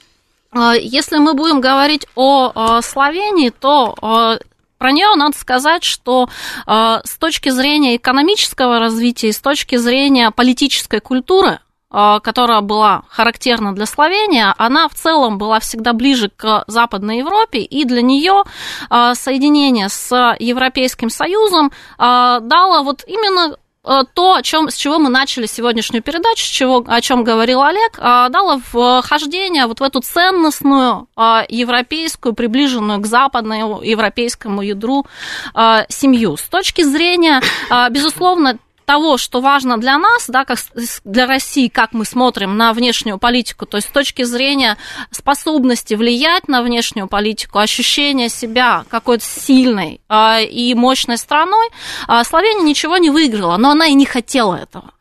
А, 0.52 0.74
Если 0.74 1.18
мы 1.18 1.34
будем 1.34 1.60
говорить 1.60 2.06
о 2.14 2.52
э, 2.54 2.82
Словении, 2.82 3.50
то 3.50 3.94
э, 4.00 4.44
про 4.78 4.92
нее 4.92 5.14
надо 5.16 5.36
сказать, 5.36 5.82
что 5.82 6.28
э, 6.66 6.96
с 7.04 7.18
точки 7.18 7.48
зрения 7.48 7.96
экономического 7.96 8.78
развития 8.78 9.28
и 9.28 9.32
с 9.32 9.40
точки 9.40 9.76
зрения 9.76 10.30
политической 10.30 11.00
культуры, 11.00 11.58
э, 11.90 12.18
которая 12.22 12.60
была 12.60 13.02
характерна 13.08 13.74
для 13.74 13.86
Словении, 13.86 14.44
она 14.56 14.88
в 14.88 14.94
целом 14.94 15.38
была 15.38 15.58
всегда 15.58 15.92
ближе 15.92 16.28
к 16.28 16.64
Западной 16.66 17.18
Европе, 17.18 17.60
и 17.60 17.84
для 17.84 18.02
нее 18.02 18.42
э, 18.90 19.14
соединение 19.14 19.88
с 19.88 20.36
Европейским 20.38 21.08
Союзом 21.08 21.72
дало 21.98 22.82
вот 22.82 23.04
именно 23.06 23.56
то, 23.84 24.34
о 24.34 24.42
чем, 24.42 24.70
с 24.70 24.76
чего 24.76 24.98
мы 24.98 25.10
начали 25.10 25.46
сегодняшнюю 25.46 26.02
передачу, 26.02 26.44
с 26.44 26.48
чего, 26.48 26.84
о 26.86 27.00
чем 27.00 27.22
говорил 27.22 27.62
Олег, 27.62 27.98
а, 27.98 28.28
дало 28.30 28.58
вхождение 28.58 29.66
вот 29.66 29.80
в 29.80 29.82
эту 29.82 30.00
ценностную 30.00 31.06
а, 31.16 31.44
европейскую, 31.48 32.34
приближенную 32.34 33.00
к 33.00 33.06
западному 33.06 33.82
европейскому 33.82 34.62
ядру 34.62 35.06
а, 35.52 35.84
семью. 35.88 36.36
С 36.36 36.48
точки 36.48 36.82
зрения, 36.82 37.42
безусловно, 37.90 38.58
того, 38.84 39.16
что 39.18 39.40
важно 39.40 39.78
для 39.78 39.98
нас, 39.98 40.26
да, 40.28 40.44
как 40.44 40.58
для 41.04 41.26
России, 41.26 41.68
как 41.68 41.92
мы 41.92 42.04
смотрим 42.04 42.56
на 42.56 42.72
внешнюю 42.72 43.18
политику, 43.18 43.66
то 43.66 43.76
есть 43.76 43.88
с 43.88 43.92
точки 43.92 44.22
зрения 44.22 44.76
способности 45.10 45.94
влиять 45.94 46.48
на 46.48 46.62
внешнюю 46.62 47.08
политику, 47.08 47.58
ощущения 47.58 48.28
себя 48.28 48.84
какой-то 48.88 49.24
сильной 49.24 50.00
а, 50.08 50.40
и 50.40 50.74
мощной 50.74 51.18
страной, 51.18 51.68
а, 52.06 52.24
Словения 52.24 52.62
ничего 52.62 52.98
не 52.98 53.10
выиграла, 53.10 53.56
но 53.56 53.70
она 53.70 53.86
и 53.86 53.94
не 53.94 54.06
хотела 54.06 54.56
этого. 54.56 54.92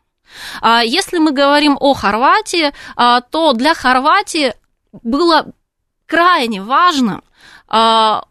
А, 0.61 0.83
Если 0.83 1.17
мы 1.17 1.31
говорим 1.31 1.77
о 1.79 1.93
Хорватии, 1.93 2.71
то 2.95 3.53
для 3.53 3.73
Хорватии 3.73 4.53
было 5.03 5.47
крайне 6.05 6.61
важно 6.61 7.21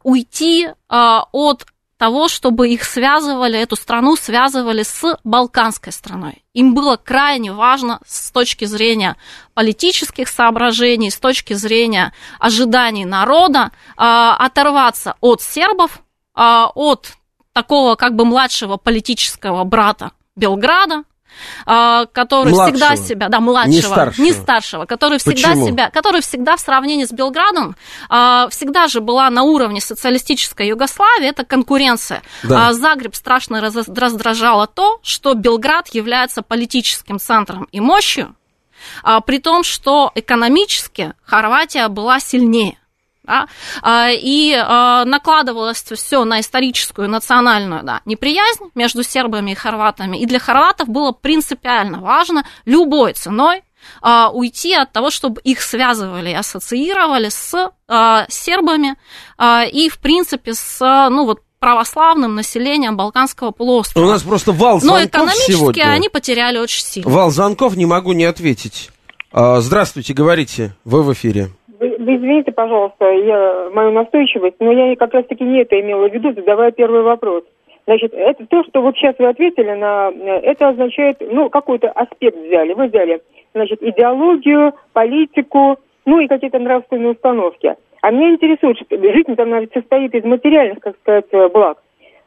уйти 0.05 0.69
от 0.89 1.67
того, 2.03 2.27
чтобы 2.27 2.69
их 2.69 2.83
связывали, 2.83 3.61
эту 3.61 3.77
страну 3.77 4.17
связывали 4.17 4.83
с 4.83 5.17
балканской 5.23 5.93
страной. 5.93 6.43
Им 6.53 6.75
было 6.75 6.97
крайне 6.97 7.53
важно 7.53 8.01
с 8.05 8.33
точки 8.33 8.65
зрения 8.65 9.17
политических 9.55 10.29
соображений, 10.29 11.13
с 11.13 11.19
точки 11.19 11.53
зрения 11.53 12.13
ожиданий 12.41 13.05
народа 13.05 13.71
а, 13.97 14.35
оторваться 14.35 15.15
от 15.21 15.43
сербов, 15.43 16.03
а, 16.35 16.73
от 16.75 17.13
такого 17.53 17.95
как 17.95 18.17
бы 18.17 18.25
младшего 18.25 18.79
политического 18.79 19.63
брата 19.63 20.11
Белграда, 20.35 21.05
который 21.65 22.53
Младшего. 22.53 22.77
всегда 22.79 22.97
себя, 22.97 23.29
да, 23.29 23.41
младшего, 23.41 23.73
Не 23.73 23.83
старшего. 23.83 24.25
не 24.25 24.33
старшего, 24.33 24.85
который 24.87 25.19
всегда 25.19 25.49
Почему? 25.51 25.67
себя, 25.69 25.91
который 25.91 26.21
всегда 26.23 26.57
в 26.57 26.61
сравнении 26.61 27.05
с 27.05 27.13
Белградом 27.13 27.77
а, 28.09 28.49
всегда 28.51 28.89
же 28.89 29.01
была 29.01 29.31
на 29.31 29.43
уровне 29.43 29.81
социалистической 29.81 30.69
Югославии, 30.69 31.29
это 31.29 31.45
конкуренция. 31.45 32.23
Да. 32.43 32.69
А 32.69 32.73
Загреб 32.73 33.15
страшно 33.15 33.61
раз- 33.61 33.89
раздражало 33.89 34.67
то, 34.67 34.99
что 35.03 35.35
Белград 35.35 35.89
является 35.89 36.43
политическим 36.43 37.19
центром 37.19 37.69
и 37.73 37.81
мощью, 37.81 38.35
а, 39.03 39.21
при 39.21 39.39
том, 39.39 39.63
что 39.65 40.11
экономически 40.15 41.15
Хорватия 41.25 41.89
была 41.89 42.21
сильнее. 42.21 42.77
Да, 43.25 43.47
а, 43.83 44.09
и 44.11 44.53
а, 44.53 45.05
накладывалось 45.05 45.83
все 45.83 46.25
на 46.25 46.41
историческую 46.41 47.09
национальную 47.09 47.85
да, 47.85 48.01
неприязнь 48.05 48.71
между 48.75 49.05
сербами 49.05 49.53
и 49.53 49.55
хорватами. 49.55 50.17
И 50.17 50.27
для 50.27 50.41
хорватов 50.41 50.89
было 50.89 51.13
принципиально 51.13 52.01
важно 52.01 52.45
любой 52.65 53.13
ценой 53.13 53.63
а, 54.01 54.31
уйти 54.31 54.75
от 54.75 54.93
того, 54.93 55.11
чтобы 55.11 55.41
их 55.43 55.63
связывали 55.63 56.31
и 56.31 56.35
ассоциировали 56.35 57.29
с 57.29 57.71
сербами 58.29 58.97
и, 59.71 59.89
в 59.91 59.99
принципе, 59.99 60.55
с 60.55 60.79
ну, 61.11 61.27
вот, 61.27 61.41
православным 61.59 62.35
населением 62.35 62.97
Балканского 62.97 63.49
У 63.49 63.53
полуострова. 63.53 64.13
нас 64.13 64.23
просто 64.23 64.53
вал 64.53 64.77
Но 64.77 64.81
звонков 64.81 65.09
экономически 65.09 65.53
сегодня. 65.53 65.83
они 65.91 66.09
потеряли 66.09 66.59
очень 66.59 66.83
сильно. 66.83 67.11
Вал 67.11 67.31
звонков 67.31 67.77
не 67.77 67.85
могу 67.85 68.13
не 68.13 68.25
ответить. 68.25 68.91
Здравствуйте, 69.33 70.15
говорите. 70.15 70.75
Вы 70.85 71.03
в 71.03 71.13
эфире. 71.13 71.51
Извините, 71.83 72.53
пожалуйста, 72.53 73.11
я, 73.11 73.71
мою 73.73 73.91
настойчивость, 73.91 74.57
но 74.61 74.71
я 74.71 74.95
как 74.95 75.13
раз-таки 75.15 75.43
не 75.43 75.63
это 75.63 75.81
имела 75.81 76.09
в 76.09 76.15
виду, 76.15 76.33
задавая 76.33 76.71
первый 76.71 77.03
вопрос. 77.03 77.43
Значит, 77.87 78.15
это 78.15 78.47
то, 78.47 78.63
что 78.65 78.83
вот 78.83 78.95
сейчас 78.97 79.17
вы 79.19 79.27
ответили 79.27 79.73
на, 79.73 80.13
это 80.43 80.69
означает, 80.69 81.17
ну, 81.21 81.51
какой-то 81.51 81.91
аспект 81.91 82.37
взяли. 82.37 82.75
Вы 82.75 82.87
взяли, 82.87 83.21
значит, 83.53 83.83
идеологию, 83.83 84.75
политику, 84.93 85.79
ну 86.07 86.21
и 86.21 86.29
какие-то 86.29 86.61
нравственные 86.61 87.13
установки. 87.13 87.75
А 88.01 88.11
меня 88.11 88.31
интересует, 88.31 88.79
что 88.79 88.97
жизнь 88.97 89.35
там 89.35 89.59
ведь 89.59 89.73
состоит 89.73 90.15
из 90.15 90.25
материальных, 90.25 90.79
как 90.79 90.97
сказать, 90.99 91.27
благ. 91.53 91.79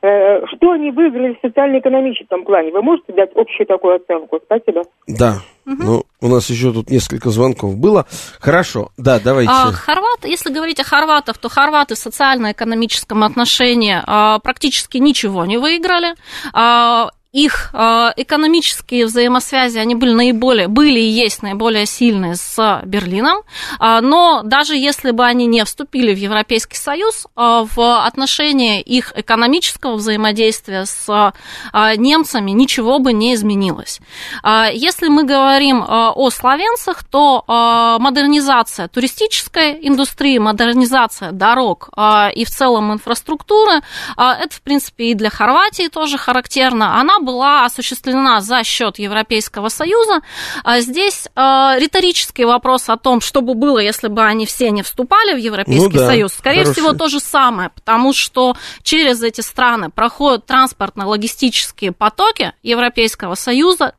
Э, 0.02 0.46
Что 0.48 0.72
они 0.72 0.92
выиграли 0.92 1.34
в 1.34 1.48
социально-экономическом 1.48 2.44
плане? 2.46 2.72
Вы 2.72 2.82
можете 2.82 3.14
дать 3.14 3.32
общую 3.36 3.66
такую 3.66 3.96
оценку? 3.96 4.40
Спасибо. 4.46 4.84
Да. 5.08 5.38
Ну, 5.66 6.04
у 6.22 6.28
нас 6.28 6.50
еще 6.50 6.72
тут 6.72 6.90
несколько 6.90 7.30
звонков 7.30 7.76
было. 7.78 8.06
Хорошо. 8.40 8.90
Да, 8.98 9.20
давайте. 9.20 9.52
А, 9.52 9.72
хорваты, 9.72 10.28
если 10.28 10.54
говорить 10.54 10.80
о 10.80 10.84
хорватах, 10.84 11.38
то 11.38 11.50
хорваты 11.50 11.96
в 11.96 11.98
социально-экономическом 11.98 13.24
отношении 13.24 13.98
а, 14.06 14.40
практически 14.40 14.98
ничего 14.98 15.46
не 15.46 15.58
выиграли. 15.58 16.14
А, 16.54 17.10
их 17.36 17.72
а, 17.74 18.14
экономические 18.16 19.06
взаимосвязи, 19.06 19.78
они 19.78 19.94
были 19.94 20.14
наиболее, 20.14 20.70
были 20.70 21.02
и 21.02 21.10
есть 21.10 21.44
наиболее 21.44 21.86
сильные 21.86 22.36
с 22.36 22.82
Берлином, 22.86 23.40
А, 23.78 24.00
но 24.00 24.42
даже 24.44 24.78
если 24.78 25.12
бы 25.12 25.26
они 25.26 25.46
не 25.46 25.66
вступили 25.66 26.14
в 26.14 26.18
Европейский 26.18 26.78
Союз, 26.78 27.28
а, 27.36 27.66
в 27.66 28.06
отношении 28.06 28.82
их 28.82 29.12
экономического 29.18 29.96
взаимодействия 29.96 30.86
с 30.86 31.34
а, 31.74 31.96
немцами 31.98 32.52
ничего 32.52 33.00
бы 33.00 33.12
не 33.12 33.34
изменилось. 33.34 34.00
А, 34.42 34.70
Если 34.72 35.10
мы 35.10 35.24
говорим 35.26 35.84
о 35.86 36.30
словенцах, 36.30 37.04
то 37.04 37.44
модернизация 38.00 38.88
туристической 38.88 39.78
индустрии, 39.82 40.38
модернизация 40.38 41.32
дорог 41.32 41.90
и 42.34 42.46
в 42.46 42.50
целом 42.50 42.94
инфраструктуры, 42.94 43.82
это, 44.18 44.50
в 44.50 44.62
принципе, 44.62 45.12
и 45.12 45.14
для 45.14 45.30
Хорватии 45.30 45.88
тоже 45.88 46.18
характерно. 46.18 47.00
Она 47.00 47.20
была 47.26 47.66
осуществлена 47.66 48.40
за 48.42 48.64
счет 48.64 49.00
Европейского 49.00 49.70
Союза. 49.70 50.22
А 50.64 50.80
Здесь 50.80 51.28
а, 51.36 51.76
риторический 51.78 52.46
вопрос 52.46 52.90
о 52.90 52.98
том, 52.98 53.20
что 53.20 53.42
бы 53.42 53.56
было, 53.56 53.80
если 53.80 54.08
бы 54.08 54.24
они 54.24 54.46
все 54.46 54.72
не 54.72 54.84
вступали 54.84 55.34
в 55.34 55.38
Европейский 55.38 55.98
Ну 55.98 56.00
да, 56.00 56.08
Союз, 56.08 56.34
скорее 56.34 56.64
хороший. 56.64 56.74
всего, 56.74 56.94
то 56.94 57.08
же 57.10 57.20
самое, 57.20 57.70
потому 57.70 58.14
что 58.14 58.56
через 58.84 59.24
эти 59.24 59.42
страны 59.42 59.90
проходят 59.90 60.46
транспортно-логистические 60.46 61.92
потоки 61.92 62.54
Европейского 62.64 63.36
Союза, 63.36 63.96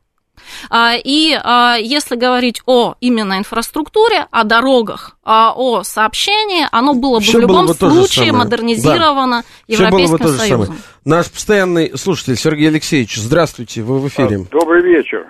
И 1.03 1.37
а, 1.43 1.75
если 1.79 2.15
говорить 2.15 2.61
о 2.65 2.95
именно 3.01 3.37
инфраструктуре, 3.37 4.27
о 4.31 4.43
дорогах, 4.43 5.17
а, 5.23 5.53
о 5.55 5.83
сообщении, 5.83 6.65
оно 6.71 6.93
было 6.93 7.17
бы 7.17 7.23
Всё 7.23 7.39
в 7.39 7.41
любом 7.41 7.67
бы 7.67 7.73
случае 7.73 8.31
модернизировано 8.31 9.43
Все 9.67 9.77
было 9.77 9.89
бы 9.89 10.01
Европейским 10.01 10.17
то 10.17 10.27
же 10.27 10.37
Союзом. 10.37 10.65
самое. 10.65 10.81
Наш 11.05 11.31
постоянный 11.31 11.97
слушатель 11.97 12.35
Сергей 12.35 12.69
Алексеевич, 12.69 13.15
здравствуйте, 13.15 13.81
вы 13.81 13.99
в 13.99 14.07
эфире. 14.07 14.39
Добрый 14.51 14.81
вечер. 14.81 15.27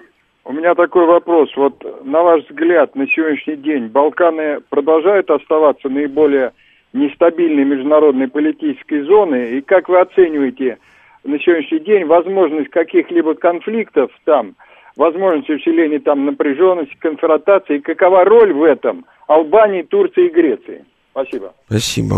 У 0.48 0.54
меня 0.54 0.76
такой 0.76 1.06
вопрос. 1.06 1.50
Вот 1.58 1.84
на 2.06 2.24
ваш 2.24 2.44
взгляд, 2.46 2.96
на 2.96 3.06
сегодняшний 3.08 3.58
день 3.58 3.88
Балканы 3.88 4.62
продолжают 4.70 5.30
оставаться 5.30 5.90
наиболее 5.90 6.54
нестабильной 6.94 7.66
международной 7.66 8.30
политической 8.30 9.02
зоной? 9.02 9.58
И 9.58 9.62
как 9.62 9.90
вы 9.90 10.00
оцениваете 10.00 10.78
на 11.26 11.38
сегодняшний 11.40 11.80
день 11.80 12.06
возможность 12.06 12.70
каких-либо 12.70 13.34
конфликтов 13.34 14.10
там, 14.24 14.56
возможность 14.98 15.50
усиления 15.50 16.00
там 16.00 16.26
напряженности, 16.26 16.96
конфронтации, 17.00 17.78
и 17.78 17.82
какова 17.82 18.26
роль 18.26 18.54
в 18.54 18.64
этом 18.64 19.06
Албании, 19.28 19.84
Турции 19.84 20.28
и 20.28 20.34
Греции? 20.34 20.86
Спасибо. 21.12 21.54
Спасибо. 21.68 22.16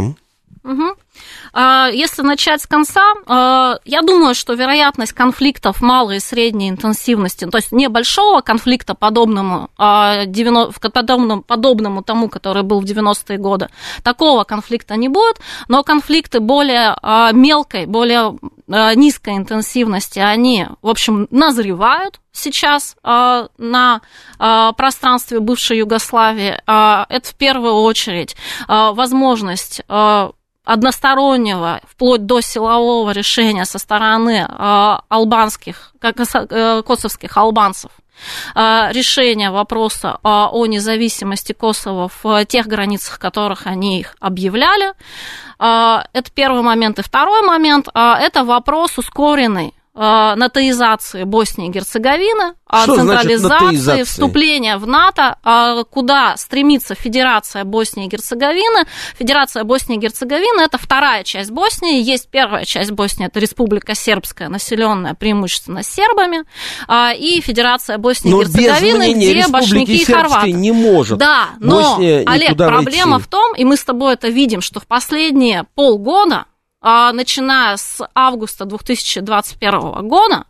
Угу. 0.64 0.84
Если 1.94 2.22
начать 2.22 2.62
с 2.62 2.68
конца, 2.68 3.14
а, 3.26 3.78
я 3.86 4.02
думаю, 4.02 4.36
что 4.36 4.54
вероятность 4.54 5.14
конфликтов 5.14 5.82
малой 5.82 6.18
и 6.18 6.20
средней 6.20 6.70
интенсивности, 6.70 7.46
то 7.46 7.58
есть 7.58 7.72
небольшого 7.72 8.42
конфликта 8.42 8.94
подобному, 8.94 9.70
а, 9.78 10.26
подобному, 10.92 11.42
подобному 11.42 12.04
тому, 12.04 12.30
который 12.30 12.64
был 12.64 12.82
в 12.82 12.86
90-е 12.86 13.38
годы, 13.38 13.70
такого 14.04 14.44
конфликта 14.44 14.96
не 14.96 15.08
будет, 15.08 15.38
но 15.70 15.84
конфликты 15.84 16.40
более 16.40 16.96
мелкой, 17.34 17.86
более 17.86 18.38
низкой 18.70 19.38
интенсивности, 19.38 20.20
они, 20.20 20.68
в 20.82 20.90
общем, 20.90 21.28
назревают, 21.32 22.20
сейчас 22.32 22.96
э, 23.04 23.48
на 23.58 24.02
э, 24.40 24.72
пространстве 24.78 25.40
бывшей 25.40 25.80
Югославии, 25.80 26.62
э, 26.66 27.06
это 27.10 27.30
в 27.30 27.36
первую 27.36 27.74
очередь 27.74 28.36
э, 28.68 28.92
возможность 28.94 29.82
э, 29.88 30.30
одностороннего, 30.64 31.82
вплоть 31.88 32.26
до 32.26 32.42
силового 32.42 33.12
решения 33.12 33.66
со 33.66 33.80
стороны 33.80 34.48
э, 34.48 34.98
албанских, 35.10 35.94
э, 36.02 36.84
косовских 36.84 37.38
албанцев, 37.38 37.92
э, 37.98 38.09
решения 38.56 39.52
вопроса 39.52 40.20
о 40.24 40.66
независимости 40.66 41.54
Косово 41.54 42.10
в 42.24 42.46
тех 42.46 42.68
границах, 42.68 43.20
которых 43.20 43.68
они 43.68 44.00
их 44.00 44.16
объявляли. 44.20 44.94
Это 45.58 46.32
первый 46.34 46.62
момент. 46.62 47.00
И 47.00 47.04
второй 47.04 47.42
момент– 47.42 47.88
это 47.94 48.44
вопрос 48.44 48.98
ускоренный 48.98 49.74
натоизации 49.96 51.24
Боснии 51.24 51.68
и 51.68 51.72
Герцеговины, 51.72 52.54
Что 52.72 52.96
централизации, 52.96 54.04
вступления 54.04 54.78
в 54.78 54.88
НАТО, 54.88 55.38
а, 55.44 55.84
куда 55.84 56.38
стремится 56.38 56.96
Федерация 56.96 57.64
Боснии 57.64 58.06
и 58.06 58.10
Герцеговины. 58.10 58.86
Федерация 59.18 59.64
Боснии 59.64 59.98
и 59.98 60.00
Герцеговины– 60.00 60.62
это 60.64 60.78
вторая 60.78 61.24
часть 61.24 61.52
Боснии. 61.52 62.02
Есть 62.02 62.30
первая 62.30 62.66
часть 62.66 62.92
Боснии– 62.92 63.28
это 63.28 63.40
Республика 63.40 63.96
Сербская, 63.96 64.48
населенная 64.48 65.16
преимущественно 65.16 65.84
сербами, 65.84 66.44
а, 66.88 67.12
и 67.12 67.42
Федерация 67.42 67.98
Боснии 67.98 68.32
и 68.32 68.46
Герцеговины, 68.46 69.14
где 69.14 69.48
башняки 69.48 69.96
и 69.96 70.06
хорваты. 70.06 70.52
не 70.54 70.72
может. 70.72 71.18
Да, 71.18 71.50
но, 71.60 71.98
Олег, 71.98 72.56
проблема 72.56 73.14
войти. 73.14 73.26
в 73.26 73.28
том, 73.28 73.56
и 73.56 73.66
мы 73.66 73.76
с 73.76 73.84
тобой 73.84 74.14
это 74.14 74.30
видим, 74.30 74.62
что 74.62 74.80
в 74.80 74.88
последние 74.88 75.66
полгода 75.76 76.46
а, 76.46 76.46
начиная 77.12 77.78
с 77.78 78.08
августа 78.16 78.66
2021 78.66 80.08
года, 80.08 80.46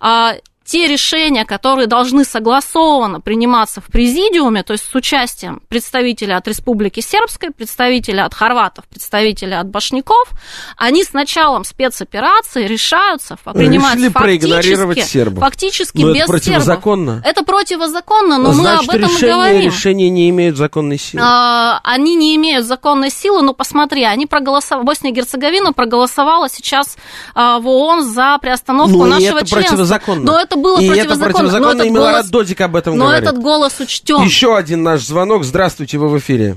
а, 0.00 0.34
те 0.68 0.86
решения, 0.86 1.46
которые 1.46 1.86
должны 1.86 2.24
согласованно 2.24 3.22
приниматься 3.22 3.80
в 3.80 3.86
президиуме, 3.86 4.62
то 4.62 4.74
есть 4.74 4.84
с 4.84 4.94
участием 4.94 5.62
представителя 5.68 6.36
от 6.36 6.46
Республики 6.46 7.00
Сербской, 7.00 7.50
представителя 7.50 8.26
от 8.26 8.34
хорватов, 8.34 8.84
представителя 8.86 9.60
от 9.60 9.68
башняков, 9.68 10.28
они 10.76 11.04
с 11.04 11.14
началом 11.14 11.64
спецоперации 11.64 12.66
решаются, 12.66 13.38
принимаются 13.54 14.10
фактически, 14.10 15.10
сербов. 15.10 15.42
фактически 15.42 16.02
но 16.02 16.12
без 16.12 16.22
это 16.24 16.32
противозаконно. 16.32 17.12
сербов. 17.12 17.30
Это 17.30 17.44
противозаконно, 17.44 18.38
но 18.38 18.52
Значит, 18.52 18.88
мы 18.88 18.94
об 18.94 18.96
этом 18.96 19.10
решения, 19.10 19.30
и 19.30 19.34
говорим. 19.34 19.70
решения 19.70 20.10
не 20.10 20.28
имеют 20.28 20.56
законной 20.58 20.98
силы. 20.98 21.22
А, 21.24 21.80
они 21.82 22.14
не 22.14 22.36
имеют 22.36 22.66
законной 22.66 23.10
силы, 23.10 23.40
но 23.40 23.54
посмотри, 23.54 24.04
они 24.04 24.26
проголосовали, 24.26 24.84
Босния 24.84 25.12
и 25.12 25.14
Герцеговина 25.14 25.72
проголосовала 25.72 26.50
сейчас 26.50 26.98
а, 27.34 27.58
в 27.58 27.66
ООН 27.66 28.02
за 28.02 28.36
приостановку 28.42 28.98
ну, 28.98 29.06
нашего 29.06 29.38
это 29.38 29.46
членства. 29.46 29.70
противозаконно. 29.70 30.24
Но 30.24 30.38
это 30.38 30.57
было 30.62 30.80
и 30.80 30.88
противозаконно. 30.88 31.12
это 31.14 31.32
противозаконно, 31.32 31.74
но 31.74 31.82
и 31.82 31.86
этот 31.86 31.92
Милорад 31.92 32.12
голос, 32.12 32.30
Додик 32.30 32.60
об 32.60 32.76
этом 32.76 32.96
но 32.96 33.04
говорит. 33.06 33.22
этот 33.24 33.38
голос 33.42 33.80
учтем. 33.80 34.22
Еще 34.22 34.56
один 34.56 34.82
наш 34.82 35.00
звонок. 35.00 35.44
Здравствуйте, 35.44 35.98
вы 35.98 36.08
в 36.08 36.18
эфире. 36.18 36.54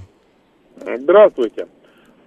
Здравствуйте. 0.97 1.67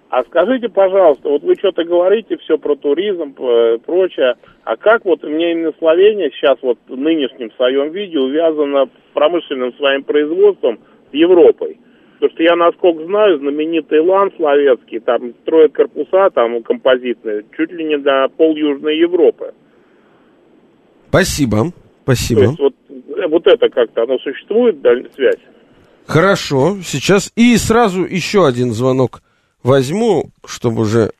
А 0.09 0.23
скажите, 0.23 0.69
пожалуйста, 0.69 1.27
вот 1.27 1.43
вы 1.43 1.55
что-то 1.55 1.83
говорите 1.83 2.37
все 2.37 2.57
про 2.57 2.75
туризм, 2.75 3.33
прочее, 3.85 4.35
а 4.63 4.77
как 4.77 5.03
вот 5.03 5.23
мне 5.23 5.51
именно 5.51 5.73
Словения 5.77 6.31
сейчас 6.31 6.57
вот 6.61 6.77
в 6.87 6.95
нынешнем 6.95 7.51
своем 7.57 7.91
виде 7.91 8.17
увязана 8.17 8.85
промышленным 9.13 9.73
своим 9.73 10.03
производством 10.03 10.79
с 11.11 11.13
Европой? 11.13 11.79
Потому 12.13 12.31
что 12.31 12.43
я, 12.43 12.55
насколько 12.55 13.03
знаю, 13.03 13.39
знаменитый 13.39 13.99
Лан 13.99 14.31
словецкий, 14.37 14.99
там 14.99 15.33
строят 15.41 15.73
корпуса 15.73 16.29
там 16.33 16.63
композитные, 16.63 17.43
чуть 17.57 17.71
ли 17.73 17.83
не 17.83 17.97
до 17.97 18.29
пол 18.37 18.55
Южной 18.55 18.97
Европы. 18.97 19.53
Спасибо. 21.09 21.57
То 21.65 21.73
Спасибо. 22.03 22.41
есть 22.41 22.59
вот, 22.59 22.73
э, 22.89 23.27
вот 23.27 23.47
это 23.47 23.69
как-то, 23.69 24.03
оно 24.03 24.17
существует, 24.19 24.77
связь? 25.15 25.39
Хорошо. 26.07 26.77
Сейчас 26.83 27.31
и 27.35 27.57
сразу 27.57 28.03
еще 28.03 28.45
один 28.47 28.71
звонок 28.73 29.21
возьму, 29.63 30.25
чтобы 30.45 30.83
уже... 30.83 31.11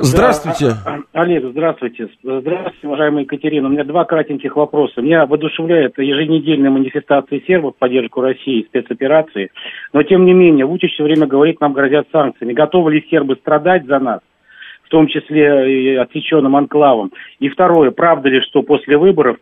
Здравствуйте. 0.00 0.70
Да, 0.70 0.82
а- 0.84 0.98
а- 1.12 1.22
Олег, 1.22 1.44
здравствуйте. 1.52 2.08
Здравствуйте, 2.22 2.86
уважаемая 2.88 3.22
Екатерина. 3.22 3.68
У 3.68 3.70
меня 3.70 3.84
два 3.84 4.04
кратеньких 4.04 4.56
вопроса. 4.56 5.00
Меня 5.00 5.24
воодушевляет 5.24 5.96
еженедельная 5.98 6.70
манифестация 6.70 7.40
сербов 7.46 7.76
в 7.76 7.78
поддержку 7.78 8.20
России, 8.20 8.66
спецоперации. 8.68 9.50
Но, 9.92 10.02
тем 10.02 10.24
не 10.24 10.32
менее, 10.32 10.66
Вучич 10.66 10.94
все 10.94 11.04
время 11.04 11.26
говорит, 11.26 11.60
нам 11.60 11.74
грозят 11.74 12.08
санкциями. 12.10 12.54
Готовы 12.54 12.92
ли 12.94 13.06
сербы 13.08 13.36
страдать 13.36 13.86
за 13.86 13.98
нас? 14.00 14.20
В 14.88 14.90
том 14.90 15.06
числе 15.06 15.92
и 15.92 15.96
отсеченным 15.96 16.56
анклавом. 16.56 17.12
И 17.40 17.50
второе, 17.50 17.90
правда 17.90 18.30
ли, 18.30 18.40
что 18.40 18.62
после 18.62 18.96
выборов 18.96 19.36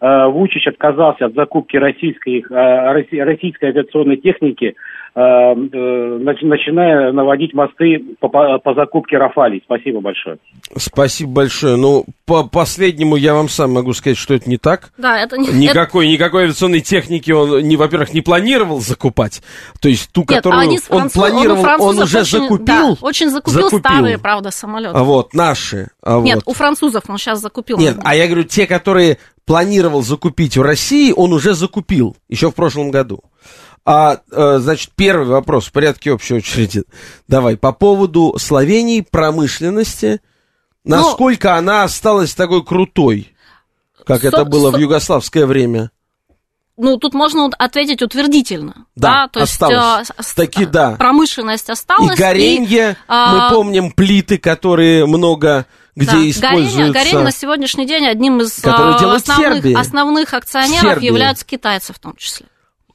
э, 0.00 0.26
Вучич 0.26 0.66
отказался 0.66 1.26
от 1.26 1.34
закупки 1.34 1.78
российской, 1.78 2.40
э, 2.40 2.44
росси- 2.50 3.24
российской 3.24 3.70
авиационной 3.70 4.18
техники, 4.18 4.76
начиная 5.14 7.12
наводить 7.12 7.52
мосты 7.54 7.98
по, 8.20 8.28
по, 8.28 8.58
по 8.58 8.74
закупке 8.74 9.16
Рафалей. 9.18 9.62
Спасибо 9.64 10.00
большое. 10.00 10.38
Спасибо 10.76 11.32
большое. 11.32 11.76
Ну, 11.76 12.04
по 12.26 12.44
последнему 12.44 13.16
я 13.16 13.34
вам 13.34 13.48
сам 13.48 13.72
могу 13.72 13.92
сказать, 13.92 14.16
что 14.16 14.34
это 14.34 14.48
не 14.48 14.56
так. 14.56 14.92
Да, 14.98 15.18
это 15.18 15.36
не... 15.36 15.48
Никакой, 15.48 16.08
никакой 16.08 16.44
авиационной 16.44 16.80
техники 16.80 17.30
он, 17.32 17.62
не, 17.62 17.76
во-первых, 17.76 18.14
не 18.14 18.20
планировал 18.20 18.80
закупать. 18.80 19.42
То 19.80 19.88
есть 19.88 20.12
ту, 20.12 20.20
Нет, 20.20 20.30
а 20.30 20.34
которую 20.36 20.60
они 20.60 20.78
с 20.78 20.90
он 20.90 21.02
француз- 21.02 21.12
планировал, 21.12 21.58
он, 21.58 21.64
французов 21.64 22.04
уже 22.04 22.20
очень, 22.20 22.38
закупил. 22.42 22.66
Да, 22.66 22.96
очень 23.00 23.30
закупил, 23.30 23.62
закупил. 23.62 23.78
старые, 23.80 24.18
правда, 24.18 24.50
самолеты. 24.50 24.96
А 24.96 25.02
вот, 25.02 25.34
наши. 25.34 25.88
А 26.02 26.20
Нет, 26.20 26.36
вот. 26.44 26.52
у 26.52 26.54
французов 26.54 27.04
он 27.08 27.18
сейчас 27.18 27.40
закупил. 27.40 27.78
Нет, 27.78 27.96
а 28.04 28.14
я 28.14 28.26
говорю, 28.26 28.44
те, 28.44 28.66
которые 28.66 29.18
планировал 29.44 30.02
закупить 30.02 30.56
в 30.56 30.62
России, 30.62 31.12
он 31.14 31.32
уже 31.32 31.54
закупил, 31.54 32.16
еще 32.28 32.50
в 32.50 32.54
прошлом 32.54 32.92
году. 32.92 33.24
А, 33.92 34.20
э, 34.30 34.58
значит, 34.60 34.92
первый 34.94 35.26
вопрос 35.26 35.66
в 35.66 35.72
порядке 35.72 36.12
общей 36.12 36.34
очереди. 36.34 36.84
Давай, 37.26 37.56
по 37.56 37.72
поводу 37.72 38.36
Словении, 38.38 39.00
промышленности, 39.00 40.20
Ну, 40.84 40.94
насколько 40.96 41.56
она 41.56 41.82
осталась 41.82 42.32
такой 42.34 42.64
крутой, 42.64 43.34
как 44.06 44.20
Со- 44.20 44.28
это 44.28 44.44
было 44.44 44.70
в 44.70 44.74
со- 44.74 44.80
югославское 44.80 45.44
время? 45.44 45.90
Ну, 46.76 46.98
тут 46.98 47.14
можно 47.14 47.50
ответить 47.58 48.00
утвердительно. 48.00 48.86
Да, 48.94 49.26
то 49.26 49.42
осталось. 49.42 50.08
есть 50.16 50.30
э, 50.30 50.36
Таки 50.36 50.66
да. 50.66 50.92
промышленность 50.92 51.68
осталась. 51.68 52.16
И 52.16 52.22
горенье, 52.22 52.96
а, 53.08 53.48
мы 53.50 53.56
помним 53.56 53.90
плиты, 53.90 54.38
которые 54.38 55.04
много 55.04 55.66
где 55.96 56.12
да, 56.12 56.30
используются. 56.30 56.76
Горение, 56.76 56.92
горение 56.92 57.24
на 57.24 57.32
сегодняшний 57.32 57.86
день 57.86 58.06
одним 58.06 58.40
из 58.40 58.64
а, 58.64 58.94
основных, 58.94 59.24
Сербия. 59.24 59.76
основных 59.76 60.32
акционеров 60.32 60.92
Сербия. 60.92 61.08
являются 61.08 61.44
китайцы 61.44 61.92
в 61.92 61.98
том 61.98 62.14
числе. 62.14 62.46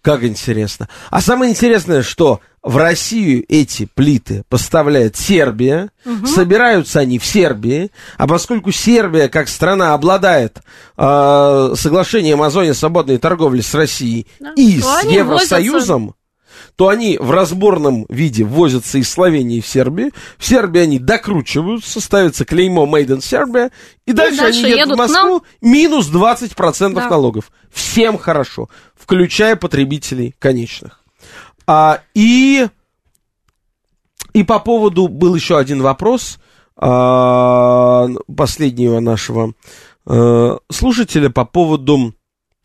Как 0.06 0.24
интересно. 0.24 0.88
А 1.10 1.20
самое 1.20 1.50
интересное, 1.52 2.04
что 2.04 2.40
в 2.62 2.78
Россию 2.78 3.44
эти 3.50 3.90
плиты 3.92 4.44
поставляет 4.50 5.18
Сербия, 5.18 5.90
собираются 6.28 7.00
они 7.00 7.18
в 7.18 7.26
Сербии, 7.26 7.90
а 8.20 8.28
поскольку 8.28 8.72
Сербия 8.72 9.30
как 9.30 9.50
страна 9.50 9.96
обладает 9.96 10.60
э, 10.96 11.74
соглашением 11.76 12.44
о 12.44 12.52
зоне 12.52 12.76
свободной 12.76 13.18
торговли 13.18 13.62
с 13.62 13.74
Россией 13.74 14.28
Да. 14.40 14.54
и 14.56 14.80
То 14.80 15.02
с 15.02 15.04
Евросоюзом, 15.06 16.14
то 16.76 16.90
они 16.90 17.18
в 17.18 17.32
разборном 17.32 18.06
виде 18.10 18.44
ввозятся 18.44 18.98
из 18.98 19.10
Словении 19.10 19.62
в 19.62 19.68
Сербию. 19.68 20.12
В 20.38 20.46
Сербии 20.46 20.82
они 20.82 21.00
докручиваются, 21.00 22.02
ставится 22.02 22.46
клеймо 22.46 22.86
Made 22.86 23.08
in 23.08 23.20
Serbia, 23.20 23.72
и, 24.06 24.12
дальше, 24.12 24.38
дальше 24.42 24.60
они 24.60 24.70
едут, 24.70 24.80
едут 24.80 24.96
в 24.96 24.98
Москву, 24.98 25.44
минус 25.62 26.10
20% 26.12 26.94
Да. 26.94 27.10
налогов. 27.10 27.52
Всем 27.74 28.18
хорошо, 28.18 28.70
включая 29.06 29.56
потребителей 29.56 30.34
конечных. 30.40 31.02
А, 31.68 32.02
и, 32.16 32.68
и 34.34 34.44
по 34.44 34.60
поводу, 34.60 35.08
был 35.08 35.36
еще 35.36 35.60
один 35.60 35.84
вопрос 35.84 36.40
а, 36.76 38.08
последнего 38.36 39.00
нашего 39.00 39.54
э, 40.08 40.58
слушателя 40.72 41.30
по 41.30 41.46
поводу 41.46 42.16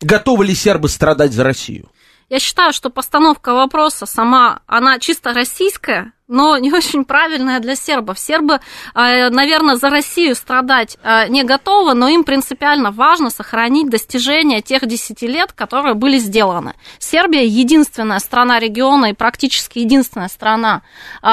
Готовы 0.01 0.45
ли 0.45 0.55
сербы 0.55 0.89
страдать 0.89 1.31
за 1.31 1.43
Россию? 1.43 1.89
Я 2.27 2.39
считаю, 2.39 2.73
что 2.73 2.89
постановка 2.89 3.53
вопроса 3.53 4.05
сама, 4.05 4.61
она 4.65 4.99
чисто 4.99 5.33
российская, 5.33 6.13
но 6.31 6.57
не 6.57 6.71
очень 6.71 7.03
правильная 7.03 7.59
для 7.59 7.75
сербов. 7.75 8.17
Сербы, 8.17 8.61
э, 8.95 9.29
наверное, 9.29 9.75
за 9.75 9.89
Россию 9.89 10.35
страдать 10.35 10.97
э, 11.03 11.27
не 11.27 11.43
готовы, 11.43 11.93
но 11.93 12.07
им 12.07 12.23
принципиально 12.23 12.91
важно 12.91 13.29
сохранить 13.29 13.89
достижения 13.89 14.61
тех 14.61 14.87
10 14.87 15.21
лет, 15.23 15.51
которые 15.51 15.93
были 15.93 16.17
сделаны. 16.17 16.73
Сербия 16.99 17.45
единственная 17.45 18.19
страна 18.19 18.59
региона 18.59 19.07
и 19.07 19.13
практически 19.13 19.79
единственная 19.79 20.29
страна 20.29 20.83
э, 21.21 21.27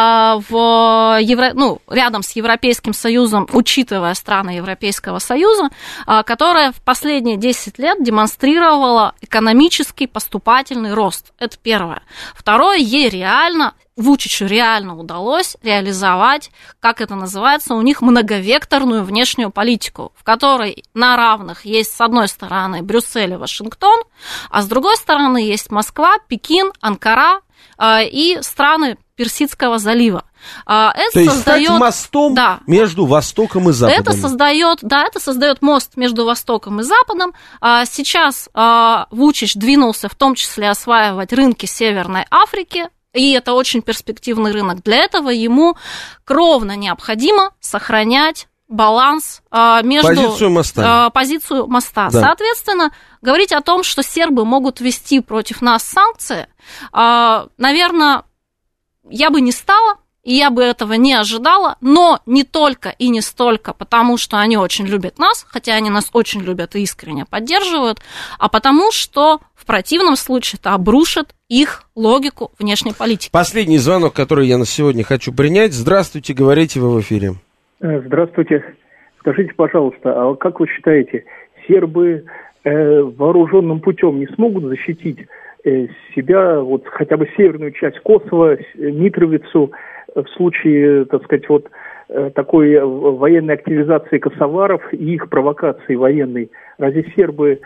в 0.51 1.19
Евро... 1.21 1.53
ну, 1.55 1.81
рядом 1.89 2.23
с 2.23 2.33
Европейским 2.33 2.93
Союзом, 2.93 3.47
учитывая 3.53 4.15
страны 4.15 4.51
Европейского 4.51 5.21
Союза, 5.21 5.71
которая 6.07 6.73
в 6.73 6.83
последние 6.83 7.37
10 7.37 7.79
лет 7.79 8.03
демонстрировала 8.03 9.15
экономический 9.21 10.09
поступательный 10.09 10.93
рост. 10.93 11.33
Это 11.39 11.57
первое. 11.63 12.03
Второе, 12.35 12.79
ей 12.79 13.09
реально 13.09 13.75
Вучичу 13.99 14.47
реально 14.47 14.97
удалось 14.97 15.57
реализовать, 15.63 16.53
как 16.79 17.01
это 17.01 17.17
называется, 17.17 17.75
у 17.75 17.83
них 17.83 18.01
многовекторную 18.01 19.03
внешнюю 19.03 19.51
политику, 19.51 20.13
в 20.15 20.23
которой 20.23 20.85
на 20.95 21.17
равных 21.17 21.65
есть 21.65 21.95
с 21.95 22.01
одной 22.01 22.29
стороны 22.29 22.83
Брюссель 22.83 23.33
и 23.33 23.37
Вашингтон, 23.37 24.01
а 24.51 24.63
с 24.63 24.69
другой 24.69 24.97
стороны 24.97 25.39
есть 25.39 25.73
Москва, 25.73 26.17
Пекин, 26.29 26.73
Анкара 26.81 27.41
э, 27.77 28.07
и 28.07 28.39
страны 28.41 28.99
Персидского 29.17 29.81
залива. 29.81 30.23
А, 30.65 30.93
это 30.93 31.15
То 31.15 31.21
есть 31.21 31.33
создает, 31.33 31.67
стать 31.67 31.81
мостом 31.81 32.35
да, 32.35 32.61
между 32.69 33.05
Востоком 33.05 33.69
и 33.71 33.73
Западом. 33.73 34.01
Это 34.01 34.13
создает, 34.13 34.79
да, 34.83 35.03
это 35.07 35.19
создает 35.19 35.61
мост 35.61 35.97
между 35.97 36.25
Востоком 36.25 36.79
и 36.79 36.85
Западом. 36.85 37.33
А, 37.61 37.85
сейчас 37.85 38.49
Вучич 39.11 39.55
двинулся 39.57 40.09
в 40.09 40.15
том 40.15 40.37
числе 40.37 40.71
осваивать 40.71 41.33
рынки 41.33 41.67
Северной 41.67 42.27
Африки, 42.31 42.91
и 43.19 43.33
это 43.33 43.53
очень 43.53 43.83
перспективный 43.83 44.53
рынок. 44.53 44.83
Для 44.83 44.97
этого 44.97 45.31
ему 45.31 45.77
кровно 46.25 46.77
необходимо 46.77 47.51
сохранять 47.61 48.49
баланс 48.69 49.43
а, 49.51 49.83
между 49.83 50.09
позицию 50.09 50.51
моста. 50.51 51.07
А, 51.07 51.11
позицию 51.11 51.67
моста. 51.67 52.11
Да. 52.11 52.21
Соответственно, 52.21 52.93
говорить 53.23 53.53
о 53.53 53.63
том, 53.63 53.83
что 53.83 54.03
сербы 54.03 54.45
могут 54.45 54.81
ввести 54.81 55.21
против 55.21 55.63
нас 55.63 55.83
санкции, 55.83 56.49
а, 56.93 57.49
наверное, 57.57 58.25
я 59.09 59.31
бы 59.31 59.41
не 59.41 59.53
стала, 59.53 59.97
и 60.29 60.35
я 60.35 60.51
бы 60.51 60.63
этого 60.63 60.93
не 60.93 61.15
ожидала, 61.15 61.77
но 61.81 62.19
не 62.27 62.45
только 62.45 62.91
и 62.99 63.09
не 63.09 63.23
столько 63.23 63.73
потому, 63.73 64.19
что 64.19 64.39
они 64.39 64.59
очень 64.59 64.87
любят 64.87 65.19
нас, 65.19 65.47
хотя 65.49 65.73
они 65.73 65.89
нас 65.89 66.11
очень 66.13 66.43
любят 66.43 66.77
и 66.77 66.83
искренне 66.83 67.25
поддерживают, 67.25 68.01
а 68.39 68.51
потому 68.51 68.93
что 68.93 69.39
в 69.55 69.65
противном 69.65 70.17
случае 70.17 70.59
это 70.61 70.75
обрушит 70.75 71.35
их 71.49 71.85
логику 71.97 72.51
внешней 72.59 72.93
политики. 72.93 73.31
Последний 73.33 73.79
звонок, 73.79 74.13
который 74.13 74.47
я 74.47 74.59
на 74.59 74.67
сегодня 74.67 75.03
хочу 75.03 75.33
принять. 75.33 75.73
Здравствуйте, 75.73 76.35
говорите 76.35 76.79
вы 76.79 76.91
в 76.91 77.01
эфире. 77.01 77.33
Э, 77.81 78.03
здравствуйте. 78.05 78.63
Скажите, 79.21 79.55
пожалуйста, 79.57 80.13
а 80.13 80.35
как 80.35 80.61
вы 80.61 80.69
считаете, 80.69 81.25
сербы 81.67 82.27
э, 82.65 83.01
вооруженным 83.01 83.81
путем 83.81 84.21
не 84.21 84.27
смогут 84.27 84.65
защитить 84.65 85.21
э, 85.65 85.87
себя, 86.15 86.61
вот 86.61 86.87
хотя 86.87 87.17
бы 87.17 87.31
северную 87.35 87.73
часть 87.73 87.99
Косово, 88.01 88.59
Митровицу, 88.75 89.73
в 90.23 90.29
случае, 90.37 91.05
так 91.07 91.25
сказать, 91.25 91.49
вот 91.49 91.69
э, 92.09 92.31
такой 92.35 92.79
военной 92.81 93.55
активизации 93.55 94.19
косоваров 94.19 94.83
и 94.93 95.15
их 95.15 95.29
провокации 95.29 95.95
военной, 95.95 96.51
разве 96.79 97.11
сербы 97.17 97.61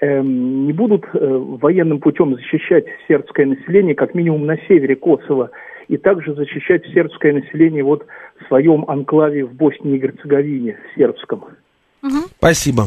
э, 0.00 0.20
не 0.22 0.72
будут 0.72 1.04
э, 1.12 1.18
военным 1.20 2.00
путем 2.00 2.34
защищать 2.34 2.86
сербское 3.06 3.46
население, 3.46 3.94
как 3.94 4.14
минимум 4.14 4.46
на 4.46 4.56
севере 4.68 4.96
Косово, 4.96 5.50
и 5.88 5.96
также 5.96 6.34
защищать 6.34 6.86
сербское 6.92 7.32
население 7.32 7.82
вот 7.82 8.06
в 8.40 8.46
своем 8.48 8.84
анклаве 8.88 9.44
в 9.44 9.54
Боснии 9.54 9.96
и 9.96 9.98
Герцеговине, 9.98 10.76
сербском? 10.94 11.44
Спасибо. 12.38 12.84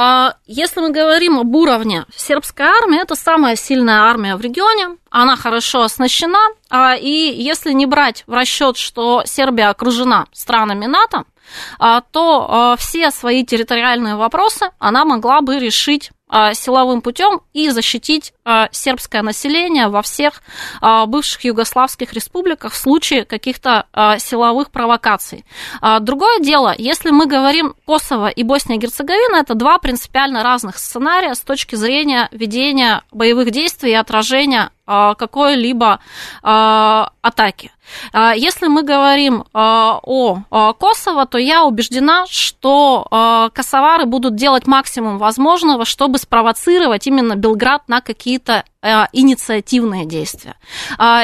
А, 0.00 0.34
если 0.46 0.78
мы 0.78 0.90
говорим 0.90 1.40
об 1.40 1.52
уровне, 1.56 2.04
сербская 2.14 2.68
армия– 2.68 3.00
это 3.02 3.16
самая 3.16 3.56
сильная 3.56 4.02
армия 4.02 4.36
в 4.36 4.40
регионе, 4.40 4.96
она 5.10 5.34
хорошо 5.34 5.82
оснащена, 5.82 6.38
а, 6.70 6.94
и 6.94 7.08
если 7.10 7.72
не 7.72 7.84
брать 7.84 8.22
в 8.28 8.32
расчет, 8.32 8.76
что 8.76 9.24
Сербия 9.24 9.70
окружена 9.70 10.26
странами 10.30 10.86
НАТО, 10.86 11.24
а, 11.80 12.02
то 12.12 12.76
все 12.78 13.10
свои 13.10 13.44
территориальные 13.44 14.14
вопросы 14.14 14.70
она 14.78 15.04
могла 15.04 15.40
бы 15.40 15.58
решить 15.58 16.12
силовым 16.52 17.02
путем 17.02 17.40
и 17.52 17.70
защитить 17.70 18.32
а, 18.44 18.68
сербское 18.72 19.22
население 19.22 19.88
во 19.88 20.02
всех 20.02 20.42
а, 20.80 21.06
бывших 21.06 21.44
югославских 21.44 22.12
республиках 22.12 22.72
в 22.72 22.76
случае 22.76 23.24
каких-то 23.24 23.86
силовых 24.18 24.70
провокаций. 24.70 25.44
Другое 26.00 26.40
дело, 26.40 26.74
если 26.76 27.10
мы 27.10 27.26
говорим 27.26 27.74
Косово 27.86 28.28
и 28.28 28.42
Босния 28.42 28.76
и 28.76 28.78
Герцеговина, 28.78 29.36
это 29.36 29.54
два 29.54 29.78
принципиально 29.78 30.42
разных 30.42 30.78
сценария 30.78 31.34
с 31.34 31.40
точки 31.40 31.74
зрения 31.74 32.28
ведения 32.32 33.02
боевых 33.10 33.50
действий 33.50 33.92
и 33.92 33.94
отражения 33.94 34.70
какой-либо 34.88 36.00
атаки. 36.42 37.70
Если 38.12 38.66
мы 38.68 38.82
говорим 38.82 39.44
о 39.52 40.72
Косово, 40.74 41.26
то 41.26 41.38
я 41.38 41.64
убеждена, 41.64 42.26
что 42.26 43.50
косовары 43.54 44.06
будут 44.06 44.34
делать 44.34 44.66
максимум 44.66 45.18
возможного, 45.18 45.84
чтобы 45.84 46.18
спровоцировать 46.18 47.06
именно 47.06 47.36
Белград 47.36 47.88
на 47.88 48.00
какие-то 48.00 48.64
инициативные 49.12 50.06
действия. 50.06 50.56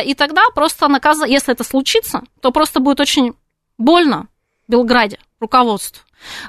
И 0.05 0.15
тогда 0.15 0.43
просто 0.55 0.89
наказ, 0.89 1.27
если 1.27 1.53
это 1.53 1.65
случится, 1.65 2.23
то 2.41 2.51
просто 2.51 2.81
будет 2.81 3.01
очень 3.01 3.35
больно 3.79 4.29
Белграде, 4.69 5.19
руководству. 5.41 6.03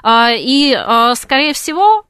И, 0.06 0.84
скорее 1.14 1.52
всего, 1.52 2.04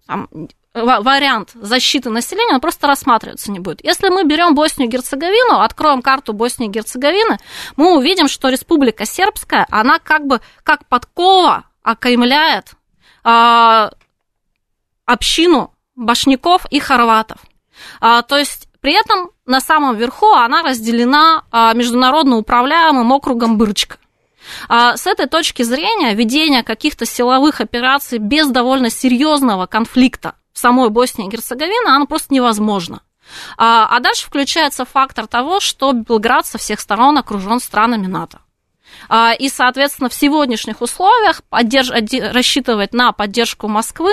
вариант 0.76 1.50
защиты 1.54 2.10
населения, 2.10 2.54
он 2.54 2.60
просто 2.60 2.86
рассматриваться 2.86 3.50
не 3.50 3.60
будет. 3.60 3.84
Если 3.84 4.08
мы 4.08 4.24
берем 4.24 4.54
Боснию 4.54 4.88
и 4.88 4.92
Герцеговину, 4.92 5.60
откроем 5.60 6.02
карту 6.02 6.32
Боснии 6.32 6.68
и 6.68 6.70
Герцеговины, 6.70 7.38
мы 7.76 7.96
увидим, 7.96 8.28
что 8.28 8.48
Республика 8.48 9.06
Сербская, 9.06 9.66
она 9.70 9.98
как 9.98 10.26
бы 10.26 10.40
как 10.62 10.86
подкова 10.86 11.64
окаймляет 11.82 12.72
а, 13.24 13.90
общину 15.06 15.72
башняков 15.94 16.66
и 16.70 16.78
хорватов. 16.78 17.38
А, 18.00 18.22
то 18.22 18.36
есть 18.36 18.68
при 18.80 18.92
этом 18.92 19.30
на 19.46 19.60
самом 19.60 19.96
верху 19.96 20.32
она 20.32 20.62
разделена 20.62 21.44
а, 21.50 21.72
международно 21.72 22.36
управляемым 22.36 23.10
округом 23.12 23.56
Бырчка. 23.56 23.98
А 24.68 24.96
с 24.96 25.06
этой 25.06 25.26
точки 25.26 25.62
зрения 25.62 26.14
ведение 26.14 26.62
каких-то 26.62 27.04
силовых 27.04 27.60
операций 27.60 28.18
без 28.18 28.48
довольно 28.48 28.90
серьезного 28.90 29.66
конфликта 29.66 30.34
в 30.56 30.58
самой 30.58 30.88
Боснии 30.88 31.26
и 31.26 31.30
Герцеговине, 31.30 31.86
оно 31.86 32.06
просто 32.06 32.32
невозможно. 32.32 33.02
А, 33.58 33.94
а 33.94 34.00
дальше 34.00 34.26
включается 34.26 34.86
фактор 34.86 35.26
того, 35.26 35.60
что 35.60 35.92
Белград 35.92 36.46
со 36.46 36.56
всех 36.56 36.80
сторон 36.80 37.18
окружен 37.18 37.60
странами 37.60 38.06
НАТО. 38.06 38.40
А, 39.10 39.34
и, 39.34 39.50
соответственно, 39.50 40.08
в 40.08 40.14
сегодняшних 40.14 40.80
условиях 40.80 41.42
поддерж... 41.50 41.90
рассчитывать 42.32 42.94
на 42.94 43.12
поддержку 43.12 43.68
Москвы 43.68 44.12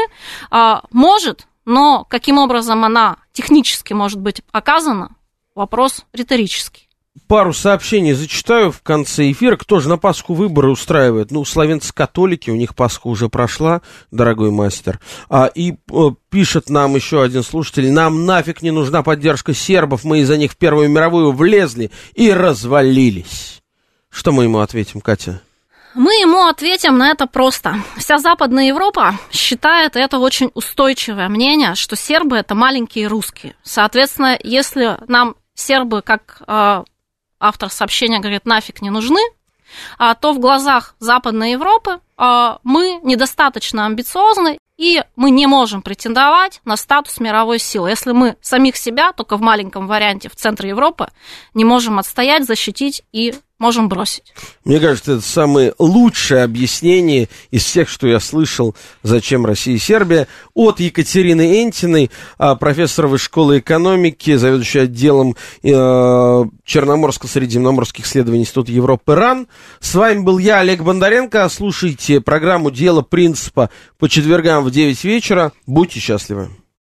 а, 0.51 0.83
может, 0.91 1.47
но 1.63 2.03
каким 2.09 2.37
образом 2.37 2.83
она 2.83 3.15
технически 3.31 3.93
может 3.93 4.19
быть 4.19 4.41
оказана, 4.51 5.15
вопрос 5.55 6.03
риторический 6.11 6.82
пару 7.27 7.53
сообщений 7.53 8.13
зачитаю 8.13 8.71
в 8.71 8.81
конце 8.81 9.31
эфира. 9.31 9.55
Кто 9.55 9.79
же 9.79 9.89
на 9.89 9.97
Пасху 9.97 10.33
выборы 10.33 10.69
устраивает? 10.69 11.31
Ну, 11.31 11.45
славянцы-католики, 11.45 12.49
у 12.49 12.55
них 12.55 12.75
Пасха 12.75 13.07
уже 13.07 13.29
прошла, 13.29 13.81
дорогой 14.11 14.51
мастер. 14.51 14.99
А, 15.29 15.45
и 15.45 15.75
а, 15.91 16.11
пишет 16.29 16.69
нам 16.69 16.95
еще 16.95 17.23
один 17.23 17.43
слушатель, 17.43 17.91
нам 17.91 18.25
нафиг 18.25 18.61
не 18.61 18.71
нужна 18.71 19.03
поддержка 19.03 19.53
сербов, 19.53 20.03
мы 20.03 20.19
из-за 20.19 20.37
них 20.37 20.53
в 20.53 20.57
Первую 20.57 20.89
мировую 20.89 21.31
влезли 21.31 21.91
и 22.13 22.31
развалились. 22.31 23.61
Что 24.09 24.31
мы 24.31 24.43
ему 24.43 24.59
ответим, 24.59 25.01
Катя? 25.01 25.41
Мы 25.95 26.13
ему 26.13 26.47
ответим 26.47 26.97
на 26.97 27.11
это 27.11 27.27
просто. 27.27 27.75
Вся 27.97 28.17
Западная 28.17 28.65
Европа 28.65 29.19
считает 29.31 29.95
это 29.95 30.17
очень 30.17 30.49
устойчивое 30.55 31.29
мнение, 31.29 31.75
что 31.75 31.95
сербы 31.95 32.37
это 32.37 32.55
маленькие 32.55 33.07
русские. 33.07 33.55
Соответственно, 33.61 34.37
если 34.43 34.97
нам 35.07 35.35
сербы 35.53 36.01
как 36.01 36.41
а, 36.47 36.83
автор 37.43 37.69
сообщения 37.69 38.19
говорит, 38.19 38.45
нафиг 38.45 38.81
не 38.81 38.89
нужны, 38.89 39.21
а, 39.97 40.15
то 40.15 40.33
в 40.33 40.39
глазах 40.39 40.95
Западной 40.99 41.51
Европы 41.51 41.99
а, 42.17 42.59
мы 42.63 42.99
недостаточно 43.03 43.85
амбициозны, 43.85 44.57
и 44.77 45.03
мы 45.15 45.29
не 45.29 45.45
можем 45.45 45.81
претендовать 45.81 46.61
на 46.65 46.77
статус 46.77 47.19
мировой 47.19 47.59
силы. 47.59 47.89
Если 47.89 48.11
мы 48.11 48.37
самих 48.41 48.75
себя, 48.75 49.11
только 49.11 49.37
в 49.37 49.41
маленьком 49.41 49.87
варианте 49.87 50.29
в 50.29 50.35
центре 50.35 50.69
Европы, 50.69 51.09
не 51.53 51.63
можем 51.63 51.99
отстоять, 51.99 52.45
защитить 52.45 53.03
и 53.11 53.35
можем 53.63 53.89
бросить. 53.89 54.33
Мне 54.65 54.79
кажется, 54.79 55.13
это 55.13 55.21
самое 55.21 55.73
лучшее 55.79 56.43
объяснение 56.43 57.29
из 57.49 57.63
всех, 57.63 57.87
что 57.87 58.07
я 58.07 58.19
слышал, 58.19 58.75
зачем 59.03 59.45
Россия 59.45 59.75
и 59.75 59.79
Сербия. 59.79 60.27
От 60.53 60.81
Екатерины 60.81 61.63
Энтиной, 61.63 62.11
а, 62.37 62.55
профессора 62.55 63.07
высшей 63.07 63.23
школы 63.23 63.59
экономики, 63.59 64.35
заведующей 64.35 64.81
отделом 64.81 65.37
э, 65.63 65.69
Черноморско-Средиземноморских 65.69 68.03
исследований 68.03 68.41
Института 68.41 68.73
Европы 68.73 69.15
РАН. 69.15 69.47
С 69.79 69.95
вами 69.95 70.19
был 70.19 70.39
я, 70.39 70.59
Олег 70.59 70.81
Бондаренко. 70.81 71.47
Слушайте 71.47 72.19
программу 72.19 72.69
«Дело 72.69 73.01
принципа» 73.01 73.69
по 73.97 74.09
четвергам 74.09 74.65
в 74.65 74.71
9 74.71 75.05
вечера. 75.05 75.53
Будьте 75.65 76.01
счастливы. 76.01 76.49